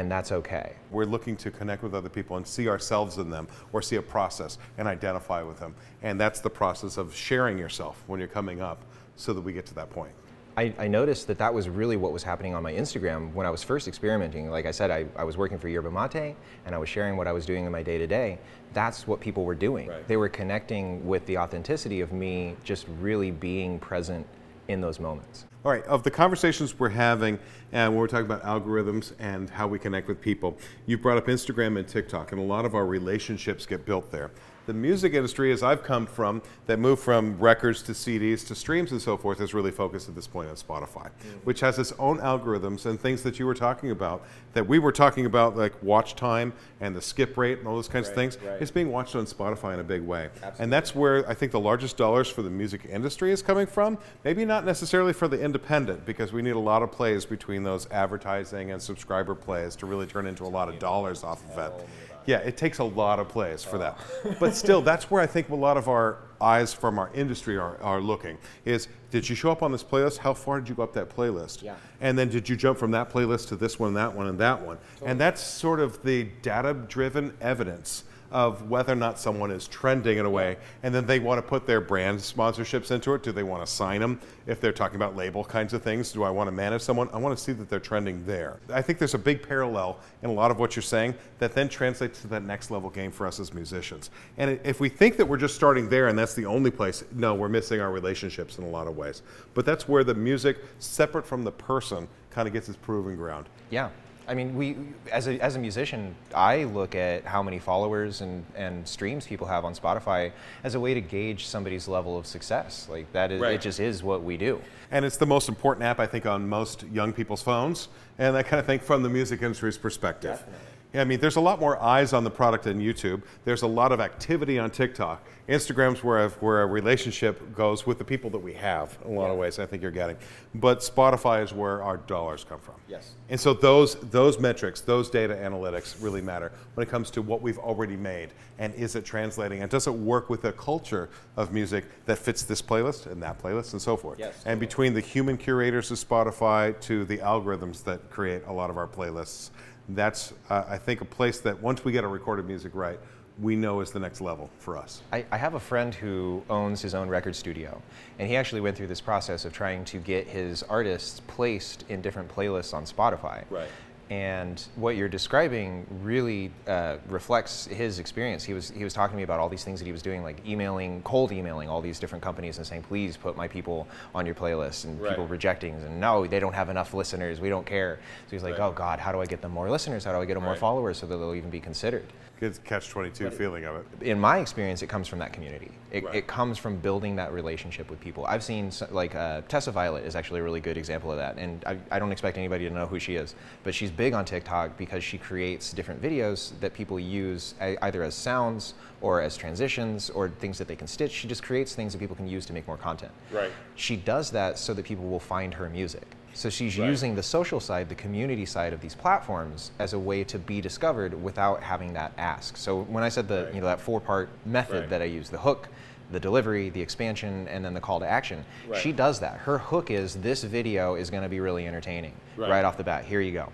and 0.00 0.10
that's 0.10 0.32
okay. 0.32 0.72
We're 0.90 1.04
looking 1.04 1.36
to 1.36 1.50
connect 1.50 1.82
with 1.82 1.94
other 1.94 2.08
people 2.08 2.38
and 2.38 2.46
see 2.46 2.68
ourselves 2.68 3.18
in 3.18 3.28
them 3.28 3.46
or 3.72 3.82
see 3.82 3.96
a 3.96 4.02
process 4.02 4.56
and 4.78 4.88
identify 4.88 5.42
with 5.42 5.60
them. 5.60 5.74
And 6.02 6.18
that's 6.18 6.40
the 6.40 6.48
process 6.48 6.96
of 6.96 7.14
sharing 7.14 7.58
yourself 7.58 8.02
when 8.06 8.18
you're 8.18 8.28
coming 8.28 8.62
up 8.62 8.82
so 9.16 9.34
that 9.34 9.42
we 9.42 9.52
get 9.52 9.66
to 9.66 9.74
that 9.74 9.90
point. 9.90 10.12
I, 10.56 10.72
I, 10.78 10.88
noticed 10.88 11.26
that 11.28 11.38
that 11.38 11.52
was 11.54 11.68
really 11.68 11.96
what 11.96 12.12
was 12.12 12.22
happening 12.22 12.54
on 12.54 12.62
my 12.62 12.72
Instagram 12.72 13.32
when 13.34 13.46
I 13.46 13.50
was 13.50 13.62
first 13.62 13.86
experimenting. 13.86 14.50
Like 14.50 14.66
I 14.66 14.72
said, 14.72 14.90
I, 14.90 15.06
I 15.16 15.22
was 15.22 15.36
working 15.36 15.58
for 15.58 15.68
Yerba 15.68 15.90
Mate 15.90 16.34
and 16.66 16.74
I 16.74 16.78
was 16.78 16.88
sharing 16.88 17.16
what 17.16 17.28
I 17.28 17.32
was 17.32 17.46
doing 17.46 17.66
in 17.66 17.72
my 17.72 17.82
day 17.82 17.98
to 17.98 18.06
day. 18.06 18.38
That's 18.72 19.06
what 19.06 19.20
people 19.20 19.44
were 19.44 19.54
doing. 19.54 19.88
Right. 19.88 20.08
They 20.08 20.16
were 20.16 20.28
connecting 20.28 21.06
with 21.06 21.24
the 21.26 21.38
authenticity 21.38 22.00
of 22.00 22.12
me 22.12 22.56
just 22.64 22.86
really 23.00 23.30
being 23.30 23.78
present 23.78 24.26
in 24.70 24.80
those 24.80 25.00
moments. 25.00 25.46
All 25.64 25.70
right, 25.70 25.84
of 25.84 26.02
the 26.02 26.10
conversations 26.10 26.78
we're 26.78 26.88
having, 26.88 27.38
and 27.72 27.92
when 27.92 28.00
we're 28.00 28.06
talking 28.06 28.24
about 28.24 28.42
algorithms 28.42 29.12
and 29.18 29.50
how 29.50 29.66
we 29.66 29.78
connect 29.78 30.08
with 30.08 30.20
people, 30.20 30.56
you've 30.86 31.02
brought 31.02 31.18
up 31.18 31.26
Instagram 31.26 31.78
and 31.78 31.86
TikTok, 31.86 32.32
and 32.32 32.40
a 32.40 32.44
lot 32.44 32.64
of 32.64 32.74
our 32.74 32.86
relationships 32.86 33.66
get 33.66 33.84
built 33.84 34.10
there 34.10 34.30
the 34.66 34.74
music 34.74 35.14
industry, 35.14 35.52
as 35.52 35.62
I've 35.62 35.82
come 35.82 36.06
from, 36.06 36.42
that 36.66 36.78
moved 36.78 37.02
from 37.02 37.38
records 37.38 37.82
to 37.82 37.92
CDs 37.92 38.46
to 38.48 38.54
streams 38.54 38.92
and 38.92 39.00
so 39.00 39.16
forth, 39.16 39.40
is 39.40 39.54
really 39.54 39.70
focused 39.70 40.08
at 40.08 40.14
this 40.14 40.26
point 40.26 40.48
on 40.48 40.56
Spotify, 40.56 41.10
mm-hmm. 41.10 41.38
which 41.44 41.60
has 41.60 41.78
its 41.78 41.92
own 41.98 42.18
algorithms 42.18 42.86
and 42.86 43.00
things 43.00 43.22
that 43.22 43.38
you 43.38 43.46
were 43.46 43.54
talking 43.54 43.90
about, 43.90 44.22
that 44.52 44.66
we 44.66 44.78
were 44.78 44.92
talking 44.92 45.26
about, 45.26 45.56
like 45.56 45.80
watch 45.82 46.14
time 46.14 46.52
and 46.80 46.94
the 46.94 47.00
skip 47.00 47.36
rate 47.36 47.58
and 47.58 47.66
all 47.66 47.74
those 47.74 47.88
kinds 47.88 48.06
right, 48.08 48.12
of 48.12 48.16
things. 48.16 48.38
Right. 48.42 48.62
It's 48.62 48.70
being 48.70 48.90
watched 48.90 49.16
on 49.16 49.26
Spotify 49.26 49.74
in 49.74 49.80
a 49.80 49.84
big 49.84 50.02
way. 50.02 50.30
Absolutely. 50.36 50.62
And 50.64 50.72
that's 50.72 50.94
where 50.94 51.28
I 51.28 51.34
think 51.34 51.52
the 51.52 51.60
largest 51.60 51.96
dollars 51.96 52.28
for 52.28 52.42
the 52.42 52.50
music 52.50 52.86
industry 52.88 53.32
is 53.32 53.42
coming 53.42 53.66
from. 53.66 53.98
Maybe 54.24 54.44
not 54.44 54.64
necessarily 54.64 55.12
for 55.12 55.28
the 55.28 55.40
independent, 55.40 56.04
because 56.04 56.32
we 56.32 56.42
need 56.42 56.50
a 56.50 56.58
lot 56.58 56.82
of 56.82 56.92
plays 56.92 57.24
between 57.24 57.62
those 57.62 57.90
advertising 57.90 58.70
and 58.70 58.80
subscriber 58.80 59.34
plays 59.34 59.76
to 59.76 59.86
really 59.86 60.06
turn 60.06 60.26
into 60.26 60.44
a 60.44 60.48
lot 60.48 60.68
of 60.68 60.78
dollars 60.78 61.24
off 61.24 61.42
of 61.50 61.58
it. 61.58 61.86
Yeah, 62.30 62.38
it 62.38 62.56
takes 62.56 62.78
a 62.78 62.84
lot 62.84 63.18
of 63.18 63.28
plays 63.28 63.64
for 63.64 63.76
that. 63.78 63.98
Oh. 64.24 64.36
But 64.38 64.54
still, 64.54 64.80
that's 64.90 65.10
where 65.10 65.20
I 65.20 65.26
think 65.26 65.48
a 65.48 65.54
lot 65.56 65.76
of 65.76 65.88
our 65.88 66.18
eyes 66.40 66.72
from 66.72 66.96
our 66.96 67.10
industry 67.12 67.58
are, 67.58 67.76
are 67.82 68.00
looking 68.00 68.38
is 68.64 68.86
did 69.10 69.28
you 69.28 69.34
show 69.34 69.50
up 69.50 69.64
on 69.64 69.72
this 69.72 69.82
playlist? 69.82 70.18
How 70.18 70.32
far 70.32 70.60
did 70.60 70.68
you 70.68 70.76
go 70.76 70.84
up 70.84 70.92
that 70.92 71.10
playlist? 71.10 71.62
Yeah. 71.62 71.74
And 72.00 72.16
then 72.16 72.28
did 72.28 72.48
you 72.48 72.54
jump 72.54 72.78
from 72.78 72.92
that 72.92 73.10
playlist 73.10 73.48
to 73.48 73.56
this 73.56 73.80
one, 73.80 73.94
that 73.94 74.14
one, 74.14 74.28
and 74.28 74.38
that 74.38 74.62
one? 74.62 74.78
Totally. 74.94 75.10
And 75.10 75.20
that's 75.20 75.42
sort 75.42 75.80
of 75.80 76.00
the 76.04 76.28
data 76.40 76.72
driven 76.72 77.36
evidence 77.40 78.04
of 78.30 78.70
whether 78.70 78.92
or 78.92 78.96
not 78.96 79.18
someone 79.18 79.50
is 79.50 79.66
trending 79.68 80.18
in 80.18 80.26
a 80.26 80.30
way, 80.30 80.56
and 80.82 80.94
then 80.94 81.06
they 81.06 81.18
want 81.18 81.38
to 81.38 81.42
put 81.42 81.66
their 81.66 81.80
brand 81.80 82.18
sponsorships 82.18 82.90
into 82.90 83.14
it. 83.14 83.22
Do 83.22 83.32
they 83.32 83.42
want 83.42 83.64
to 83.64 83.70
sign 83.70 84.00
them? 84.00 84.20
If 84.46 84.60
they're 84.60 84.72
talking 84.72 84.96
about 84.96 85.16
label 85.16 85.44
kinds 85.44 85.74
of 85.74 85.82
things, 85.82 86.12
do 86.12 86.22
I 86.22 86.30
want 86.30 86.48
to 86.48 86.52
manage 86.52 86.82
someone? 86.82 87.08
I 87.12 87.18
want 87.18 87.36
to 87.36 87.42
see 87.42 87.52
that 87.52 87.68
they're 87.68 87.80
trending 87.80 88.24
there. 88.26 88.60
I 88.72 88.82
think 88.82 88.98
there's 88.98 89.14
a 89.14 89.18
big 89.18 89.46
parallel 89.46 89.98
in 90.22 90.30
a 90.30 90.32
lot 90.32 90.50
of 90.50 90.58
what 90.58 90.76
you're 90.76 90.82
saying 90.82 91.14
that 91.38 91.54
then 91.54 91.68
translates 91.68 92.20
to 92.22 92.28
that 92.28 92.42
next 92.42 92.70
level 92.70 92.90
game 92.90 93.10
for 93.10 93.26
us 93.26 93.40
as 93.40 93.52
musicians. 93.52 94.10
And 94.38 94.58
if 94.64 94.80
we 94.80 94.88
think 94.88 95.16
that 95.16 95.26
we're 95.26 95.36
just 95.36 95.54
starting 95.54 95.88
there 95.88 96.08
and 96.08 96.18
that's 96.18 96.34
the 96.34 96.46
only 96.46 96.70
place, 96.70 97.04
no, 97.12 97.34
we're 97.34 97.48
missing 97.48 97.80
our 97.80 97.92
relationships 97.92 98.58
in 98.58 98.64
a 98.64 98.68
lot 98.68 98.86
of 98.86 98.96
ways. 98.96 99.22
But 99.54 99.66
that's 99.66 99.88
where 99.88 100.04
the 100.04 100.14
music, 100.14 100.58
separate 100.78 101.26
from 101.26 101.42
the 101.44 101.52
person, 101.52 102.08
kind 102.30 102.46
of 102.46 102.54
gets 102.54 102.68
its 102.68 102.78
proving 102.78 103.16
ground. 103.16 103.48
Yeah. 103.70 103.90
I 104.30 104.34
mean, 104.34 104.54
we 104.54 104.76
as 105.10 105.26
a, 105.26 105.40
as 105.40 105.56
a 105.56 105.58
musician, 105.58 106.14
I 106.32 106.62
look 106.62 106.94
at 106.94 107.24
how 107.24 107.42
many 107.42 107.58
followers 107.58 108.20
and, 108.20 108.44
and 108.54 108.86
streams 108.86 109.26
people 109.26 109.48
have 109.48 109.64
on 109.64 109.74
Spotify 109.74 110.30
as 110.62 110.76
a 110.76 110.80
way 110.80 110.94
to 110.94 111.00
gauge 111.00 111.46
somebody's 111.46 111.88
level 111.88 112.16
of 112.16 112.26
success. 112.26 112.86
Like 112.88 113.12
that 113.12 113.32
is, 113.32 113.40
right. 113.40 113.54
it 113.54 113.60
just 113.60 113.80
is 113.80 114.04
what 114.04 114.22
we 114.22 114.36
do. 114.36 114.62
And 114.92 115.04
it's 115.04 115.16
the 115.16 115.26
most 115.26 115.48
important 115.48 115.84
app 115.84 115.98
I 115.98 116.06
think 116.06 116.26
on 116.26 116.48
most 116.48 116.84
young 116.92 117.12
people's 117.12 117.42
phones, 117.42 117.88
and 118.18 118.36
that 118.36 118.46
kind 118.46 118.60
of 118.60 118.66
thing 118.66 118.78
from 118.78 119.02
the 119.02 119.10
music 119.10 119.42
industry's 119.42 119.76
perspective. 119.76 120.38
Definitely 120.38 120.69
I 120.92 121.04
mean, 121.04 121.20
there's 121.20 121.36
a 121.36 121.40
lot 121.40 121.60
more 121.60 121.80
eyes 121.80 122.12
on 122.12 122.24
the 122.24 122.30
product 122.30 122.64
than 122.64 122.80
YouTube. 122.80 123.22
There's 123.44 123.62
a 123.62 123.66
lot 123.66 123.92
of 123.92 124.00
activity 124.00 124.58
on 124.58 124.70
TikTok. 124.70 125.24
Instagram's 125.48 126.02
where 126.04 126.18
a, 126.26 126.28
where 126.30 126.62
a 126.62 126.66
relationship 126.66 127.54
goes 127.54 127.86
with 127.86 127.98
the 127.98 128.04
people 128.04 128.30
that 128.30 128.38
we 128.38 128.52
have 128.54 128.96
in 129.04 129.12
a 129.12 129.14
lot 129.14 129.30
of 129.30 129.36
ways. 129.36 129.58
I 129.58 129.66
think 129.66 129.82
you're 129.82 129.90
getting, 129.90 130.16
but 130.54 130.78
Spotify 130.80 131.42
is 131.42 131.52
where 131.52 131.82
our 131.82 131.96
dollars 131.96 132.44
come 132.48 132.60
from. 132.60 132.74
Yes. 132.88 133.12
And 133.28 133.38
so 133.38 133.52
those 133.52 133.96
those 134.10 134.38
metrics, 134.38 134.80
those 134.80 135.10
data 135.10 135.34
analytics 135.34 136.00
really 136.00 136.20
matter 136.20 136.52
when 136.74 136.86
it 136.86 136.90
comes 136.90 137.10
to 137.12 137.22
what 137.22 137.42
we've 137.42 137.58
already 137.58 137.96
made 137.96 138.30
and 138.58 138.74
is 138.74 138.94
it 138.94 139.04
translating 139.04 139.62
and 139.62 139.70
does 139.70 139.86
it 139.86 139.94
work 139.94 140.30
with 140.30 140.42
the 140.42 140.52
culture 140.52 141.08
of 141.36 141.52
music 141.52 141.84
that 142.06 142.18
fits 142.18 142.42
this 142.44 142.62
playlist 142.62 143.06
and 143.06 143.20
that 143.22 143.42
playlist 143.42 143.72
and 143.72 143.82
so 143.82 143.96
forth. 143.96 144.18
Yes, 144.18 144.34
And 144.44 144.44
totally. 144.44 144.66
between 144.66 144.94
the 144.94 145.00
human 145.00 145.36
curators 145.36 145.90
of 145.90 145.98
Spotify 145.98 146.78
to 146.82 147.04
the 147.04 147.18
algorithms 147.18 147.82
that 147.84 148.08
create 148.10 148.42
a 148.46 148.52
lot 148.52 148.70
of 148.70 148.76
our 148.76 148.86
playlists, 148.86 149.50
that's 149.94 150.32
uh, 150.48 150.64
I 150.68 150.78
think 150.78 151.00
a 151.00 151.04
place 151.04 151.40
that 151.40 151.60
once 151.60 151.84
we 151.84 151.92
get 151.92 152.04
our 152.04 152.10
recorded 152.10 152.46
music 152.46 152.72
right, 152.74 152.98
we 153.40 153.56
know 153.56 153.80
is 153.80 153.90
the 153.90 154.00
next 154.00 154.20
level 154.20 154.50
for 154.58 154.76
us. 154.76 155.02
I, 155.12 155.24
I 155.30 155.38
have 155.38 155.54
a 155.54 155.60
friend 155.60 155.94
who 155.94 156.42
owns 156.50 156.82
his 156.82 156.94
own 156.94 157.08
record 157.08 157.34
studio, 157.34 157.80
and 158.18 158.28
he 158.28 158.36
actually 158.36 158.60
went 158.60 158.76
through 158.76 158.88
this 158.88 159.00
process 159.00 159.44
of 159.44 159.52
trying 159.52 159.84
to 159.86 159.98
get 159.98 160.26
his 160.26 160.62
artists 160.64 161.20
placed 161.20 161.84
in 161.88 162.02
different 162.02 162.28
playlists 162.34 162.74
on 162.74 162.84
Spotify. 162.84 163.44
Right. 163.50 163.68
And 164.10 164.60
what 164.74 164.96
you're 164.96 165.08
describing 165.08 165.86
really 166.02 166.50
uh, 166.66 166.96
reflects 167.08 167.66
his 167.66 168.00
experience. 168.00 168.42
He 168.42 168.52
was 168.54 168.70
he 168.70 168.82
was 168.82 168.92
talking 168.92 169.12
to 169.12 169.16
me 169.16 169.22
about 169.22 169.38
all 169.38 169.48
these 169.48 169.62
things 169.62 169.78
that 169.78 169.86
he 169.86 169.92
was 169.92 170.02
doing, 170.02 170.24
like 170.24 170.44
emailing, 170.44 171.00
cold 171.02 171.30
emailing 171.30 171.68
all 171.68 171.80
these 171.80 172.00
different 172.00 172.24
companies 172.24 172.58
and 172.58 172.66
saying, 172.66 172.82
"Please 172.82 173.16
put 173.16 173.36
my 173.36 173.46
people 173.46 173.86
on 174.12 174.26
your 174.26 174.34
playlist," 174.34 174.84
and 174.84 175.00
Right. 175.00 175.10
people 175.10 175.28
rejecting, 175.28 175.74
and 175.74 176.00
no, 176.00 176.26
they 176.26 176.40
don't 176.40 176.54
have 176.54 176.70
enough 176.70 176.92
listeners. 176.92 177.40
We 177.40 177.50
don't 177.50 177.64
care. 177.64 178.00
So 178.26 178.30
he's 178.32 178.42
like, 178.42 178.58
Right. 178.58 178.66
"Oh 178.66 178.72
God, 178.72 178.98
how 178.98 179.12
do 179.12 179.20
I 179.20 179.26
get 179.26 179.42
them 179.42 179.52
more 179.52 179.70
listeners? 179.70 180.04
How 180.04 180.12
do 180.12 180.18
I 180.20 180.24
get 180.24 180.34
them 180.34 180.42
more 180.42 180.56
followers 180.56 180.98
so 180.98 181.06
that 181.06 181.16
they'll 181.16 181.34
even 181.36 181.50
be 181.50 181.60
considered?" 181.60 182.06
Kids 182.40 182.58
catch 182.64 182.88
22 182.88 183.30
feeling 183.32 183.66
of 183.66 183.76
it. 183.76 183.86
in 184.02 184.18
my 184.18 184.38
experience, 184.38 184.80
it 184.80 184.86
comes 184.86 185.06
from 185.06 185.18
that 185.18 185.30
community. 185.30 185.70
It, 185.92 186.04
Right. 186.04 186.14
it 186.14 186.26
comes 186.26 186.56
from 186.56 186.76
building 186.76 187.16
that 187.16 187.34
relationship 187.34 187.90
with 187.90 188.00
people. 188.00 188.24
I've 188.24 188.42
seen, 188.42 188.70
like, 188.90 189.14
uh, 189.14 189.42
Tessa 189.46 189.70
Violet 189.70 190.06
is 190.06 190.16
actually 190.16 190.40
a 190.40 190.42
really 190.42 190.60
good 190.60 190.78
example 190.78 191.10
of 191.12 191.18
that. 191.18 191.36
And 191.36 191.62
I, 191.66 191.76
I 191.90 191.98
don't 191.98 192.12
expect 192.12 192.38
anybody 192.38 192.66
to 192.66 192.74
know 192.74 192.86
who 192.86 192.98
she 192.98 193.16
is, 193.16 193.34
but 193.62 193.74
she's 193.74 193.90
big 193.90 194.14
on 194.14 194.24
TikTok 194.24 194.78
because 194.78 195.04
she 195.04 195.18
creates 195.18 195.70
different 195.74 196.00
videos 196.00 196.58
that 196.60 196.72
people 196.72 196.98
use 196.98 197.54
either 197.60 198.02
as 198.02 198.14
sounds 198.14 198.72
or 199.02 199.20
as 199.20 199.36
transitions 199.36 200.08
or 200.08 200.30
things 200.30 200.56
that 200.56 200.66
they 200.66 200.76
can 200.76 200.86
stitch. 200.86 201.12
She 201.12 201.28
just 201.28 201.42
creates 201.42 201.74
things 201.74 201.92
that 201.92 201.98
people 201.98 202.16
can 202.16 202.26
use 202.26 202.46
to 202.46 202.54
make 202.54 202.66
more 202.66 202.78
content. 202.78 203.12
Right. 203.30 203.50
She 203.74 203.96
does 203.96 204.30
that 204.30 204.58
so 204.58 204.72
that 204.72 204.86
people 204.86 205.04
will 205.04 205.20
find 205.20 205.52
her 205.54 205.68
music. 205.68 206.06
So 206.32 206.48
she's 206.48 206.78
Right. 206.78 206.86
using 206.86 207.14
the 207.16 207.22
social 207.22 207.60
side, 207.60 207.88
the 207.88 207.94
community 207.94 208.46
side 208.46 208.72
of 208.72 208.80
these 208.80 208.94
platforms 208.94 209.72
as 209.78 209.92
a 209.92 209.98
way 209.98 210.24
to 210.24 210.38
be 210.38 210.60
discovered 210.60 211.22
without 211.22 211.62
having 211.62 211.92
that 211.94 212.12
ask. 212.18 212.56
So 212.56 212.82
when 212.82 213.02
I 213.02 213.08
said 213.08 213.28
the 213.28 213.44
Right. 213.46 213.54
you 213.54 213.60
know 213.60 213.66
that 213.66 213.80
four-part 213.80 214.28
method 214.46 214.80
Right. 214.82 214.90
that 214.90 215.02
I 215.02 215.06
use, 215.06 215.28
the 215.30 215.38
hook, 215.38 215.68
the 216.12 216.20
delivery, 216.20 216.70
the 216.70 216.80
expansion, 216.80 217.46
and 217.48 217.64
then 217.64 217.74
the 217.74 217.80
call 217.80 218.00
to 218.00 218.06
action, 218.06 218.44
she 218.74 218.92
does 218.92 219.20
that. 219.20 219.38
Her 219.38 219.58
hook 219.58 219.90
is 219.90 220.16
this 220.16 220.42
video 220.44 220.94
is 220.94 221.10
going 221.10 221.22
to 221.22 221.28
be 221.28 221.40
really 221.40 221.66
entertaining 221.66 222.12
Right. 222.36 222.50
right 222.50 222.64
off 222.64 222.76
the 222.76 222.84
bat. 222.84 223.04
Here 223.04 223.20
you 223.20 223.32
go. 223.32 223.48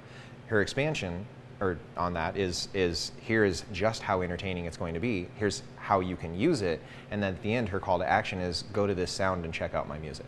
Her 0.46 0.60
expansion 0.60 1.26
or 1.58 1.78
on 1.96 2.12
that 2.12 2.36
is 2.36 2.68
is 2.74 3.12
here 3.18 3.42
is 3.42 3.64
just 3.72 4.02
how 4.02 4.20
entertaining 4.20 4.66
it's 4.66 4.76
going 4.76 4.92
to 4.92 5.00
be. 5.00 5.26
Here's 5.36 5.62
how 5.76 6.00
you 6.00 6.14
can 6.14 6.38
use 6.38 6.60
it, 6.60 6.80
and 7.10 7.22
then 7.22 7.32
at 7.34 7.42
the 7.42 7.54
end, 7.54 7.70
her 7.70 7.80
call 7.80 7.98
to 7.98 8.06
action 8.08 8.38
is 8.40 8.64
go 8.74 8.86
to 8.86 8.94
this 8.94 9.10
sound 9.10 9.44
and 9.46 9.54
check 9.54 9.72
out 9.74 9.88
my 9.88 9.98
music 9.98 10.26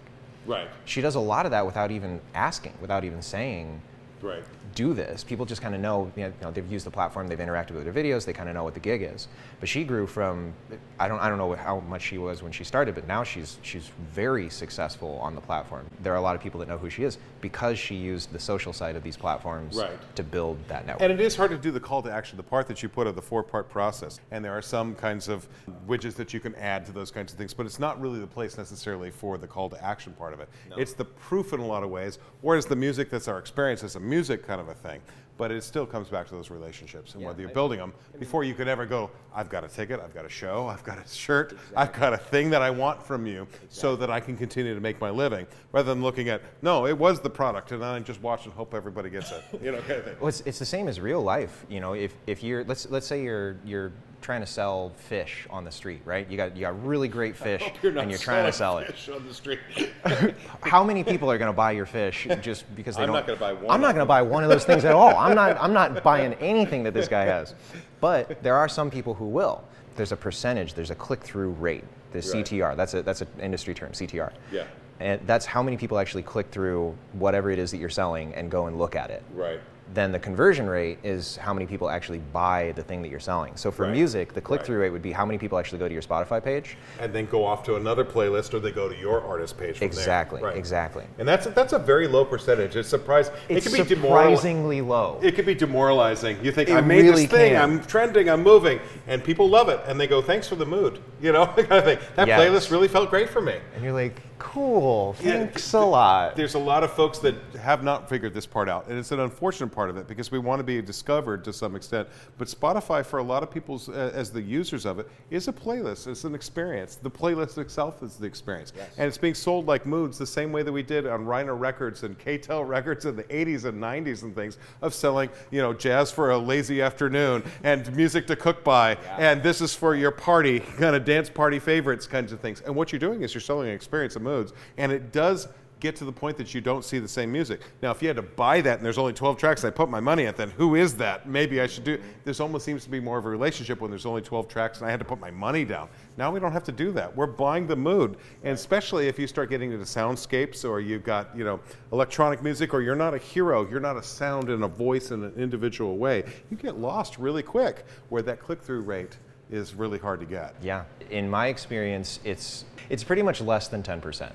Right. 0.48 0.68
she 0.84 1.00
does 1.00 1.14
a 1.14 1.20
lot 1.20 1.44
of 1.44 1.52
that 1.52 1.64
without 1.66 1.90
even 1.90 2.20
asking, 2.34 2.72
without 2.80 3.04
even 3.04 3.22
saying, 3.22 3.82
Right. 4.22 4.42
Do 4.74 4.94
this. 4.94 5.24
People 5.24 5.46
just 5.46 5.62
kind 5.62 5.74
of 5.74 5.80
know, 5.80 6.10
you 6.16 6.32
know, 6.42 6.50
they've 6.50 6.70
used 6.70 6.86
the 6.86 6.90
platform, 6.90 7.28
they've 7.28 7.38
interacted 7.38 7.72
with 7.72 7.84
their 7.84 7.92
videos, 7.92 8.24
they 8.24 8.32
kind 8.32 8.48
of 8.48 8.54
know 8.54 8.64
what 8.64 8.74
the 8.74 8.80
gig 8.80 9.02
is. 9.02 9.28
But 9.60 9.68
she 9.68 9.84
grew 9.84 10.06
from, 10.06 10.52
I 10.98 11.08
don't, 11.08 11.18
I 11.20 11.28
don't 11.28 11.38
know 11.38 11.54
how 11.54 11.80
much 11.80 12.02
she 12.02 12.18
was 12.18 12.42
when 12.42 12.52
she 12.52 12.64
started, 12.64 12.94
but 12.94 13.06
now 13.06 13.22
she's, 13.22 13.58
she's 13.62 13.90
very 14.12 14.48
successful 14.50 15.18
on 15.20 15.34
the 15.34 15.40
platform. 15.40 15.86
There 16.02 16.12
are 16.12 16.16
a 16.16 16.20
lot 16.20 16.36
of 16.36 16.42
people 16.42 16.60
that 16.60 16.68
know 16.68 16.78
who 16.78 16.90
she 16.90 17.04
is 17.04 17.18
because 17.40 17.78
she 17.78 17.94
used 17.94 18.32
the 18.32 18.38
social 18.40 18.72
side 18.72 18.96
of 18.96 19.02
these 19.02 19.16
platforms 19.16 19.76
Right. 19.76 19.98
to 20.16 20.22
build 20.22 20.58
that 20.68 20.86
network. 20.86 21.02
And 21.02 21.12
it 21.12 21.20
is 21.20 21.36
hard 21.36 21.50
to 21.50 21.58
do 21.58 21.70
the 21.70 21.80
call 21.80 22.02
to 22.02 22.10
action, 22.10 22.36
the 22.36 22.42
part 22.42 22.66
that 22.68 22.82
you 22.82 22.88
put 22.88 23.06
of 23.06 23.14
the 23.14 23.22
four 23.22 23.42
part 23.42 23.68
process. 23.68 24.20
And 24.30 24.44
there 24.44 24.52
are 24.52 24.62
some 24.62 24.94
kinds 24.94 25.28
of 25.28 25.46
widgets 25.86 26.14
that 26.14 26.34
you 26.34 26.40
can 26.40 26.54
add 26.56 26.84
to 26.86 26.92
those 26.92 27.10
kinds 27.10 27.32
of 27.32 27.38
things, 27.38 27.54
but 27.54 27.66
it's 27.66 27.78
not 27.78 28.00
really 28.00 28.18
the 28.20 28.26
place 28.26 28.58
necessarily 28.58 29.10
for 29.10 29.38
the 29.38 29.46
call 29.46 29.68
to 29.70 29.84
action 29.84 30.12
part 30.14 30.32
of 30.32 30.40
it. 30.40 30.48
It's 30.76 30.92
the 30.92 31.04
proof 31.04 31.52
in 31.52 31.60
a 31.60 31.66
lot 31.66 31.82
of 31.82 31.90
ways, 31.90 32.18
or 32.42 32.56
it's 32.56 32.66
the 32.66 32.76
music 32.76 33.10
that's 33.10 33.28
our 33.28 33.38
experience 33.38 33.82
as 33.84 33.96
a 33.96 34.00
music 34.00 34.46
kind 34.46 34.57
of 34.58 34.68
a 34.68 34.74
thing. 34.74 35.00
But 35.36 35.52
it 35.52 35.62
still 35.62 35.86
comes 35.86 36.08
back 36.08 36.26
to 36.28 36.34
those 36.34 36.50
relationships 36.50 37.12
and 37.12 37.22
Yeah, 37.22 37.28
whether 37.28 37.40
you're 37.42 37.50
I- 37.50 37.54
building 37.54 37.78
them 37.78 37.92
before 38.18 38.42
you 38.42 38.54
could 38.54 38.66
ever 38.66 38.86
go, 38.86 39.08
I've 39.32 39.48
got 39.48 39.62
a 39.62 39.68
ticket, 39.68 40.00
I've 40.00 40.12
got 40.12 40.24
a 40.24 40.28
show, 40.28 40.66
I've 40.66 40.82
got 40.82 40.98
a 40.98 41.08
shirt, 41.08 41.56
I've 41.76 41.92
got 41.92 42.12
a 42.12 42.16
thing 42.18 42.50
that 42.50 42.60
I 42.60 42.70
want 42.70 43.00
from 43.06 43.24
you 43.24 43.46
so 43.68 43.94
that 43.96 44.10
I 44.10 44.18
can 44.18 44.36
continue 44.36 44.74
to 44.74 44.80
make 44.80 45.00
my 45.00 45.10
living, 45.10 45.46
rather 45.70 45.94
than 45.94 46.02
looking 46.02 46.28
at, 46.28 46.42
no, 46.60 46.86
it 46.86 46.98
was 46.98 47.20
the 47.20 47.30
product 47.30 47.70
and 47.70 47.80
then 47.80 47.88
I 47.88 48.00
just 48.00 48.20
watch 48.20 48.46
and 48.46 48.52
hope 48.54 48.74
everybody 48.74 49.10
gets 49.10 49.30
it. 49.30 49.44
You 49.62 49.70
know, 49.72 49.78
kind 49.82 49.92
of 49.92 50.04
thing. 50.06 50.16
Well, 50.18 50.28
it's, 50.28 50.40
it's 50.40 50.58
the 50.58 50.66
same 50.66 50.88
as 50.88 50.98
real 50.98 51.22
life. 51.22 51.64
You 51.68 51.78
know, 51.78 51.92
if, 51.92 52.14
if 52.26 52.42
you're 52.42 52.64
let's 52.64 52.90
let's 52.90 53.06
say 53.06 53.22
you're 53.22 53.58
you're 53.64 53.92
trying 54.28 54.40
to 54.42 54.46
sell 54.46 54.92
fish 55.08 55.46
on 55.48 55.64
the 55.64 55.70
street, 55.70 56.02
right? 56.04 56.28
You 56.30 56.36
got 56.36 56.54
you 56.54 56.60
got 56.60 56.84
really 56.84 57.08
great 57.08 57.34
fish, 57.34 57.62
and 57.82 58.10
you're 58.10 58.18
trying 58.18 58.44
to 58.44 58.52
sell 58.52 58.76
it. 58.76 58.94
On 59.10 59.26
the 59.26 59.32
street. 59.32 59.58
How 60.60 60.84
many 60.84 61.02
people 61.02 61.30
are 61.30 61.38
going 61.38 61.48
to 61.50 61.56
buy 61.56 61.70
your 61.70 61.86
fish 61.86 62.28
just 62.42 62.66
because 62.76 62.96
they 62.96 63.04
I'm 63.04 63.06
don't? 63.06 63.16
not 63.16 63.26
gonna 63.26 63.40
buy 63.40 63.54
one 63.54 63.74
I'm 63.74 63.80
not 63.80 63.94
going 63.94 64.02
to 64.02 64.06
buy 64.06 64.20
one 64.20 64.44
of 64.44 64.50
those 64.50 64.66
things 64.66 64.84
at 64.84 64.92
all. 64.94 65.16
I'm 65.16 65.34
not. 65.34 65.56
I'm 65.58 65.72
not 65.72 66.02
buying 66.10 66.34
anything 66.34 66.82
that 66.82 66.92
this 66.92 67.08
guy 67.08 67.24
has. 67.24 67.54
But 68.02 68.42
there 68.42 68.54
are 68.54 68.68
some 68.68 68.90
people 68.90 69.14
who 69.14 69.24
will. 69.24 69.64
There's 69.96 70.12
a 70.12 70.16
percentage. 70.16 70.74
There's 70.74 70.90
a 70.90 70.94
click-through 70.94 71.52
rate. 71.52 71.84
The 72.12 72.18
Right. 72.18 72.44
CTR. 72.44 72.76
That's 72.76 72.92
a 72.92 73.02
that's 73.02 73.22
an 73.22 73.28
industry 73.40 73.72
term. 73.72 73.92
CTR. 73.92 74.30
Yeah. 74.52 74.64
And 75.00 75.26
that's 75.26 75.46
how 75.46 75.62
many 75.62 75.78
people 75.78 75.98
actually 75.98 76.22
click 76.24 76.48
through 76.50 76.94
whatever 77.14 77.50
it 77.50 77.58
is 77.58 77.70
that 77.70 77.78
you're 77.78 77.88
selling 77.88 78.34
and 78.34 78.50
go 78.50 78.66
and 78.66 78.76
look 78.78 78.94
at 78.94 79.10
it 79.10 79.22
Right. 79.32 79.60
Then 79.94 80.12
the 80.12 80.18
conversion 80.18 80.68
rate 80.68 80.98
is 81.02 81.36
how 81.36 81.54
many 81.54 81.66
people 81.66 81.88
actually 81.88 82.18
buy 82.32 82.72
the 82.76 82.82
thing 82.82 83.00
that 83.02 83.08
you're 83.08 83.18
selling. 83.20 83.56
So 83.56 83.70
for 83.70 83.84
Right. 83.84 83.92
music, 83.92 84.34
the 84.34 84.40
click 84.40 84.62
through 84.62 84.78
rate 84.80 84.90
would 84.90 85.02
be 85.02 85.12
how 85.12 85.24
many 85.24 85.38
people 85.38 85.58
actually 85.58 85.78
go 85.78 85.88
to 85.88 85.92
your 85.94 86.02
Spotify 86.02 86.42
page. 86.44 86.76
And 87.00 87.12
then 87.12 87.26
go 87.26 87.44
off 87.44 87.62
to 87.64 87.76
another 87.76 88.04
playlist, 88.04 88.52
or 88.54 88.60
they 88.60 88.70
go 88.70 88.88
to 88.88 88.96
your 88.96 89.22
artist 89.24 89.58
page. 89.58 89.78
From 89.78 89.88
there. 89.88 89.98
Exactly, 89.98 90.42
Right. 90.42 90.56
exactly. 90.56 91.04
And 91.18 91.26
that's 91.26 91.46
that's 91.48 91.72
a 91.72 91.78
very 91.78 92.06
low 92.06 92.24
percentage. 92.24 92.76
It's 92.76 92.88
surprising. 92.88 93.34
It's 93.48 93.66
it 93.66 93.70
could 93.70 93.88
be 93.88 93.94
surprisingly 93.94 94.80
low. 94.80 95.18
It 95.22 95.34
could 95.34 95.46
be 95.46 95.54
demoralizing. 95.54 96.36
You 96.42 96.52
think 96.52 96.68
It 96.68 96.74
I 96.74 96.80
made 96.80 97.02
really 97.04 97.22
this 97.22 97.30
thing, 97.30 97.52
can. 97.52 97.62
I'm 97.62 97.84
trending, 97.84 98.28
I'm 98.28 98.42
moving, 98.42 98.80
and 99.06 99.22
people 99.24 99.48
love 99.48 99.68
it, 99.68 99.80
and 99.86 99.98
they 100.00 100.06
go, 100.06 100.20
"Thanks 100.20 100.48
for 100.48 100.56
the 100.56 100.66
mood," 100.66 100.98
you 101.20 101.32
know, 101.32 101.46
kind 101.56 101.72
of 101.72 101.84
thing. 101.84 101.98
That 102.16 102.28
Yes. 102.28 102.40
playlist 102.40 102.70
really 102.70 102.88
felt 102.88 103.10
great 103.10 103.28
for 103.30 103.40
me. 103.40 103.54
and 103.74 103.82
you're 103.84 103.92
like, 103.92 104.20
cool, 104.38 105.16
Yeah, 105.22 105.32
thanks 105.32 105.72
a 105.74 105.80
lot. 105.80 106.36
There's 106.36 106.54
a 106.54 106.58
lot 106.58 106.84
of 106.84 106.92
folks 106.92 107.18
that 107.20 107.34
have 107.60 107.82
not 107.82 108.08
figured 108.08 108.34
this 108.34 108.46
part 108.46 108.68
out, 108.68 108.88
and 108.88 108.98
it's 108.98 109.12
an 109.12 109.20
unfortunate 109.20 109.68
part 109.68 109.90
of 109.90 109.96
it 109.96 110.06
because 110.06 110.30
we 110.30 110.38
want 110.38 110.60
to 110.60 110.64
be 110.64 110.80
discovered 110.80 111.44
to 111.44 111.52
some 111.52 111.76
extent. 111.76 112.08
But 112.38 112.48
Spotify, 112.48 113.04
for 113.04 113.18
a 113.18 113.22
lot 113.22 113.42
of 113.42 113.50
people, 113.50 113.80
uh, 113.88 113.92
as 113.92 114.30
the 114.30 114.40
users 114.40 114.86
of 114.86 114.98
it, 114.98 115.08
is 115.30 115.48
a 115.48 115.52
playlist. 115.52 116.06
It's 116.06 116.24
an 116.24 116.34
experience. 116.34 116.96
The 116.96 117.10
playlist 117.10 117.58
itself 117.58 118.02
is 118.02 118.16
the 118.16 118.26
experience, 118.26 118.72
and 118.96 119.06
it's 119.06 119.18
being 119.18 119.34
sold 119.34 119.66
like 119.66 119.86
moods, 119.86 120.18
the 120.18 120.26
same 120.26 120.52
way 120.52 120.62
that 120.62 120.72
we 120.72 120.82
did 120.82 121.06
on 121.06 121.24
Rhino 121.24 121.54
Records 121.54 122.02
and 122.02 122.18
K-tel 122.18 122.64
Records 122.64 123.04
in 123.04 123.16
the 123.16 123.24
80s 123.24 123.64
and 123.64 123.82
90s 123.82 124.22
and 124.22 124.34
things 124.34 124.58
of 124.82 124.94
selling, 124.94 125.30
you 125.50 125.60
know, 125.60 125.72
jazz 125.72 126.10
for 126.10 126.30
a 126.30 126.38
lazy 126.38 126.82
afternoon 126.82 127.42
and 127.62 127.94
music 127.94 128.26
to 128.28 128.36
cook 128.36 128.64
by, 128.64 128.94
and 129.18 129.42
this 129.42 129.60
is 129.60 129.74
for 129.74 129.94
your 129.94 130.10
party, 130.10 130.60
kind 130.60 130.94
of 130.96 131.04
dance 131.04 131.28
party 131.28 131.58
favorites 131.58 132.06
kinds 132.06 132.32
of 132.32 132.40
things. 132.40 132.62
And 132.62 132.74
what 132.74 132.92
you're 132.92 132.98
doing 132.98 133.22
is 133.22 133.34
you're 133.34 133.40
selling 133.40 133.68
an 133.68 133.74
experience 133.74 134.16
of 134.16 134.22
moods, 134.28 134.52
and 134.76 134.92
it 134.92 135.12
does 135.12 135.48
get 135.80 135.96
to 135.96 136.04
the 136.04 136.12
point 136.12 136.36
that 136.36 136.54
you 136.54 136.60
don't 136.60 136.84
see 136.84 136.98
the 136.98 137.08
same 137.08 137.30
music. 137.30 137.60
Now, 137.82 137.90
if 137.90 138.02
you 138.02 138.08
had 138.08 138.16
to 138.16 138.22
buy 138.22 138.60
that 138.62 138.78
and 138.78 138.84
there's 138.84 138.98
only 138.98 139.12
12 139.12 139.36
tracks 139.38 139.62
and 139.62 139.72
I 139.72 139.76
put 139.76 139.88
my 139.88 140.00
money 140.00 140.26
at, 140.26 140.36
then 140.36 140.50
who 140.50 140.74
is 140.74 140.94
that? 140.96 141.28
Maybe 141.28 141.60
I 141.60 141.66
should 141.66 141.84
do. 141.84 142.00
This 142.24 142.40
almost 142.40 142.64
seems 142.64 142.84
to 142.84 142.90
be 142.90 143.00
more 143.00 143.18
of 143.18 143.26
a 143.26 143.28
relationship 143.28 143.80
when 143.80 143.90
there's 143.90 144.06
only 144.06 144.22
12 144.22 144.48
tracks 144.48 144.78
and 144.78 144.88
I 144.88 144.90
had 144.90 145.00
to 145.00 145.06
put 145.06 145.20
my 145.20 145.30
money 145.30 145.64
down. 145.64 145.88
Now 146.16 146.32
we 146.32 146.40
don't 146.40 146.52
have 146.52 146.64
to 146.64 146.72
do 146.72 146.90
that. 146.92 147.14
We're 147.14 147.26
buying 147.26 147.66
the 147.66 147.76
mood, 147.76 148.16
and 148.42 148.54
especially 148.54 149.08
if 149.08 149.18
you 149.18 149.26
start 149.26 149.50
getting 149.50 149.72
into 149.72 149.84
soundscapes 149.84 150.68
or 150.68 150.80
you've 150.80 151.04
got 151.04 151.36
you 151.36 151.44
know 151.44 151.60
electronic 151.92 152.42
music 152.42 152.74
or 152.74 152.82
you're 152.82 152.96
not 152.96 153.14
a 153.14 153.18
hero, 153.18 153.68
you're 153.68 153.80
not 153.80 153.96
a 153.96 154.02
sound 154.02 154.50
and 154.50 154.64
a 154.64 154.68
voice 154.68 155.10
in 155.10 155.22
an 155.22 155.34
individual 155.36 155.96
way. 155.96 156.24
You 156.50 156.56
get 156.56 156.78
lost 156.78 157.18
really 157.18 157.42
quick. 157.42 157.84
Where 158.08 158.22
that 158.22 158.40
click-through 158.40 158.80
rate 158.82 159.18
is 159.50 159.74
really 159.74 159.98
hard 159.98 160.20
to 160.20 160.26
get. 160.26 160.54
Yeah, 160.62 160.84
in 161.10 161.28
my 161.28 161.48
experience, 161.48 162.20
it's 162.24 162.64
it's 162.90 163.04
pretty 163.04 163.22
much 163.22 163.40
less 163.40 163.68
than 163.68 163.82
10%. 163.82 164.32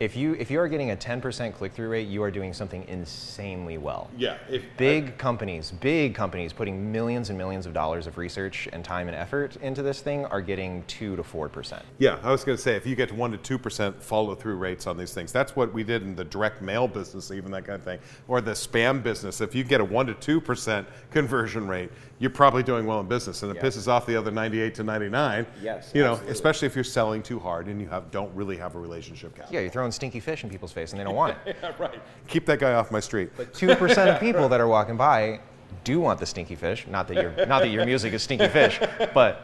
If 0.00 0.14
you 0.14 0.34
if 0.34 0.48
you 0.48 0.60
are 0.60 0.68
getting 0.68 0.92
a 0.92 0.96
10% 0.96 1.54
click 1.54 1.72
through 1.72 1.88
rate, 1.88 2.06
you 2.06 2.22
are 2.22 2.30
doing 2.30 2.52
something 2.52 2.86
insanely 2.86 3.78
well. 3.78 4.08
Yeah. 4.16 4.38
If 4.48 4.62
Big 4.76 5.18
companies, 5.18 5.72
big 5.72 6.14
companies 6.14 6.52
putting 6.52 6.92
millions 6.92 7.30
and 7.30 7.38
millions 7.38 7.66
of 7.66 7.72
dollars 7.72 8.06
of 8.06 8.16
research 8.16 8.68
and 8.72 8.84
time 8.84 9.08
and 9.08 9.16
effort 9.16 9.56
into 9.56 9.82
this 9.82 10.00
thing 10.00 10.24
are 10.26 10.40
getting 10.40 10.84
2 10.86 11.16
to 11.16 11.22
4%. 11.24 11.82
Yeah, 11.98 12.20
I 12.22 12.30
was 12.30 12.44
going 12.44 12.56
to 12.56 12.62
say 12.62 12.76
if 12.76 12.86
you 12.86 12.94
get 12.94 13.10
one 13.10 13.32
to 13.32 13.38
two 13.38 13.58
percent 13.58 14.00
follow 14.00 14.36
through 14.36 14.56
rates 14.56 14.86
on 14.86 14.96
these 14.96 15.12
things, 15.12 15.32
that's 15.32 15.56
what 15.56 15.72
we 15.72 15.82
did 15.82 16.02
in 16.02 16.14
the 16.14 16.24
direct 16.24 16.62
mail 16.62 16.86
business, 16.86 17.32
even 17.32 17.50
that 17.50 17.64
kind 17.64 17.76
of 17.76 17.82
thing, 17.82 17.98
or 18.28 18.40
the 18.40 18.52
spam 18.52 19.02
business. 19.02 19.40
If 19.40 19.52
you 19.52 19.64
get 19.64 19.80
a 19.80 19.84
one 19.84 20.06
to 20.06 20.14
two 20.14 20.40
percent 20.40 20.86
conversion 21.10 21.66
rate, 21.66 21.90
you're 22.20 22.30
probably 22.30 22.62
doing 22.62 22.84
well 22.84 23.00
in 23.00 23.06
business, 23.06 23.42
and 23.42 23.50
it 23.52 23.56
Yeah. 23.56 23.62
pisses 23.62 23.86
off 23.88 24.06
the 24.06 24.16
other 24.16 24.30
98 24.30 24.74
to 24.76 24.82
99. 24.84 25.46
Yes, 25.62 25.92
you 25.94 26.02
know, 26.02 26.12
absolutely. 26.12 26.32
especially 26.32 26.66
if 26.66 26.74
you're 26.74 26.84
selling 26.84 27.22
too 27.22 27.38
hard 27.38 27.66
and 27.66 27.80
you 27.80 27.88
have 27.88 28.10
don't 28.10 28.34
really 28.34 28.56
have 28.56 28.74
a 28.74 28.78
relationship. 28.80 29.34
Capital. 29.36 29.54
Yeah, 29.54 29.60
you're 29.60 29.70
throwing 29.70 29.92
stinky 29.92 30.20
fish 30.20 30.42
in 30.44 30.50
people's 30.50 30.72
face 30.72 30.90
and 30.92 31.00
they 31.00 31.04
don't 31.04 31.14
want 31.14 31.36
it. 31.46 31.56
Yeah, 31.62 31.72
right. 31.78 32.00
Keep 32.26 32.46
that 32.46 32.58
guy 32.58 32.74
off 32.74 32.90
my 32.90 33.00
street. 33.00 33.30
But 33.36 33.54
Two 33.54 33.74
percent 33.76 34.10
of 34.10 34.20
people 34.26 34.48
that 34.48 34.60
are 34.60 34.68
walking 34.68 34.96
by 34.96 35.40
do 35.84 36.00
want 36.00 36.18
the 36.18 36.26
stinky 36.26 36.54
fish. 36.56 36.86
Not 36.88 37.08
that 37.08 37.14
your 37.16 37.46
not 37.46 37.60
that 37.60 37.68
your 37.68 37.84
music 37.86 38.12
is 38.12 38.22
stinky 38.22 38.48
fish, 38.48 38.80
but 39.14 39.42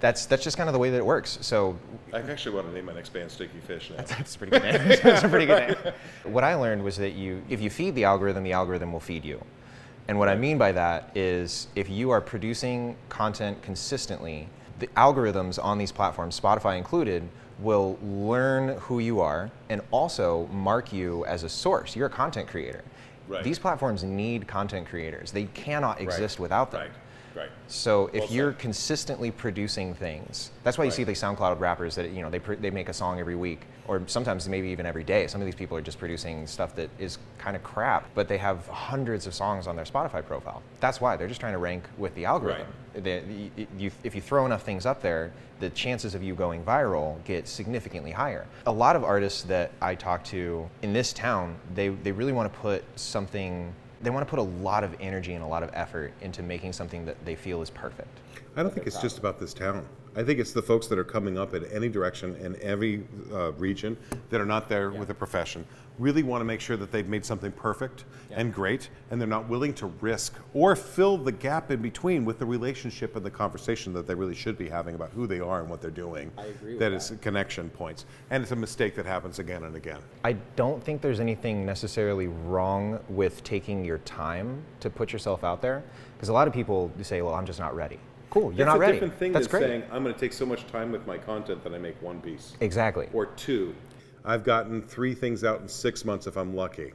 that's 0.00 0.26
that's 0.26 0.42
just 0.44 0.56
kind 0.56 0.68
of 0.68 0.72
the 0.72 0.78
way 0.78 0.90
that 0.90 0.96
it 0.98 1.06
works. 1.06 1.38
So 1.40 1.78
I 2.12 2.20
actually 2.20 2.54
want 2.54 2.66
to 2.68 2.72
name 2.74 2.84
my 2.86 2.92
next 2.92 3.12
band 3.12 3.30
Stinky 3.30 3.58
Fish 3.60 3.90
now. 3.90 3.96
that's 4.04 4.34
a 4.34 4.38
pretty 4.38 4.50
good 4.52 4.62
name. 4.62 4.88
that's 5.02 5.24
a 5.24 5.28
pretty 5.28 5.46
good 5.46 5.68
name. 5.84 5.94
What 6.24 6.44
I 6.44 6.54
learned 6.54 6.82
was 6.82 6.96
that 6.96 7.12
you 7.12 7.42
if 7.48 7.60
you 7.60 7.70
feed 7.70 7.94
the 7.94 8.04
algorithm, 8.04 8.42
the 8.44 8.52
algorithm 8.52 8.92
will 8.92 9.00
feed 9.00 9.24
you. 9.24 9.40
And 10.08 10.18
what 10.18 10.28
I 10.28 10.36
mean 10.36 10.56
by 10.56 10.72
that 10.72 11.10
is 11.16 11.66
if 11.74 11.90
you 11.90 12.10
are 12.10 12.20
producing 12.20 12.96
content 13.08 13.60
consistently, 13.62 14.48
the 14.78 14.86
algorithms 14.88 15.62
on 15.62 15.78
these 15.78 15.90
platforms, 15.90 16.38
Spotify 16.38 16.76
included, 16.76 17.28
will 17.58 17.98
learn 18.02 18.76
who 18.80 18.98
you 18.98 19.20
are 19.20 19.50
and 19.68 19.80
also 19.90 20.46
mark 20.52 20.92
you 20.92 21.24
as 21.24 21.42
a 21.42 21.48
source. 21.48 21.96
You're 21.96 22.06
a 22.06 22.10
content 22.10 22.46
creator. 22.48 22.84
Right. 23.26 23.42
These 23.42 23.58
platforms 23.58 24.04
need 24.04 24.46
content 24.46 24.86
creators. 24.86 25.32
They 25.32 25.44
cannot 25.46 26.00
exist 26.00 26.38
without 26.38 26.70
them. 26.70 26.82
Right. 26.82 26.90
Right. 27.34 27.50
So 27.66 28.08
if 28.14 28.22
Well 28.22 28.32
you're 28.32 28.52
consistently 28.52 29.30
producing 29.30 29.94
things, 29.94 30.52
that's 30.62 30.78
why 30.78 30.84
you 30.84 30.90
see 30.90 31.02
Right. 31.02 31.08
these 31.08 31.20
SoundCloud 31.20 31.60
rappers 31.60 31.94
that 31.96 32.10
you 32.10 32.22
know 32.22 32.30
they 32.30 32.38
pr- 32.38 32.54
they 32.54 32.70
make 32.70 32.88
a 32.88 32.94
song 32.94 33.20
every 33.20 33.34
week, 33.34 33.66
or 33.88 34.02
sometimes 34.06 34.48
maybe 34.48 34.68
even 34.68 34.86
every 34.86 35.04
day. 35.04 35.26
Some 35.26 35.40
of 35.40 35.44
these 35.46 35.54
people 35.54 35.76
are 35.76 35.80
just 35.82 35.98
producing 35.98 36.46
stuff 36.46 36.74
that 36.76 36.90
is 36.98 37.18
kind 37.38 37.56
of 37.56 37.62
crap, 37.62 38.06
but 38.14 38.28
they 38.28 38.38
have 38.38 38.66
hundreds 38.68 39.26
of 39.26 39.34
songs 39.34 39.66
on 39.66 39.76
their 39.76 39.84
Spotify 39.84 40.24
profile. 40.24 40.62
That's 40.80 41.00
why 41.00 41.16
they're 41.16 41.28
just 41.28 41.40
trying 41.40 41.52
to 41.52 41.58
rank 41.58 41.84
with 41.98 42.14
the 42.14 42.24
algorithm. 42.24 42.66
The- 42.94 43.00
the- 43.56 43.66
you- 43.78 43.90
if 44.02 44.14
you 44.14 44.20
throw 44.20 44.46
enough 44.46 44.62
things 44.62 44.86
up 44.86 45.02
there, 45.02 45.32
the 45.60 45.70
chances 45.70 46.14
of 46.14 46.22
you 46.22 46.34
going 46.34 46.62
viral 46.64 47.22
get 47.24 47.48
significantly 47.48 48.10
higher. 48.10 48.46
A 48.66 48.72
lot 48.72 48.94
of 48.96 49.04
artists 49.04 49.42
that 49.44 49.70
I 49.80 49.94
talk 49.94 50.22
to 50.24 50.68
in 50.82 50.92
this 50.92 51.12
town, 51.12 51.56
they 51.74 51.88
they 51.88 52.12
really 52.12 52.32
want 52.32 52.52
to 52.52 52.58
put 52.58 52.84
something. 52.98 53.72
They 54.02 54.10
want 54.10 54.26
to 54.26 54.30
put 54.30 54.38
a 54.38 54.42
lot 54.42 54.84
of 54.84 54.94
energy 55.00 55.32
and 55.32 55.42
a 55.42 55.46
lot 55.46 55.62
of 55.62 55.70
effort 55.72 56.12
into 56.20 56.42
making 56.42 56.74
something 56.74 57.06
that 57.06 57.16
they 57.24 57.34
feel 57.34 57.62
is 57.62 57.70
perfect. 57.70 58.18
I 58.54 58.62
don't 58.62 58.72
think 58.74 58.86
it's 58.86 59.00
just 59.00 59.18
about 59.18 59.40
this 59.40 59.54
town. 59.54 59.86
I 60.16 60.24
think 60.24 60.40
it's 60.40 60.52
the 60.52 60.62
folks 60.62 60.86
that 60.86 60.98
are 60.98 61.04
coming 61.04 61.36
up 61.36 61.52
in 61.52 61.64
any 61.66 61.90
direction 61.90 62.34
in 62.36 62.56
every 62.62 63.04
uh, 63.32 63.52
region 63.52 63.98
that 64.30 64.40
are 64.40 64.46
not 64.46 64.68
there 64.68 64.90
with 64.90 65.10
a 65.10 65.14
profession 65.14 65.66
really 65.98 66.22
want 66.22 66.40
to 66.40 66.44
make 66.44 66.60
sure 66.60 66.76
that 66.76 66.92
they've 66.92 67.08
made 67.08 67.24
something 67.24 67.52
perfect 67.52 68.04
and 68.30 68.52
great, 68.52 68.90
and 69.10 69.20
they're 69.20 69.28
not 69.28 69.48
willing 69.48 69.72
to 69.74 69.86
risk 70.00 70.34
or 70.52 70.76
fill 70.76 71.16
the 71.16 71.32
gap 71.32 71.70
in 71.70 71.80
between 71.80 72.24
with 72.24 72.38
the 72.38 72.44
relationship 72.44 73.16
and 73.16 73.24
the 73.24 73.30
conversation 73.30 73.92
that 73.94 74.06
they 74.06 74.14
really 74.14 74.34
should 74.34 74.58
be 74.58 74.68
having 74.68 74.94
about 74.94 75.10
who 75.12 75.26
they 75.26 75.40
are 75.40 75.60
and 75.60 75.70
what 75.70 75.80
they're 75.80 75.90
doing. 75.90 76.30
I 76.36 76.46
agree 76.46 76.72
with 76.72 76.80
That 76.80 76.92
is 76.92 77.12
connection 77.20 77.70
points, 77.70 78.04
and 78.30 78.42
it's 78.42 78.52
a 78.52 78.56
mistake 78.56 78.94
that 78.96 79.06
happens 79.06 79.38
again 79.38 79.64
and 79.64 79.74
again. 79.74 80.00
I 80.24 80.34
don't 80.54 80.82
think 80.82 81.00
there's 81.00 81.20
anything 81.20 81.64
necessarily 81.64 82.26
wrong 82.26 83.00
with 83.08 83.42
taking 83.44 83.84
your 83.84 83.98
time 83.98 84.62
to 84.80 84.90
put 84.90 85.12
yourself 85.12 85.44
out 85.44 85.62
there, 85.62 85.82
because 86.14 86.28
a 86.28 86.32
lot 86.32 86.46
of 86.46 86.54
people 86.54 86.90
say, 87.02 87.22
"Well, 87.22 87.34
I'm 87.34 87.46
just 87.46 87.60
not 87.60 87.74
ready." 87.74 87.98
Cool, 88.30 88.52
you're 88.52 88.66
not 88.66 88.76
a 88.76 88.80
ready. 88.80 88.98
That's 89.30 89.46
great. 89.46 89.84
I'm 89.90 90.02
going 90.02 90.14
to 90.14 90.20
take 90.20 90.32
so 90.32 90.44
much 90.44 90.66
time 90.66 90.92
with 90.92 91.06
my 91.06 91.18
content 91.18 91.62
that 91.64 91.72
I 91.74 91.78
make 91.78 92.00
one 92.02 92.20
piece. 92.20 92.54
exactly. 92.60 93.08
or 93.12 93.26
two. 93.26 93.74
I've 94.24 94.42
gotten 94.42 94.82
three 94.82 95.14
things 95.14 95.44
out 95.44 95.60
in 95.60 95.68
six 95.68 96.04
months 96.04 96.26
if 96.26 96.36
I'm 96.36 96.54
lucky. 96.54 96.92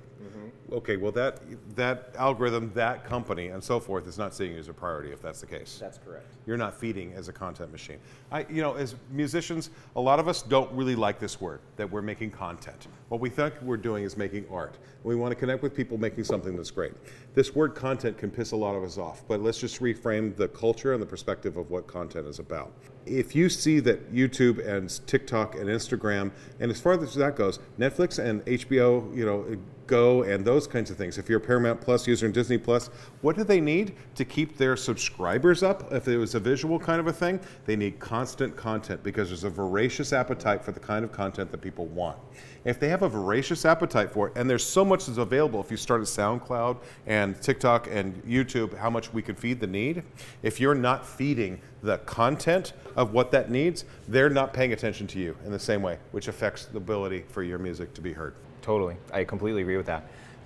Okay, 0.72 0.95
well 0.95 1.11
that 1.11 1.41
that 1.76 2.15
algorithm, 2.17 2.72
that 2.76 3.03
company, 3.03 3.47
and 3.47 3.61
so 3.61 3.80
forth 3.80 4.07
is 4.07 4.17
not 4.17 4.34
seeing 4.34 4.53
you 4.53 4.59
as 4.59 4.69
a 4.69 4.74
priority 4.74 5.11
if 5.11 5.22
that's 5.22 5.41
the 5.41 5.45
case. 5.45 5.78
That's 5.82 5.97
correct. 5.97 6.26
You're 6.45 6.57
not 6.57 6.80
feeding 6.80 7.13
as 7.13 7.28
a 7.28 7.34
content 7.34 7.72
machine. 7.74 7.97
I, 8.32 8.45
you 8.49 8.61
know, 8.61 8.76
as 8.76 8.95
musicians, 9.11 9.69
a 9.97 10.01
lot 10.01 10.19
of 10.19 10.30
us 10.30 10.41
don't 10.41 10.72
really 10.72 10.95
like 10.95 11.19
this 11.19 11.41
word 11.41 11.59
that 11.76 11.91
we're 11.91 12.01
making 12.01 12.32
content. 12.32 12.88
What 13.09 13.19
we 13.19 13.30
think 13.30 13.53
we're 13.61 13.78
doing 13.78 14.05
is 14.05 14.15
making 14.15 14.45
art. 14.49 14.78
We 15.03 15.15
want 15.15 15.32
to 15.32 15.36
connect 15.36 15.61
with 15.61 15.76
people 15.76 15.97
making 15.97 16.24
something 16.24 16.55
that's 16.55 16.72
great. 16.72 16.93
This 17.34 17.53
word 17.53 17.76
content 17.76 18.17
can 18.17 18.32
piss 18.32 18.51
a 18.51 18.55
lot 18.55 18.76
of 18.76 18.84
us 18.84 18.97
off, 18.97 19.24
but 19.28 19.41
let's 19.41 19.57
just 19.57 19.82
reframe 19.82 20.36
the 20.36 20.47
culture 20.47 20.93
and 20.93 21.01
the 21.01 21.05
perspective 21.05 21.57
of 21.57 21.69
what 21.69 21.86
content 21.88 22.28
is 22.28 22.39
about. 22.39 22.72
If 23.05 23.36
you 23.36 23.49
see 23.49 23.80
that 23.82 24.13
YouTube 24.13 24.65
and 24.65 25.05
TikTok 25.07 25.55
and 25.55 25.65
Instagram, 25.65 26.32
and 26.59 26.72
as 26.72 26.80
far 26.80 26.93
as 26.93 27.13
that 27.15 27.36
goes, 27.36 27.59
Netflix 27.80 28.24
and 28.24 28.45
HBO, 28.45 29.15
you 29.15 29.26
know, 29.26 29.57
Go 29.91 30.23
and 30.23 30.45
those 30.45 30.67
kinds 30.67 30.89
of 30.89 30.95
things. 30.95 31.17
If 31.17 31.27
you're 31.27 31.39
a 31.39 31.41
Paramount 31.41 31.81
Plus 31.81 32.07
user 32.07 32.25
and 32.25 32.33
Disney 32.33 32.57
Plus, 32.57 32.89
what 33.19 33.35
do 33.35 33.43
they 33.43 33.59
need 33.59 33.93
to 34.15 34.23
keep 34.23 34.55
their 34.55 34.77
subscribers 34.77 35.63
up? 35.63 35.91
If 35.91 36.07
it 36.07 36.17
was 36.17 36.33
a 36.33 36.39
visual 36.39 36.79
kind 36.79 37.01
of 37.01 37.07
a 37.07 37.11
thing, 37.11 37.41
they 37.65 37.75
need 37.75 37.99
constant 37.99 38.55
content 38.55 39.03
because 39.03 39.27
there's 39.27 39.43
a 39.43 39.49
voracious 39.49 40.13
appetite 40.13 40.63
for 40.63 40.71
the 40.71 40.79
kind 40.79 41.03
of 41.03 41.11
content 41.11 41.51
that 41.51 41.57
people 41.57 41.87
want. 41.87 42.17
If 42.63 42.79
they 42.79 42.87
have 42.87 43.01
a 43.01 43.09
voracious 43.09 43.65
appetite 43.65 44.11
for 44.11 44.27
it, 44.27 44.33
and 44.37 44.49
there's 44.49 44.65
so 44.65 44.85
much 44.85 45.07
that's 45.07 45.17
available, 45.17 45.59
if 45.59 45.69
you 45.69 45.75
start 45.75 45.99
at 45.99 46.07
SoundCloud 46.07 46.77
and 47.05 47.41
TikTok 47.41 47.89
and 47.91 48.15
YouTube, 48.23 48.73
how 48.77 48.89
much 48.89 49.11
we 49.11 49.21
could 49.21 49.37
feed 49.37 49.59
the 49.59 49.67
need. 49.67 50.03
If 50.41 50.61
you're 50.61 50.73
not 50.73 51.05
feeding 51.05 51.59
the 51.83 51.97
content 51.97 52.71
of 52.95 53.11
what 53.11 53.29
that 53.31 53.51
needs, 53.51 53.83
they're 54.07 54.29
not 54.29 54.53
paying 54.53 54.71
attention 54.71 55.05
to 55.07 55.19
you 55.19 55.35
in 55.43 55.51
the 55.51 55.59
same 55.59 55.81
way, 55.81 55.97
which 56.11 56.29
affects 56.29 56.63
the 56.67 56.77
ability 56.77 57.25
for 57.27 57.43
your 57.43 57.59
music 57.59 57.93
to 57.95 58.01
be 58.01 58.13
heard. 58.13 58.35
Totally, 58.62 58.95
I 59.12 59.24
completely 59.24 59.62
agree 59.62 59.78
with 59.78 59.88
that. 59.88 60.03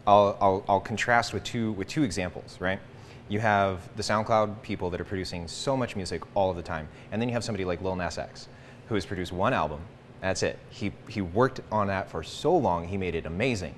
I'll, 0.07 0.37
I'll, 0.39 0.63
I'll 0.69 0.79
contrast 0.79 1.33
with 1.33 1.43
two 1.43 1.71
with 1.73 1.87
two 1.87 2.03
examples, 2.03 2.57
right? 2.61 2.79
You 3.27 3.39
have 3.39 3.79
the 3.95 4.03
SoundCloud 4.03 4.61
people 4.61 4.89
that 4.91 5.01
are 5.01 5.05
producing 5.05 5.47
so 5.47 5.75
much 5.75 5.95
music 5.95 6.21
all 6.35 6.49
of 6.51 6.55
the 6.55 6.61
time, 6.61 6.87
and 7.11 7.21
then 7.21 7.27
you 7.27 7.33
have 7.33 7.43
somebody 7.43 7.65
like 7.65 7.81
Lil 7.81 7.95
Nas 7.95 8.17
X, 8.17 8.47
who 8.87 8.95
has 8.95 9.05
produced 9.05 9.31
one 9.33 9.51
album. 9.53 9.79
That's 10.21 10.43
it. 10.43 10.59
He 10.69 10.91
he 11.09 11.21
worked 11.21 11.61
on 11.71 11.87
that 11.87 12.09
for 12.09 12.23
so 12.23 12.55
long, 12.55 12.87
he 12.87 12.97
made 12.97 13.15
it 13.15 13.25
amazing. 13.25 13.75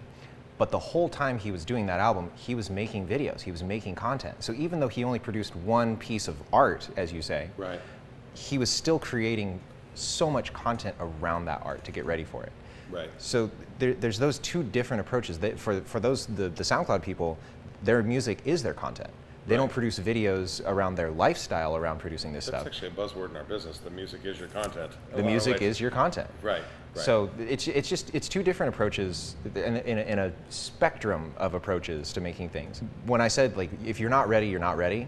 But 0.58 0.72
the 0.72 0.80
whole 0.80 1.08
time 1.08 1.38
he 1.38 1.52
was 1.52 1.64
doing 1.64 1.86
that 1.86 2.00
album, 2.00 2.32
he 2.36 2.56
was 2.56 2.70
making 2.72 3.08
videos, 3.08 3.42
he 3.42 3.52
was 3.52 3.64
making 3.64 3.94
content. 3.96 4.36
So 4.44 4.54
even 4.54 4.80
though 4.80 4.88
he 4.88 5.04
only 5.04 5.20
produced 5.20 5.56
one 5.56 5.96
piece 5.98 6.28
of 6.28 6.36
art, 6.52 6.90
as 6.98 7.14
you 7.14 7.22
say, 7.22 7.50
Right. 7.58 7.80
he 8.34 8.58
was 8.58 8.70
still 8.70 8.98
creating 8.98 9.60
so 9.94 10.32
much 10.32 10.52
content 10.54 10.96
around 11.00 11.46
that 11.46 11.62
art 11.64 11.84
to 11.86 11.92
get 11.92 12.06
ready 12.06 12.24
for 12.24 12.44
it. 12.44 12.52
Right. 12.92 13.10
So 13.18 13.50
there, 13.80 13.94
there's 13.94 14.20
those 14.20 14.40
two 14.40 14.64
different 14.64 15.02
approaches. 15.02 15.40
That 15.40 15.60
for 15.60 15.82
for 15.82 16.00
those 16.00 16.26
the, 16.26 16.50
the 16.50 16.64
SoundCloud 16.64 17.02
people, 17.02 17.38
their 17.84 18.02
music 18.04 18.40
is 18.46 18.64
their 18.64 18.74
content. 18.74 19.10
They 19.48 19.56
don't 19.56 19.72
produce 19.72 19.98
videos 19.98 20.62
around 20.68 20.96
their 20.96 21.10
lifestyle 21.10 21.78
around 21.78 22.00
producing 22.00 22.34
this 22.34 22.48
That's 22.48 22.64
stuff. 22.64 22.64
That's 22.66 22.84
actually 22.84 22.90
a 22.90 23.08
buzzword 23.08 23.30
in 23.30 23.38
our 23.38 23.46
business. 23.46 23.78
The 23.78 23.90
music 23.90 24.26
is 24.26 24.38
your 24.38 24.50
content. 24.50 24.92
The 25.16 25.24
music 25.24 25.62
is 25.62 25.80
your 25.80 25.90
content. 25.90 26.30
Right. 26.42 26.62
right. 26.96 27.06
So 27.06 27.30
it's 27.40 27.66
it's 27.70 27.88
just 27.88 28.14
it's 28.14 28.28
two 28.28 28.44
different 28.44 28.74
approaches 28.74 29.38
in, 29.56 29.78
a- 29.78 29.80
in, 29.80 29.98
a, 30.00 30.02
in 30.02 30.20
a 30.20 30.34
spectrum 30.50 31.34
of 31.38 31.54
approaches 31.54 32.12
to 32.14 32.20
making 32.20 32.50
things. 32.50 32.82
When 33.06 33.22
I 33.22 33.30
said 33.30 33.56
like 33.56 33.70
if 33.86 34.02
you're 34.02 34.10
not 34.10 34.28
ready, 34.28 34.48
you're 34.48 34.60
not 34.60 34.76
ready, 34.76 35.08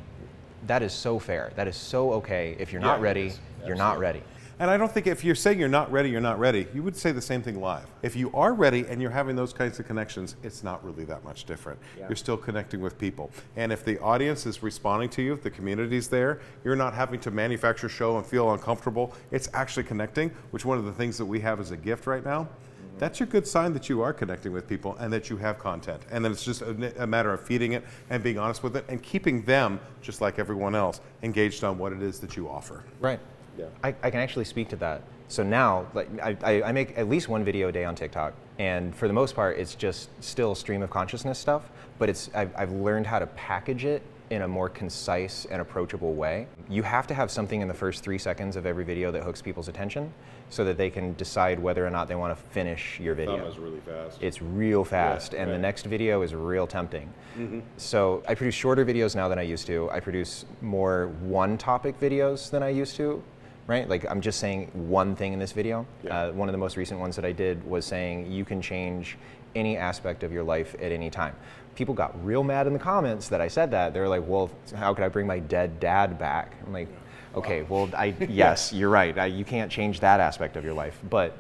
that 0.68 0.84
is 0.84 0.94
so 0.94 1.20
fair. 1.20 1.52
That 1.58 1.68
is 1.68 1.76
so 1.76 2.14
okay. 2.14 2.56
If 2.60 2.72
you're 2.72 2.82
Yeah, 2.82 2.88
not 2.88 3.02
ready, 3.02 3.34
you're 3.66 3.76
not 3.76 4.00
ready. 4.00 4.24
And 4.62 4.70
I 4.70 4.76
don't 4.76 4.92
think 4.92 5.08
if 5.08 5.24
you're 5.24 5.36
saying 5.36 5.58
you're 5.58 5.70
not 5.70 5.90
ready, 5.90 6.10
you're 6.10 6.20
not 6.20 6.38
ready, 6.38 6.68
you 6.74 6.84
would 6.84 6.98
say 6.98 7.14
the 7.14 7.22
same 7.22 7.42
thing 7.42 7.62
live. 7.62 7.86
If 8.02 8.18
you 8.18 8.30
are 8.34 8.54
ready 8.54 8.86
and 8.90 9.02
you're 9.02 9.10
having 9.10 9.38
those 9.38 9.54
kinds 9.54 9.80
of 9.80 9.88
connections, 9.88 10.36
it's 10.44 10.64
not 10.64 10.84
really 10.84 11.06
that 11.06 11.24
much 11.24 11.46
different. 11.46 11.80
You're 11.98 12.18
still 12.18 12.36
connecting 12.36 12.82
with 12.82 12.98
people. 12.98 13.32
And 13.56 13.72
if 13.72 13.86
the 13.86 13.98
audience 14.00 14.46
is 14.46 14.62
responding 14.62 15.10
to 15.12 15.22
you, 15.22 15.32
if 15.32 15.44
the 15.44 15.50
community's 15.50 16.10
there, 16.10 16.42
you're 16.66 16.76
not 16.76 16.94
having 16.94 17.22
to 17.22 17.32
manufacture 17.32 17.88
show 17.88 18.18
and 18.18 18.26
feel 18.26 18.52
uncomfortable. 18.52 19.14
It's 19.32 19.48
actually 19.54 19.84
connecting, 19.84 20.30
which 20.52 20.66
one 20.66 20.78
of 20.78 20.84
the 20.84 20.92
things 20.92 21.18
that 21.20 21.26
we 21.26 21.40
have 21.40 21.62
as 21.62 21.72
a 21.72 21.78
gift 21.78 22.06
right 22.06 22.26
now. 22.26 22.44
Mm-hmm. 22.44 23.00
That's 23.00 23.22
a 23.22 23.26
good 23.26 23.48
sign 23.48 23.72
that 23.72 23.88
you 23.88 24.02
are 24.02 24.12
connecting 24.12 24.52
with 24.52 24.68
people 24.68 24.98
and 25.00 25.14
that 25.14 25.30
you 25.30 25.38
have 25.38 25.58
content. 25.58 26.02
And 26.12 26.24
then 26.26 26.34
it's 26.34 26.44
just 26.44 26.64
a, 26.64 27.02
a 27.02 27.08
matter 27.08 27.32
of 27.32 27.40
feeding 27.42 27.74
it 27.74 27.86
and 28.10 28.22
being 28.22 28.38
honest 28.38 28.62
with 28.62 28.76
it 28.76 28.84
and 28.90 29.02
keeping 29.02 29.42
them, 29.44 29.80
just 30.02 30.20
like 30.20 30.38
everyone 30.38 30.76
else, 30.76 31.00
engaged 31.24 31.64
on 31.64 31.78
what 31.78 31.94
it 31.94 32.02
is 32.02 32.20
that 32.20 32.36
you 32.36 32.50
offer. 32.50 32.84
Right. 33.00 33.22
Yeah. 33.60 33.66
I, 33.84 33.90
I 34.04 34.10
can 34.10 34.20
actually 34.20 34.46
speak 34.46 34.70
to 34.70 34.76
that. 34.78 35.02
So 35.28 35.44
now, 35.44 35.86
like, 35.94 36.10
I, 36.22 36.64
I, 36.64 36.72
make 36.72 36.98
at 36.98 37.08
least 37.08 37.30
one 37.30 37.44
video 37.44 37.68
a 37.68 37.72
day 37.72 37.86
on 37.86 37.94
TikTok, 37.94 38.34
and 38.58 38.96
for 38.96 39.08
the 39.08 39.14
most 39.14 39.36
part, 39.36 39.60
it's 39.60 39.76
just 39.76 40.10
still 40.24 40.56
stream 40.56 40.82
of 40.82 40.90
consciousness 40.90 41.38
stuff. 41.38 41.70
But 42.00 42.10
it's 42.10 42.32
I've, 42.34 42.52
I've 42.58 42.72
learned 42.72 43.06
how 43.06 43.20
to 43.20 43.28
package 43.28 43.86
it 43.86 44.02
in 44.32 44.44
a 44.44 44.48
more 44.48 44.70
concise 44.70 45.46
and 45.46 45.62
approachable 45.62 46.14
way. 46.14 46.48
You 46.70 46.84
have 46.84 47.08
to 47.08 47.14
have 47.14 47.30
something 47.32 47.62
in 47.62 47.68
the 47.68 47.74
first 47.74 48.04
three 48.04 48.18
seconds 48.18 48.56
of 48.56 48.66
every 48.66 48.84
video 48.86 49.12
that 49.12 49.24
hooks 49.24 49.42
people's 49.42 49.68
attention, 49.68 50.12
so 50.50 50.66
that 50.66 50.78
they 50.78 50.90
can 50.90 51.14
decide 51.14 51.60
whether 51.60 51.86
or 51.86 51.92
not 51.92 52.08
they 52.08 52.16
want 52.16 52.36
to 52.36 52.44
finish 52.52 53.00
your 53.00 53.14
video. 53.14 53.46
really 53.58 53.82
fast. 53.82 54.22
It's 54.22 54.42
real 54.42 54.84
fast, 54.84 55.36
and 55.36 55.52
the 55.52 55.60
next 55.60 55.86
video 55.86 56.24
is 56.24 56.34
real 56.34 56.66
tempting. 56.66 57.08
Mm-hmm. 57.38 57.60
So 57.78 58.24
I 58.28 58.34
produce 58.34 58.56
shorter 58.56 58.84
videos 58.84 59.16
now 59.16 59.28
than 59.28 59.38
I 59.38 59.44
used 59.44 59.68
to. 59.68 59.90
I 59.92 60.00
produce 60.00 60.46
more 60.62 61.08
one-topic 61.22 62.00
videos 62.00 62.50
than 62.50 62.64
I 62.64 62.70
used 62.70 62.96
to, 62.96 63.22
right? 63.70 63.88
Like 63.88 64.04
I'm 64.10 64.20
just 64.20 64.40
saying 64.40 64.72
one 64.74 65.16
thing 65.16 65.32
in 65.32 65.40
this 65.40 65.52
video. 65.52 65.86
Yeah. 66.04 66.24
Uh, 66.24 66.32
one 66.32 66.50
of 66.50 66.54
the 66.54 66.58
most 66.58 66.76
recent 66.76 67.00
ones 67.00 67.16
that 67.16 67.24
I 67.24 67.32
did 67.32 67.64
was 67.64 67.86
saying 67.86 68.30
you 68.30 68.44
can 68.44 68.62
change 68.62 69.16
any 69.56 69.78
aspect 69.78 70.24
of 70.24 70.34
your 70.34 70.44
life 70.44 70.76
at 70.82 70.92
any 70.92 71.10
time. 71.10 71.36
people 71.76 71.94
got 71.94 72.12
real 72.26 72.44
mad 72.44 72.68
in 72.68 72.74
the 72.74 72.80
comments 72.80 73.30
that 73.30 73.40
I 73.40 73.48
said 73.48 73.72
that. 73.72 73.94
They 73.94 74.00
were 74.02 74.10
like, 74.10 74.24
"Well, 74.28 74.50
how 74.76 74.94
could 74.94 75.06
I 75.06 75.08
bring 75.08 75.28
my 75.28 75.40
dead 75.40 75.80
dad 75.80 76.18
back?" 76.20 76.56
I'm 76.66 76.74
like, 76.74 76.90
"Okay, 77.36 77.62
well, 77.62 77.90
I 77.96 78.06
yes, 78.30 78.74
you're 78.74 78.90
right. 78.90 79.18
I, 79.18 79.28
you 79.28 79.46
can't 79.46 79.72
change 79.72 80.00
that 80.00 80.20
aspect 80.20 80.58
of 80.58 80.64
your 80.66 80.74
life, 80.74 81.00
but 81.10 81.38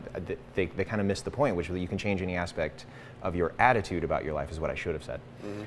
they 0.53 0.67
they 0.67 0.85
kind 0.85 1.01
of 1.01 1.07
missed 1.07 1.25
the 1.25 1.31
point, 1.31 1.55
which 1.55 1.67
is 1.67 1.73
that 1.73 1.79
you 1.79 1.87
can 1.87 1.97
change 1.97 2.21
any 2.21 2.35
aspect 2.35 2.85
of 3.21 3.35
your 3.35 3.53
attitude 3.59 4.03
about 4.03 4.23
your 4.23 4.33
life, 4.33 4.51
is 4.51 4.59
what 4.59 4.69
I 4.69 4.75
should 4.75 4.93
have 4.93 5.03
said. 5.03 5.19
Mm-hmm. 5.43 5.63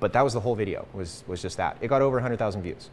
But 0.00 0.12
that 0.14 0.22
was 0.22 0.32
the 0.32 0.40
whole 0.40 0.56
video. 0.56 0.88
Was 0.94 1.22
was 1.26 1.42
just 1.42 1.58
that. 1.58 1.76
It 1.80 1.88
got 1.88 2.02
over 2.02 2.16
100,000 2.16 2.62
views, 2.62 2.90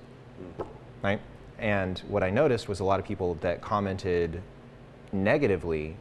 mm. 0.59 0.66
right? 1.01 1.22
And 1.59 1.99
what 2.07 2.23
I 2.23 2.29
noticed 2.29 2.67
was 2.67 2.79
a 2.79 2.83
lot 2.83 2.99
of 2.99 3.05
people 3.05 3.35
that 3.35 3.61
commented 3.61 4.41
negatively 5.11 5.95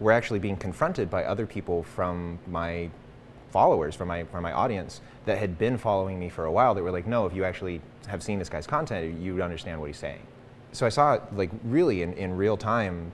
were 0.00 0.12
actually 0.12 0.38
being 0.38 0.56
confronted 0.56 1.10
by 1.10 1.24
other 1.24 1.46
people 1.46 1.82
from 1.82 2.38
my 2.46 2.90
followers, 3.50 3.94
from 3.94 4.08
my 4.08 4.24
from 4.24 4.42
my 4.42 4.52
audience 4.52 5.00
that 5.26 5.38
had 5.38 5.58
been 5.58 5.78
following 5.78 6.18
me 6.18 6.28
for 6.28 6.44
a 6.44 6.52
while 6.52 6.74
that 6.74 6.82
were 6.82 6.90
like, 6.90 7.06
no, 7.06 7.26
if 7.26 7.34
you 7.34 7.44
actually 7.44 7.80
have 8.08 8.22
seen 8.22 8.38
this 8.38 8.48
guy's 8.48 8.66
content, 8.66 9.20
you 9.20 9.42
understand 9.42 9.80
what 9.80 9.86
he's 9.86 9.96
saying. 9.96 10.26
So 10.72 10.84
I 10.86 10.88
saw 10.88 11.18
like 11.32 11.50
really 11.62 12.02
in, 12.02 12.12
in 12.14 12.36
real 12.36 12.56
time 12.56 13.12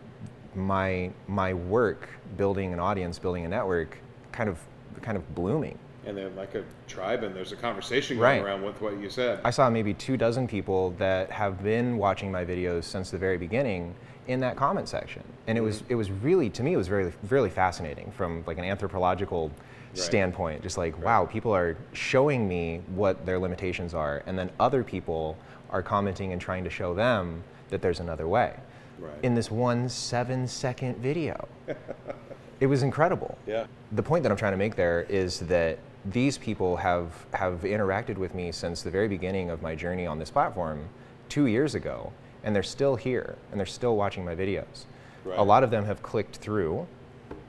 my 0.55 1.11
my 1.29 1.55
work 1.55 2.09
building 2.37 2.73
an 2.73 2.81
audience, 2.81 3.19
building 3.19 3.45
a 3.45 3.49
network 3.49 3.99
kind 4.33 4.49
of 4.49 4.59
kind 5.03 5.17
of 5.17 5.35
blooming. 5.35 5.79
And 6.07 6.17
then 6.17 6.35
like 6.35 6.55
a 6.55 6.65
tribe 6.89 7.23
and 7.25 7.35
there's 7.35 7.53
a 7.53 7.57
conversation 7.57 8.17
going 8.17 8.41
right. 8.41 8.43
around 8.43 8.63
with 8.63 8.81
what 8.81 8.99
you 8.99 9.11
said. 9.11 9.41
I 9.45 9.51
saw 9.51 9.69
maybe 9.69 9.93
two 9.93 10.17
dozen 10.17 10.49
people 10.49 10.93
that 10.93 11.31
have 11.31 11.63
been 11.63 11.99
watching 11.99 12.33
my 12.33 12.45
videos 12.45 12.85
since 12.85 13.11
the 13.11 13.19
very 13.19 13.37
beginning 13.37 13.95
in 14.29 14.41
that 14.41 14.57
comment 14.57 14.89
section. 14.89 15.23
And 15.47 15.59
it 15.59 15.61
was 15.61 15.83
mm-hmm. 15.83 15.93
it 15.93 15.95
was 15.97 16.11
really 16.11 16.49
to 16.51 16.63
me 16.63 16.73
it 16.73 16.77
was 16.77 16.89
very 16.89 17.13
really 17.29 17.51
fascinating 17.51 18.11
from 18.13 18.45
like 18.47 18.59
an 18.59 18.65
anthropological 18.65 19.49
right. 19.49 19.99
standpoint. 19.99 20.63
Just 20.63 20.79
like, 20.79 20.95
right. 20.95 21.05
wow, 21.05 21.27
people 21.27 21.55
are 21.55 21.77
showing 21.93 22.49
me 22.49 22.81
what 22.95 23.27
their 23.27 23.39
limitations 23.39 23.93
are 23.93 24.23
and 24.27 24.39
then 24.39 24.51
other 24.59 24.83
people 24.83 25.37
are 25.71 25.83
commenting 25.83 26.33
and 26.33 26.41
trying 26.41 26.65
to 26.65 26.71
show 26.71 26.95
them 26.95 27.43
that 27.69 27.83
there's 27.83 28.01
another 28.01 28.27
way. 28.27 28.55
Right. 28.99 29.13
In 29.23 29.35
this 29.35 29.51
one 29.51 29.89
seven 29.89 30.47
second 30.47 30.99
video. 30.99 31.49
it 32.61 32.67
was 32.67 32.83
incredible. 32.83 33.37
Yeah. 33.47 33.67
The 33.93 34.03
point 34.03 34.23
that 34.23 34.31
I'm 34.31 34.39
trying 34.39 34.53
to 34.53 34.59
make 34.59 34.77
there 34.77 35.07
is 35.09 35.41
that 35.41 35.79
these 36.05 36.39
people 36.39 36.77
have 36.77 37.27
have 37.35 37.61
interacted 37.63 38.17
with 38.17 38.35
me 38.35 38.53
since 38.53 38.83
the 38.83 38.91
very 38.91 39.09
beginning 39.09 39.51
of 39.51 39.61
my 39.61 39.75
journey 39.75 40.07
on 40.07 40.19
this 40.19 40.31
platform 40.31 40.89
two 41.29 41.47
years 41.47 41.75
ago 41.75 42.13
and 42.43 42.55
they're 42.55 42.63
still 42.63 42.97
here 42.97 43.37
and 43.51 43.61
they're 43.61 43.67
still 43.67 43.97
watching 43.97 44.25
my 44.25 44.35
videos. 44.35 44.87
Right. 45.25 45.39
A 45.39 45.43
lot 45.43 45.63
of 45.63 45.71
them 45.71 45.85
have 45.85 46.03
clicked 46.03 46.37
through 46.37 46.87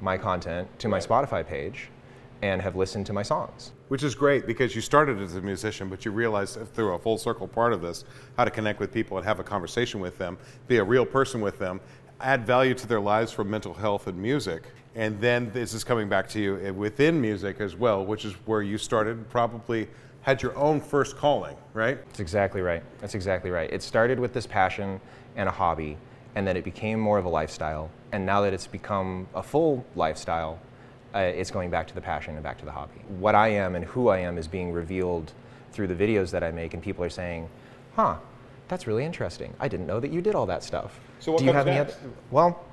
my 0.01 0.17
content 0.17 0.67
to 0.79 0.89
my 0.89 0.99
Spotify 0.99 1.47
page 1.47 1.89
and 2.41 2.61
have 2.61 2.75
listened 2.75 3.05
to 3.05 3.13
my 3.13 3.23
songs. 3.23 3.71
Which 3.87 4.03
is 4.03 4.15
great 4.15 4.47
because 4.47 4.75
you 4.75 4.81
started 4.81 5.19
as 5.21 5.35
a 5.35 5.41
musician, 5.41 5.89
but 5.89 6.05
you 6.05 6.11
realized 6.11 6.57
through 6.73 6.93
a 6.93 6.99
full 6.99 7.17
circle 7.17 7.47
part 7.47 7.71
of 7.71 7.81
this 7.81 8.03
how 8.35 8.43
to 8.43 8.51
connect 8.51 8.79
with 8.79 8.91
people 8.91 9.17
and 9.17 9.25
have 9.25 9.39
a 9.39 9.43
conversation 9.43 9.99
with 9.99 10.17
them, 10.17 10.37
be 10.67 10.77
a 10.77 10.83
real 10.83 11.05
person 11.05 11.39
with 11.39 11.59
them, 11.59 11.79
add 12.19 12.45
value 12.45 12.73
to 12.73 12.87
their 12.87 12.99
lives 12.99 13.31
from 13.31 13.49
mental 13.49 13.73
health 13.73 14.07
and 14.07 14.17
music. 14.17 14.63
And 14.95 15.19
then 15.21 15.51
this 15.53 15.73
is 15.73 15.83
coming 15.83 16.09
back 16.09 16.27
to 16.29 16.39
you 16.39 16.73
within 16.73 17.21
music 17.21 17.61
as 17.61 17.75
well, 17.75 18.05
which 18.05 18.25
is 18.25 18.33
where 18.45 18.61
you 18.61 18.77
started 18.77 19.29
probably 19.29 19.87
had 20.21 20.41
your 20.41 20.55
own 20.57 20.81
first 20.81 21.17
calling, 21.17 21.55
right? 21.73 22.03
That's 22.07 22.19
exactly 22.19 22.61
right. 22.61 22.83
That's 22.99 23.15
exactly 23.15 23.51
right. 23.51 23.71
It 23.71 23.81
started 23.81 24.19
with 24.19 24.33
this 24.33 24.45
passion 24.45 24.99
and 25.35 25.47
a 25.47 25.51
hobby, 25.51 25.97
and 26.35 26.45
then 26.45 26.57
it 26.57 26.63
became 26.63 26.99
more 26.99 27.17
of 27.17 27.25
a 27.25 27.29
lifestyle. 27.29 27.89
And 28.11 28.25
now 28.25 28.41
that 28.41 28.53
it's 28.53 28.67
become 28.67 29.27
a 29.33 29.41
full 29.41 29.85
lifestyle, 29.95 30.59
uh, 31.15 31.19
it's 31.19 31.51
going 31.51 31.69
back 31.69 31.87
to 31.87 31.95
the 31.95 32.01
passion 32.01 32.35
and 32.35 32.43
back 32.43 32.57
to 32.59 32.65
the 32.65 32.71
hobby. 32.71 33.01
What 33.19 33.33
I 33.33 33.47
am 33.47 33.75
and 33.75 33.85
who 33.85 34.09
I 34.09 34.19
am 34.19 34.37
is 34.37 34.47
being 34.47 34.71
revealed 34.71 35.33
through 35.71 35.87
the 35.87 35.95
videos 35.95 36.31
that 36.31 36.43
I 36.43 36.51
make, 36.51 36.73
and 36.73 36.83
people 36.83 37.03
are 37.03 37.09
saying, 37.09 37.49
huh, 37.95 38.17
that's 38.67 38.87
really 38.87 39.05
interesting. 39.05 39.53
I 39.59 39.67
didn't 39.67 39.87
know 39.87 39.99
that 39.99 40.11
you 40.11 40.21
did 40.21 40.35
all 40.35 40.45
that 40.45 40.63
stuff. 40.63 40.99
So 41.19 41.31
what 41.31 41.39
Do 41.39 41.45
you 41.45 41.53
have 41.53 41.65
next? 41.65 41.97
Any 41.97 42.05
other, 42.05 42.15
well, 42.29 42.65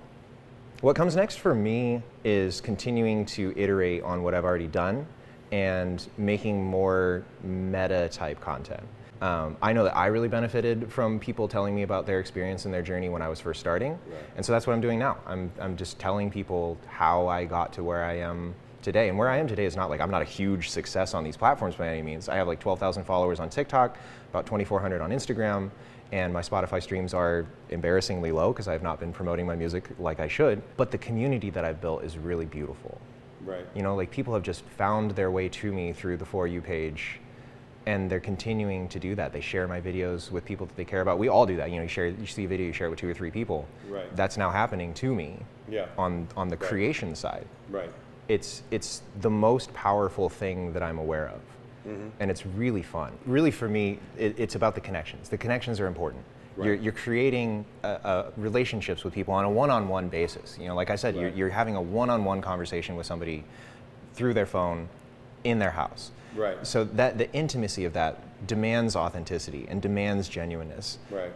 what 0.81 0.95
comes 0.95 1.17
next 1.17 1.37
for 1.37 1.55
me 1.55 2.03
is 2.25 2.61
continuing 2.61 3.25
to 3.27 3.53
iterate 3.57 4.03
on 4.03 4.23
what 4.23 4.35
I've 4.35 4.45
already 4.45 4.69
done 4.69 5.07
and 5.51 6.07
making 6.17 6.65
more 6.65 7.25
meta 7.43 8.09
type 8.13 8.41
content. 8.41 8.83
Um, 9.21 9.57
I 9.61 9.73
know 9.73 9.83
that 9.85 9.97
I 9.97 10.07
really 10.07 10.29
benefited 10.29 10.93
from 10.93 11.19
people 11.19 11.49
telling 11.49 11.75
me 11.75 11.83
about 11.83 12.07
their 12.07 12.21
experience 12.21 12.65
and 12.65 12.73
their 12.73 12.83
journey 12.83 13.09
when 13.09 13.23
I 13.23 13.29
was 13.29 13.41
first 13.41 13.59
starting. 13.59 13.93
Right. 13.93 14.23
And 14.37 14.47
so 14.47 14.53
that's 14.53 14.67
what 14.67 14.75
I'm 14.75 14.81
doing 14.81 14.99
now. 14.99 15.19
I'm, 15.27 15.51
I'm 15.59 15.77
just 15.77 15.99
telling 15.99 16.31
people 16.31 16.79
how 16.87 17.27
I 17.27 17.45
got 17.45 17.73
to 17.73 17.83
where 17.83 18.05
I 18.05 18.19
am 18.19 18.55
today. 18.81 19.09
And 19.09 19.19
where 19.19 19.29
I 19.29 19.39
am 19.39 19.49
today 19.49 19.65
is 19.65 19.75
not 19.75 19.91
like 19.91 20.01
I'm 20.01 20.11
not 20.13 20.23
a 20.23 20.27
huge 20.27 20.71
success 20.71 21.15
on 21.15 21.25
these 21.25 21.37
platforms 21.37 21.75
by 21.75 21.89
any 21.89 22.03
means. 22.03 22.29
I 22.29 22.37
have 22.37 22.47
like 22.47 22.61
12,000 22.61 23.03
followers 23.03 23.41
on 23.41 23.51
TikTok, 23.51 23.99
about 24.31 24.47
2,400 24.47 25.01
on 25.01 25.11
Instagram, 25.11 25.71
and 26.13 26.33
my 26.33 26.41
Spotify 26.41 26.83
streams 26.83 27.15
are 27.15 27.47
embarrassingly 27.71 28.33
low 28.33 28.53
because 28.53 28.69
I 28.69 28.73
have 28.73 28.83
not 28.83 28.99
been 28.99 29.13
promoting 29.13 29.47
my 29.47 29.57
music 29.57 29.89
like 29.99 30.21
I 30.21 30.29
should. 30.29 30.63
But 30.77 30.91
the 30.91 30.99
community 30.99 31.51
that 31.51 31.65
I've 31.65 31.81
built 31.81 32.03
is 32.03 32.17
really 32.17 32.47
beautiful. 32.47 33.01
Right. 33.45 33.67
You 33.75 33.83
know, 33.83 33.95
like 33.95 34.11
people 34.11 34.35
have 34.35 34.43
just 34.43 34.63
found 34.65 35.13
their 35.13 35.31
way 35.31 35.49
to 35.49 35.73
me 35.73 35.93
through 35.93 36.17
the 36.17 36.25
For 36.25 36.47
You 36.47 36.61
page 36.61 37.21
and 37.89 38.11
they're 38.11 38.21
continuing 38.21 38.87
to 38.89 38.99
do 38.99 39.15
that. 39.15 39.33
They 39.33 39.41
share 39.41 39.67
my 39.67 39.81
videos 39.81 40.31
with 40.31 40.45
people 40.45 40.67
that 40.67 40.77
they 40.77 40.85
care 40.85 41.01
about. 41.01 41.19
We 41.19 41.29
all 41.29 41.47
do 41.47 41.57
that. 41.57 41.71
You 41.71 41.77
know, 41.77 41.85
you 41.85 41.89
share, 41.89 42.09
you 42.09 42.27
see 42.27 42.45
a 42.45 42.49
video, 42.49 42.67
you 42.67 42.73
share 42.75 42.89
it 42.89 42.91
with 42.91 42.99
two 42.99 43.09
or 43.09 43.15
three 43.15 43.31
people. 43.31 43.67
Right. 43.89 44.15
That's 44.15 44.37
now 44.37 44.51
happening 44.51 44.93
to 44.95 45.15
me. 45.15 45.39
Yeah. 45.71 45.87
On 45.97 46.29
on 46.37 46.49
the 46.49 46.57
right. 46.57 46.69
creation 46.69 47.15
side. 47.15 47.47
Right. 47.71 47.91
It's 48.29 48.63
it's 48.71 49.03
the 49.21 49.31
most 49.31 49.73
powerful 49.73 50.29
thing 50.29 50.73
that 50.75 50.83
I'm 50.83 50.99
aware 50.99 51.29
of, 51.29 51.41
mm-hmm. 51.89 52.09
and 52.21 52.31
it's 52.31 52.45
really 52.45 52.83
fun. 52.83 53.13
Really, 53.27 53.51
for 53.51 53.69
me, 53.69 53.99
it, 54.17 54.39
it's 54.39 54.55
about 54.55 54.75
the 54.75 54.81
connections. 54.81 55.29
The 55.29 55.39
connections 55.39 55.81
are 55.81 55.87
important. 55.87 56.25
Right. 56.57 56.67
You're, 56.67 56.75
you're 56.75 56.93
creating 56.93 57.65
uh, 57.85 57.87
uh, 57.87 58.31
relationships 58.37 59.05
with 59.05 59.15
people 59.15 59.33
on 59.35 59.45
a 59.45 59.51
one-on-one 59.51 60.09
basis. 60.09 60.59
You 60.61 60.67
know, 60.69 60.75
like 60.75 60.91
I 60.91 60.97
said, 60.97 61.15
right. 61.15 61.23
you're, 61.23 61.31
you're 61.31 61.49
having 61.51 61.77
a 61.77 61.83
one-on-one 61.83 62.41
conversation 62.41 62.97
with 62.97 63.07
somebody 63.07 63.45
through 64.15 64.35
their 64.35 64.47
phone 64.47 64.89
in 65.45 65.59
their 65.61 65.71
house. 65.71 66.11
Right. 66.35 66.67
So 66.67 66.85
that 66.85 67.17
the 67.17 67.33
intimacy 67.33 67.85
of 67.85 67.93
that 67.93 68.47
demands 68.47 68.97
authenticity 68.97 69.67
and 69.69 69.81
demands 69.81 70.29
genuineness. 70.29 70.99
Right. 71.11 71.33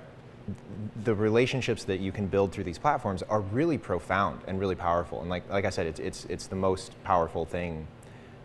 The 1.04 1.14
relationships 1.14 1.84
that 1.84 2.00
you 2.00 2.10
can 2.10 2.26
build 2.26 2.52
through 2.52 2.64
these 2.64 2.78
platforms 2.78 3.22
are 3.22 3.40
really 3.40 3.78
profound 3.78 4.40
and 4.46 4.58
really 4.58 4.74
powerful. 4.74 5.20
And 5.20 5.30
like 5.30 5.48
like 5.48 5.64
I 5.64 5.70
said, 5.70 5.86
it's 5.86 6.00
it's 6.00 6.24
it's 6.26 6.46
the 6.48 6.56
most 6.56 7.00
powerful 7.04 7.44
thing 7.44 7.86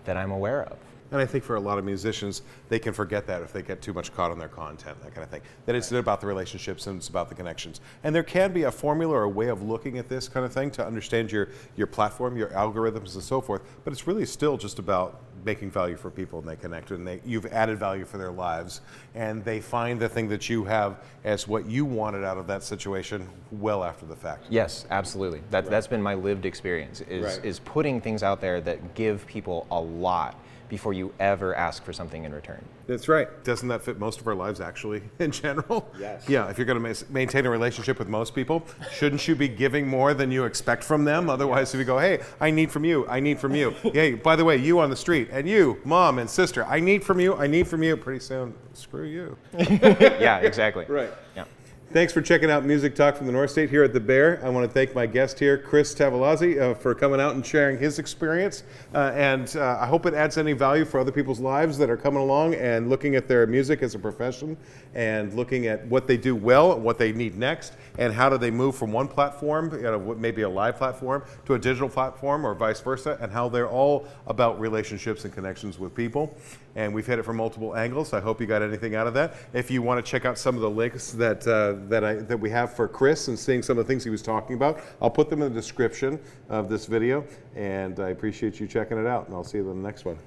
that 0.06 0.16
I'm 0.16 0.32
aware 0.32 0.64
of. 0.64 0.78
And 1.12 1.22
I 1.22 1.26
think 1.26 1.44
for 1.44 1.56
a 1.56 1.60
lot 1.60 1.78
of 1.78 1.86
musicians, 1.86 2.42
they 2.70 2.80
can 2.80 2.94
forget 2.94 3.26
that 3.28 3.42
if 3.42 3.54
they 3.54 3.62
get 3.62 3.82
too 3.82 3.94
much 3.94 4.14
caught 4.14 4.32
on 4.32 4.40
their 4.40 4.50
content, 4.50 5.02
that 5.02 5.14
kind 5.14 5.24
of 5.24 5.30
thing. 5.30 5.42
That 5.66 5.76
it's 5.76 5.92
right. 5.92 6.00
about 6.00 6.22
the 6.22 6.28
relationships 6.28 6.88
and 6.88 6.98
it's 6.98 7.08
about 7.08 7.30
the 7.30 7.36
connections. 7.36 7.82
And 8.04 8.14
there 8.14 8.24
can 8.24 8.52
be 8.52 8.64
a 8.64 8.72
formula 8.72 9.14
or 9.14 9.24
a 9.24 9.30
way 9.30 9.48
of 9.48 9.62
looking 9.62 9.98
at 9.98 10.10
this 10.10 10.28
kind 10.28 10.46
of 10.46 10.52
thing 10.52 10.72
to 10.72 10.86
understand 10.86 11.32
your, 11.32 11.50
your 11.76 11.88
platform, 11.88 12.38
your 12.38 12.50
algorithms, 12.50 13.16
and 13.16 13.24
so 13.24 13.40
forth. 13.40 13.62
But 13.84 13.94
it's 13.94 14.08
really 14.08 14.26
still 14.26 14.58
just 14.58 14.80
about 14.80 15.22
making 15.48 15.72
value 15.72 15.96
for 15.96 16.12
people 16.12 16.40
and 16.40 16.48
they 16.48 16.58
connect 16.58 16.92
and 16.92 17.08
they, 17.08 17.22
you've 17.26 17.46
added 17.48 17.80
value 17.80 18.04
for 18.04 18.18
their 18.18 18.32
lives 18.32 18.82
and 19.16 19.44
they 19.46 19.62
find 19.62 19.98
the 19.98 20.10
thing 20.10 20.28
that 20.28 20.50
you 20.50 20.66
have 20.66 21.00
as 21.24 21.48
what 21.48 21.66
you 21.66 21.86
wanted 21.86 22.24
out 22.24 22.38
of 22.38 22.48
that 22.48 22.64
situation 22.64 23.28
well 23.52 23.82
after 23.82 24.06
the 24.06 24.16
fact 24.16 24.46
yes 24.50 24.86
absolutely 24.90 25.42
that, 25.50 25.64
right. 25.64 25.72
that's 25.72 25.88
been 25.88 26.02
my 26.02 26.16
lived 26.16 26.46
experience 26.46 27.00
is, 27.02 27.38
right. 27.38 27.46
is 27.46 27.60
putting 27.60 28.02
things 28.02 28.24
out 28.24 28.42
there 28.42 28.60
that 28.60 28.94
give 28.94 29.26
people 29.26 29.66
a 29.72 29.80
lot 29.80 30.38
before 30.70 30.94
you 30.94 31.14
ever 31.20 31.56
ask 31.56 31.84
for 31.84 31.94
something 31.94 32.24
in 32.24 32.34
return. 32.34 32.64
That's 32.88 33.08
right. 33.08 33.28
Doesn't 33.44 33.68
that 33.68 33.84
fit 33.84 34.00
most 34.00 34.22
of 34.22 34.28
our 34.28 34.36
lives 34.36 34.62
actually 34.62 35.02
in 35.20 35.32
general? 35.32 35.90
Yes. 36.00 36.28
Yeah, 36.28 36.50
if 36.50 36.58
you're 36.58 36.66
going 36.66 36.82
to 36.82 36.90
ma- 36.90 37.14
maintain 37.14 37.46
a 37.46 37.50
relationship 37.50 38.00
with 38.00 38.08
most 38.08 38.34
people, 38.34 38.66
shouldn't 38.94 39.28
you 39.28 39.36
be 39.36 39.48
giving 39.48 39.88
more 39.88 40.14
than 40.14 40.32
you 40.32 40.46
expect 40.46 40.84
from 40.84 41.04
them? 41.06 41.30
Otherwise, 41.30 41.68
yes. 41.68 41.74
if 41.76 41.80
you 41.80 41.86
go, 41.86 42.00
hey, 42.00 42.20
I 42.40 42.52
need 42.52 42.72
from 42.72 42.86
you, 42.86 43.08
I 43.08 43.20
need 43.20 43.40
from 43.40 43.56
you. 43.56 43.72
hey, 43.82 44.14
by 44.14 44.36
the 44.36 44.46
way, 44.46 44.58
you 44.58 44.80
on 44.80 44.90
the 44.90 44.96
street, 44.96 45.30
and 45.32 45.48
you, 45.48 45.80
mom 45.84 46.20
and 46.20 46.30
sister, 46.30 46.66
I 46.66 46.80
need 46.80 47.04
from 47.04 47.20
you, 47.20 47.36
I 47.36 47.48
need 47.48 47.68
from 47.68 47.84
you. 47.84 47.98
Pretty 47.98 48.20
soon, 48.20 48.54
screw 48.74 49.06
you. 49.06 49.38
yeah, 49.58 50.40
exactly. 50.40 50.86
Right. 50.86 51.12
Yeah. 51.36 51.46
Thanks 51.90 52.12
for 52.12 52.22
checking 52.22 52.52
out 52.52 52.66
Music 52.66 52.96
Talk 52.96 53.16
from 53.16 53.28
the 53.28 53.32
North 53.32 53.52
State 53.52 53.70
here 53.70 53.82
at 53.82 53.94
the 53.94 54.00
Bear. 54.02 54.42
I 54.44 54.50
want 54.50 54.68
to 54.68 54.74
thank 54.74 54.94
my 54.94 55.06
guest 55.06 55.40
here, 55.40 55.58
Chris 55.58 55.96
Tavolazzi, 55.96 56.60
uh, 56.60 56.74
for 56.76 56.94
coming 56.94 57.22
out 57.22 57.36
and 57.36 57.46
sharing 57.46 57.78
his 57.78 57.98
experience. 57.98 58.64
Uh, 58.94 59.14
and 59.16 59.56
uh, 59.56 59.78
I 59.80 59.86
hope 59.86 60.06
it 60.06 60.14
adds 60.14 60.38
any 60.38 60.52
value 60.52 60.84
for 60.84 61.00
other 61.00 61.14
people's 61.14 61.40
lives 61.40 61.78
that 61.78 61.90
are 61.90 61.96
coming 61.96 62.20
along 62.20 62.56
and 62.56 62.90
looking 62.90 63.16
at 63.16 63.30
their 63.30 63.48
music 63.48 63.84
as 63.84 63.96
a 63.96 64.00
profession 64.00 64.58
and 64.96 65.34
looking 65.34 65.68
at 65.68 65.88
what 65.88 66.08
they 66.08 66.18
do 66.18 66.36
well, 66.36 66.78
what 66.78 66.98
they 66.98 67.14
need 67.14 67.38
next, 67.38 67.72
and 67.98 68.14
how 68.14 68.28
do 68.28 68.38
they 68.38 68.52
move 68.52 68.76
from 68.76 68.92
one 68.92 69.08
platform, 69.08 69.74
you 69.74 69.84
know, 69.84 70.14
maybe 70.16 70.42
a 70.42 70.50
live 70.50 70.76
platform, 70.76 71.24
to 71.46 71.54
a 71.54 71.60
digital 71.60 71.88
platform 71.88 72.46
or 72.46 72.54
vice 72.54 72.82
versa, 72.82 73.18
and 73.22 73.32
how 73.32 73.48
they're 73.48 73.70
all 73.70 74.06
about 74.28 74.60
relationships 74.60 75.24
and 75.24 75.34
connections 75.34 75.80
with 75.80 75.96
people 75.96 76.36
and 76.78 76.94
we've 76.94 77.06
hit 77.06 77.20
it 77.20 77.24
from 77.24 77.36
multiple 77.38 77.76
angles. 77.76 78.14
I 78.14 78.22
hope 78.22 78.40
you 78.40 78.48
got 78.48 78.62
anything 78.62 78.96
out 78.96 79.08
of 79.08 79.14
that. 79.16 79.34
If 79.52 79.70
you 79.70 79.82
want 79.82 80.04
to 80.04 80.10
check 80.10 80.24
out 80.24 80.38
some 80.38 80.56
of 80.56 80.62
the 80.62 80.70
links 80.70 81.12
that 81.12 81.46
uh, 81.46 81.88
that 81.90 82.06
I 82.06 82.14
that 82.14 82.40
we 82.40 82.50
have 82.52 82.74
for 82.74 82.88
Chris 82.88 83.28
and 83.28 83.38
seeing 83.38 83.62
some 83.62 83.78
of 83.78 83.86
the 83.86 83.92
things 83.92 84.04
he 84.04 84.12
was 84.12 84.22
talking 84.22 84.56
about, 84.56 84.80
I'll 85.02 85.10
put 85.10 85.30
them 85.30 85.42
in 85.42 85.54
the 85.54 85.60
description 85.60 86.20
of 86.48 86.70
this 86.70 86.86
video. 86.86 87.26
And 87.56 88.00
I 88.00 88.10
appreciate 88.10 88.60
you 88.60 88.68
checking 88.68 88.98
it 88.98 89.08
out. 89.08 89.26
And 89.28 89.36
I'll 89.36 89.44
see 89.44 89.58
you 89.58 89.70
in 89.70 89.82
the 89.82 89.88
next 89.88 90.06
one. 90.06 90.18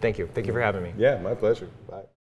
Thank 0.00 0.18
you. 0.18 0.28
Thank 0.34 0.46
you 0.46 0.52
for 0.52 0.60
having 0.60 0.82
me. 0.82 0.92
Yeah, 0.98 1.18
my 1.18 1.34
pleasure. 1.34 1.68
Bye. 1.88 2.13